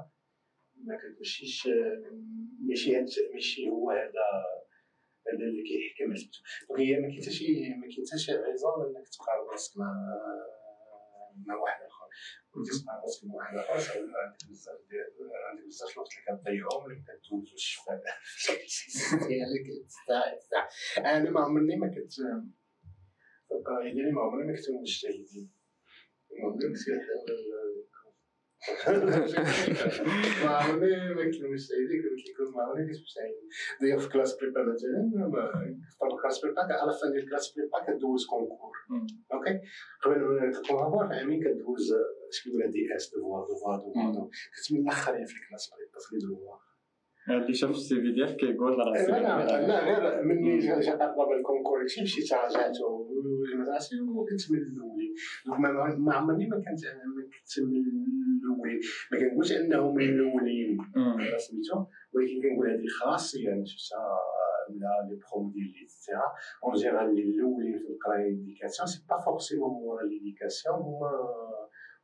ما 0.86 0.97
كتمشيش 1.01 1.70
ماشي 2.68 2.91
ماشي 3.34 3.70
هو 3.70 3.91
هذا 3.91 4.26
هذا 5.34 5.45
اللي 5.49 5.63
كيحكم 5.63 6.15
سميتو 6.15 6.39
donc 6.70 6.80
هي 6.80 6.99
ما 6.99 7.07
كاين 7.07 7.21
حتى 7.21 7.32
شي 7.32 7.47
ما 7.80 7.88
كاين 7.91 8.05
حتى 8.07 8.17
شي 8.17 8.32
انك 8.32 9.07
تقارن 9.09 9.49
راسك 9.51 9.78
مع 9.78 9.91
مع 11.45 11.55
واحد 11.55 11.82
اخر 11.82 12.07
تقارن 12.86 13.01
راسك 13.03 13.25
مع 13.25 13.36
واحد 13.36 13.55
اخر 13.57 13.99
عندك 13.99 14.49
بزاف 14.49 14.80
ديال 14.89 15.32
عندك 15.49 15.65
بزاف 15.65 15.93
الوقت 15.93 16.09
اللي 16.11 16.39
كتضيعهم 16.39 16.86
اللي 16.86 17.03
كدوز 17.28 17.53
الشفاء 17.53 18.01
ديالك 19.28 19.67
أنا 20.97 21.30
ما 21.30 21.41
عمرني 21.41 21.75
ما 21.75 21.88
كنت 21.88 22.13
في 22.13 23.53
القرايه 23.53 23.93
ديالي 23.93 24.11
ما 24.11 24.21
عمرني 24.21 24.51
ما 24.51 24.57
كنت 24.57 24.69
مجتهدين 24.82 25.51
ما 26.32 26.45
عمرني 26.45 26.73
كنت 26.73 26.78
ما 30.43 30.49
عمرني 30.49 31.13
ما 31.13 31.24
مجتهدين 31.26 32.01
كنت 32.03 32.30
لكم 32.30 32.57
ما 32.57 32.63
عمرني 32.63 32.88
كنت 32.88 33.01
مجتهدين 33.01 33.49
داير 33.82 33.99
في 33.99 34.09
classe 34.09 34.38
prépa 34.38 34.61
مثلا 34.63 35.11
في 35.89 36.22
classe 36.22 36.41
prépa 36.41 36.61
à 36.61 36.72
la 36.72 36.93
fin 37.01 37.11
ديال 37.11 37.30
classe 37.30 37.53
prépa 37.55 37.80
كدوز 37.88 38.26
concours 38.26 38.76
okay 39.34 39.59
قبل 40.03 40.20
ما 40.20 40.51
تدخل 40.51 41.09
فاهمين 41.09 41.43
كدوز 41.43 41.93
اش 42.30 42.43
كيقولها 42.43 42.68
DS 42.68 43.11
devoir 43.15 43.47
devoir 43.47 43.80
devoir 43.80 44.30
كنت 44.55 44.72
من 44.72 44.80
الاخرين 44.80 45.26
في 45.26 45.34
ال 45.34 45.39
classe 45.39 45.72
prépa 45.74 45.99
في 46.09 46.18
devoir 46.18 46.66
اللي 47.30 47.53
شاف 47.53 47.69
ال 47.70 47.95
CV 47.95 48.11
ديالك 48.11 48.36
كيقول 48.36 48.78
راسي 48.80 49.11
لا 49.11 49.67
لا 49.67 49.84
غير 49.84 50.23
مني 50.23 50.57
جا 50.59 50.95
قرب 50.95 51.32
ال 51.39 51.45
concours 51.45 51.88
شي 51.88 52.01
مشيت 52.01 52.34
راجعت 52.34 52.75
المدرسة 53.53 53.95
وكنت 54.09 54.51
من 54.51 54.59
الاولين 54.59 55.13
ما 55.97 56.13
عمرني 56.13 56.47
ما 56.47 56.55
كنت 56.55 56.82
ما 57.15 57.23
كنت 57.23 57.65
من 57.67 57.84
الاولين 58.43 58.80
ما 59.11 59.19
كنقولش 59.19 59.51
أنه 59.51 59.91
من 59.91 60.03
الأولين. 60.03 60.78
سميتو. 61.38 61.86
ولكن 62.13 62.41
كنقول 62.41 62.69
هذه 62.69 62.88
خاصية. 62.99 63.53
أنا 63.53 63.65
شفتها 63.65 64.19
ولا 64.69 65.09
les 65.09 65.20
promos 65.32 65.51
ديال 65.51 65.71
et 65.80 65.91
cetera 65.91 66.28
en 66.63 66.74
général 66.74 67.09
الاولين 67.19 67.78
في 67.80 67.88
القرايه 67.93 68.30
l'éducation 68.30 68.88
c'est 68.88 69.05
pas 69.09 69.18
forcément 69.26 69.70
مورا 69.69 70.03
l'éducation 70.03 70.76
هما 70.75 71.11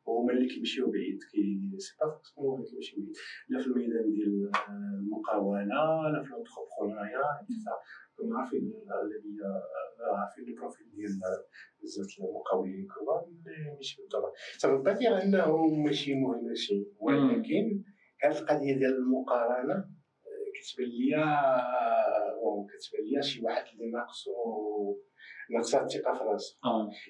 هما 0.07 0.33
اللي 0.33 0.47
كيمشيو 0.47 0.91
بعيد 0.91 1.19
que 1.31 1.77
c'est 1.77 1.95
pas 1.99 2.11
forcément 2.11 2.49
هما 2.49 2.57
اللي 2.57 2.69
كيمشيو 2.71 2.99
بعيد. 2.99 3.15
لا 3.49 3.59
في 3.61 3.67
الميدان 3.67 4.11
ديال 4.11 4.51
المقاولة 4.99 5.63
لا 5.63 6.23
في 6.23 6.29
l'entrepreneuriat 6.29 7.21
كنا 8.17 8.39
عارفين 8.39 8.59
الاغلبيه 8.59 9.43
عارفين 10.19 10.45
les 10.45 10.53
profils 10.53 10.87
ديال 10.95 11.19
بزاف 11.83 12.19
المقاولين 12.19 12.79
الكبار 12.83 13.25
اللي 13.27 13.71
ماشي 13.75 14.01
بالضبط 14.01 14.33
ça 14.57 14.64
veut 14.64 14.77
pas 14.83 14.91
dire 14.93 15.21
انه 15.21 15.67
ماشي 15.67 16.15
مهم 16.15 16.55
شيء 16.55 16.87
ولكن 16.99 17.83
هاد 18.23 18.35
القضية 18.35 18.73
ديال 18.73 18.95
المقارنة 18.97 19.89
كتبان 20.55 20.89
ليا 20.89 21.25
كتبان 22.69 23.05
ليا 23.05 23.21
شي 23.21 23.41
واحد 23.45 23.63
اللي 23.73 23.91
ناقصو 23.91 24.31
ناقصها 25.51 25.83
الثقه 25.83 26.13
في 26.13 26.23
راسو 26.23 26.55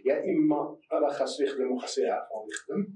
يا 0.06 0.24
اما 0.24 0.78
راه 0.92 1.10
خاصو 1.10 1.44
يخدم 1.44 1.72
وخاصو 1.72 2.02
يعرف 2.02 2.28
هو 2.32 2.48
يخدم 2.52 2.94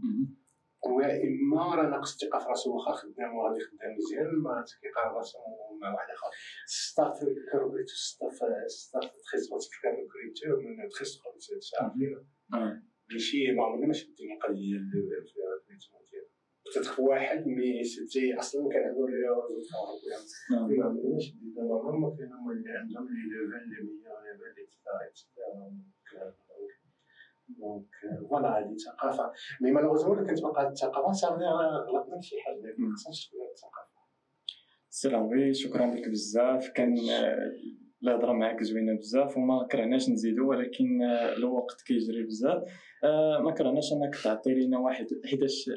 ويا 0.96 1.24
اما 1.24 1.76
راه 1.76 1.90
ناقص 1.90 2.14
الثقه 2.14 2.40
في 2.40 2.46
راسو 2.50 2.76
واخا 2.76 2.92
خدام 2.94 3.36
وغادي 3.36 3.60
يخدم 3.62 3.78
مزيان 3.98 4.36
ما 4.44 4.66
كيقارن 4.82 5.16
راسو 5.16 5.38
مع 5.82 5.94
واحد 5.94 6.10
اخر 6.10 6.28
ستاف 6.66 7.20
كروبريتو 7.52 7.94
ستاف 7.94 8.40
ستاف 8.68 9.04
تخي 9.04 9.38
سبورتيف 9.38 9.70
كروبريتو 9.82 10.62
من 10.62 10.90
تخي 10.90 11.06
سبورتيف 11.06 11.60
عارفين 11.82 12.28
ماشي 13.12 13.52
ما 13.52 13.64
عمرنا 13.64 13.88
ما 13.88 13.94
شفت 13.94 14.20
القضية 14.22 14.78
اللي 14.78 15.22
فيها 15.34 15.52
بتتخ 16.70 17.00
واحد 17.00 17.48
مي 17.48 17.84
سيتي 17.84 18.40
أصلا 18.40 18.70
كان 18.70 18.84
عنده 18.84 19.08
لي 19.08 19.18
ما 20.78 20.86
عمرناش 20.86 21.34
ما 22.00 22.16
كاين 22.18 22.34
هما 22.34 22.52
اللي 22.52 22.72
عندهم 22.72 23.08
لي 23.08 23.22
ليفل 23.32 23.56
اللي 23.64 23.78
ميور 23.82 24.20
ليفل 24.24 24.62
اكسترا 24.64 25.08
اكسترا 25.10 26.38
دونك 27.50 27.86
فوالا 28.30 28.60
هذه 28.60 28.76
ثقافه 28.86 29.32
مي 29.62 29.72
مالوغوزمون 29.72 30.18
كنت 30.18 30.44
هذه 30.58 30.68
الثقافة 30.68 31.12
صافي 31.12 31.44
غلطنا 31.44 32.20
في 32.20 32.28
شي 32.28 32.36
حاجة. 32.42 32.76
ما 32.78 32.96
خصهاش 32.96 33.28
تكون 33.28 33.40
الثقافة. 33.52 33.98
سي 34.90 35.08
العربي 35.08 35.54
شكرا 35.54 35.86
لك 35.86 36.10
بزاف. 36.10 36.70
كان 36.70 36.96
الهضره 38.04 38.32
معاك 38.32 38.64
زوينه 38.64 38.98
بزاف 38.98 39.38
وما 39.38 39.68
كرهناش 39.72 40.10
نزيدو 40.10 40.50
ولكن 40.50 41.02
الوقت 41.38 41.82
كيجري 41.88 42.24
بزاف. 42.24 42.64
ما 43.44 43.52
كرهناش 43.58 43.94
أنك 43.94 44.16
تعطي 44.24 44.54
لينا 44.54 44.80
واحد 44.80 45.08
حيتاش 45.26 45.70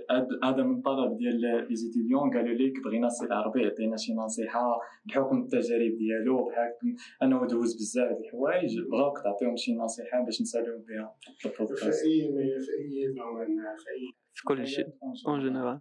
هذا 0.44 0.62
من 0.62 0.80
طلب 0.82 1.16
ديال 1.16 1.40
les 1.40 1.74
étudiants 1.74 2.30
قالوا 2.30 2.54
لك 2.54 2.72
بغينا 2.84 3.06
السي 3.06 3.26
العربي 3.26 3.62
يعطينا 3.62 3.96
شي 3.96 4.14
نصيحة 4.14 4.80
بحكم 5.04 5.42
التجارب 5.42 5.96
ديالو 5.98 6.48
بحكم 6.48 6.94
أنه 7.22 7.46
دوز 7.46 7.74
بزاف 7.74 8.12
د 8.12 8.20
الحوايج. 8.24 8.80
بغاوك 8.90 9.18
تعطيهم 9.18 9.56
شي 9.56 9.74
نصيحة 9.74 10.24
باش 10.24 10.40
نساليو 10.42 10.78
بها 10.88 11.16
في 11.38 11.46
البودكاست. 11.46 12.04
في 12.04 12.10
أي 12.10 12.20
في 12.32 12.38
أي 12.40 13.14
في 13.14 13.90
أي 13.90 14.12
في 14.34 14.44
كل 14.44 14.66
شيء 14.66 14.86
en 15.28 15.40
général 15.40 15.80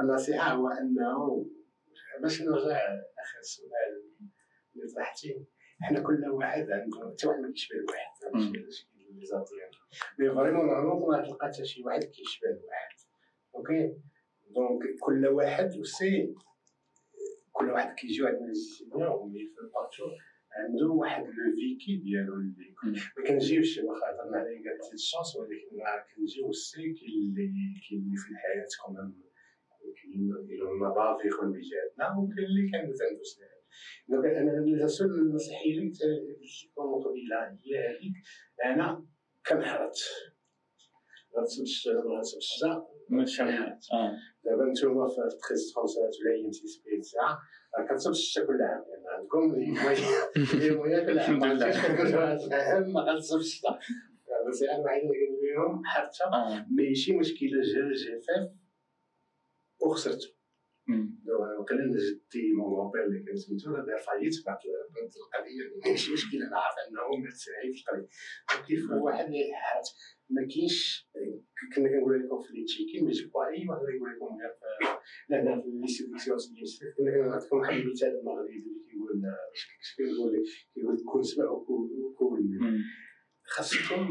النصيحه 0.00 0.52
هو 0.52 0.68
انه 0.68 1.46
باش 2.22 2.42
نرجع 2.42 2.76
اخر 3.18 3.38
السؤال 3.40 4.02
اللي 4.76 4.94
طرحتي 4.94 5.46
إحنا 5.82 6.00
كل 6.00 6.28
واحد 6.28 6.70
عنده 6.70 7.12
حتى 7.12 7.26
واحد 7.28 7.40
ما 7.40 7.50
كيشبه 7.52 7.76
الواحد 7.76 8.10
mais 10.18 10.34
vraiment 10.34 10.66
normalement 10.66 11.16
ما 11.16 11.22
تلقى 11.22 11.46
حتى 11.46 11.64
شي 11.64 11.82
واحد 11.82 12.04
كيشبه 12.04 12.48
الواحد 12.48 12.96
أوكي 13.54 13.96
دونك 14.50 14.82
كل 15.00 15.26
واحد 15.26 15.76
وسي 15.78 16.34
واحد 17.74 17.94
كيجيو 17.94 18.26
عندنا 18.26 18.52
لي 18.52 19.06
ومي 19.14 19.46
في 19.54 19.60
البارتو 19.60 20.04
عنده 20.52 20.86
واحد 20.86 21.24
لو 21.24 21.54
فيكي 21.54 21.96
ديالو 21.96 22.34
اللي 22.34 22.74
ما 23.16 23.24
كنجيوش 23.26 23.78
واخا 23.78 24.06
هضرنا 24.10 24.36
عليه 24.38 24.56
قالت 24.64 24.94
الشانس 24.94 25.36
ولكن 25.36 25.76
كنجيو 26.16 26.50
كي 26.94 27.06
اللي 27.06 27.46
كاين 27.88 28.14
في 28.16 28.30
الحياة 28.30 28.66
كومام 28.84 29.22
كاين 30.02 30.30
المظافر 30.70 31.40
والمجال 31.40 31.88
وكاين 32.18 32.46
اللي 32.46 32.70
كان 32.70 32.80
عنده 32.80 33.22
سنان 33.22 33.54
دونك 34.08 34.24
أنا 34.36 34.84
السؤال 34.84 35.10
النصيحه 35.10 35.64
اللي 35.64 35.80
قلت 35.80 35.98
قبيله 37.04 37.58
هي 37.64 37.88
هذيك 37.88 38.14
أنا 38.64 39.06
كنحرت 39.48 39.98
غنسب 41.38 41.62
الشجرة 41.62 42.20
من 42.78 42.93
شمعات 43.24 43.86
دابا 44.44 44.64
نتوما 44.64 45.08
في 45.08 45.14
13 45.14 46.00
ولا 46.00 46.34
اي 46.34 46.46
ام 46.46 46.52
سي 46.52 46.66
سبي 46.66 47.02
ساعه 47.02 47.38
كنصب 47.88 48.10
الشتا 48.10 48.46
كل 48.46 48.62
عام 48.62 48.84
لأن 48.88 49.04
عندكم 49.18 49.54
اليوميه 50.54 51.06
كل 51.06 51.18
عام 51.18 52.92
ما 52.92 53.00
غنصب 53.00 53.36
الشتا 53.36 53.78
بس 54.48 54.62
أنا 54.62 54.84
قال 54.90 55.10
لهم 55.56 55.82
حتى 55.84 56.24
ماشي 56.70 57.16
مشكله 57.16 57.60
جا 57.62 57.92
جفاف 57.92 58.50
وخسرته 59.82 60.28
وكان 61.60 61.90
جدي 61.90 62.52
مون 62.52 62.90
بير 62.90 63.04
اللي 63.04 63.22
كان 63.22 63.36
سميتو 63.36 63.70
دار 63.70 63.98
فايت 63.98 64.46
بعد 64.46 64.58
القضية 65.22 65.90
ماشي 65.90 66.12
مشكل 66.12 66.42
أنا 66.42 66.58
عارف 66.58 66.74
انه 66.88 67.22
ما 67.22 67.30
تسعيد 67.30 67.74
القضية 67.74 68.08
كيف 68.66 68.90
واحد 68.90 69.26
ما 70.30 70.42
كاينش 70.54 71.08
كنا 71.74 71.88
كنقول 71.88 72.24
لكم 72.24 72.42
في 72.42 72.64
تشيكين 72.64 73.04
مي 73.04 73.12
جو 73.12 73.42
اي 73.42 73.68
واحد 73.68 73.82
يقول 73.96 74.16
لكم 74.16 74.38
لهنا 75.30 75.62
في 75.62 75.68
لي 75.70 75.86
سيديسيون 75.86 76.38
كنا 76.96 77.10
كنعطيكم 77.10 77.56
واحد 77.56 77.74
المثال 77.74 78.18
المغربي 78.18 78.52
اللي 78.52 78.84
كيقول 78.90 79.22
كيقول 79.96 80.44
كيقول 80.74 81.04
كون 81.12 81.22
سبع 81.22 81.50
وكون 81.50 81.90
خاصكم 83.44 84.08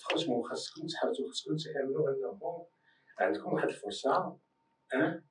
فرونشمون 0.00 0.42
خاصكم 0.42 0.86
تحاولوا 0.86 1.28
خاصكم 1.28 1.56
تعملوا 1.56 2.10
انه 2.10 2.66
عندكم 3.18 3.52
واحد 3.52 3.68
الفرصة 3.68 4.38
أه؟ 4.94 5.24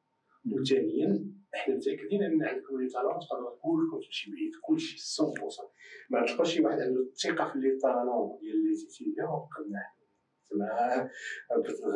وثانيا 0.51 1.35
إحنا 1.55 1.75
متأكدين 1.75 2.23
أن 2.23 2.43
عندكم 2.43 2.81
les 2.81 2.87
talents 2.87 3.19
تقدروا 3.19 3.49
كلكم 3.49 3.99
تمشي 4.05 4.31
بعيد 4.31 4.51
كلشي 4.61 4.97
100% 4.97 6.09
ما 6.09 6.25
تلقاش 6.25 6.53
شي 6.53 6.61
واحد 6.61 6.79
عنده 6.79 7.01
الثقه 7.01 7.51
في 7.51 7.59
les 7.59 7.77
talents 7.77 8.39
ديال 8.41 8.63
les 8.63 8.75
étudiants 8.75 9.27
وقلنا 9.29 9.81
زعما 10.51 11.09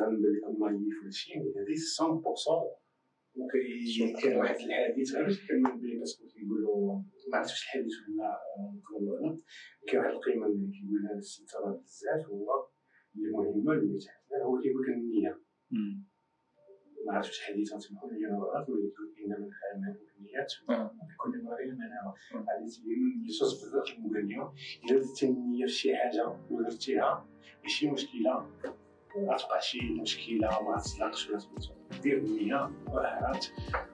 غنبان 0.06 0.32
لكم 0.34 0.64
naïf 0.64 1.02
ولا 1.02 1.12
شي 1.12 1.34
هذه 1.34 1.74
100% 3.36 4.16
وكاين 4.16 4.38
واحد 4.38 4.56
الحديث 4.56 5.16
علاش 5.16 5.48
كان 5.48 5.62
من 5.62 5.80
بين 5.82 5.92
الناس 5.92 6.22
كيقولوا 6.34 7.02
ما 7.32 7.38
عرفتش 7.38 7.64
الحديث 7.64 7.94
ولا 8.10 8.40
نقولوا 8.78 9.20
أنا 9.20 9.38
كاين 9.88 10.00
واحد 10.02 10.14
القيمه 10.14 10.46
اللي 10.48 10.72
كيقولها 10.72 11.18
السي 11.18 11.44
بزاف 11.84 12.30
هو 12.30 12.68
اللي 13.16 13.32
مهمه 13.32 13.74
اللي 13.74 14.00
تحتها 14.00 14.44
هو 14.44 14.62
كيقول 14.62 14.84
لك 14.84 14.90
النيه 14.90 15.42
ما 17.10 17.16
عرفتش 17.16 17.42
حديثا 17.42 17.78
تسمحوا 17.78 18.10
لي 18.10 18.28
أنا 18.28 18.38
غلط 18.38 18.70
ولكن 18.70 19.24
إنما 19.26 19.36
الأعمال 19.50 19.98
بالنيات. 20.18 20.54
كل 21.18 21.40
امرئ 21.40 21.66
ما 21.72 21.86
نوى 21.94 22.70
تبين 22.70 23.26
يسوس 23.28 23.64
بزاف 23.64 23.98
المغنيون 23.98 24.54
الا 24.84 25.00
درتي 25.00 25.26
النيه 25.26 25.66
في 25.66 25.72
شي 25.72 25.96
حاجة 25.96 26.34
ودرتيها 26.52 27.26
ماشي 27.64 27.92
مشكلة. 27.92 28.46
غتبقى 29.18 29.62
شي 29.62 29.80
مشكلة 30.02 30.48
ما 30.64 30.78
تصدقش 30.78 31.30
ولا 31.30 32.02
دير 32.02 32.18
النية 32.18 32.72
وهات 32.88 33.46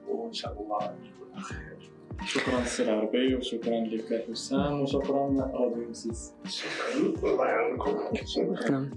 وإن 0.08 0.34
شاء 0.34 0.62
الله 0.62 0.84
يكون 1.04 1.40
خير 1.42 1.92
شكرا 2.26 2.64
سي 2.64 2.92
عربي 2.92 3.36
وشكرا 3.36 3.80
لك 3.80 4.26
حسام 4.32 4.82
وشكرا 4.82 5.28
راديو 5.54 5.90
مسيس 5.90 6.34
شكرا. 6.48 7.32
الله 7.32 7.48
يعاونكم. 7.48 8.16
شكرا 8.26 8.90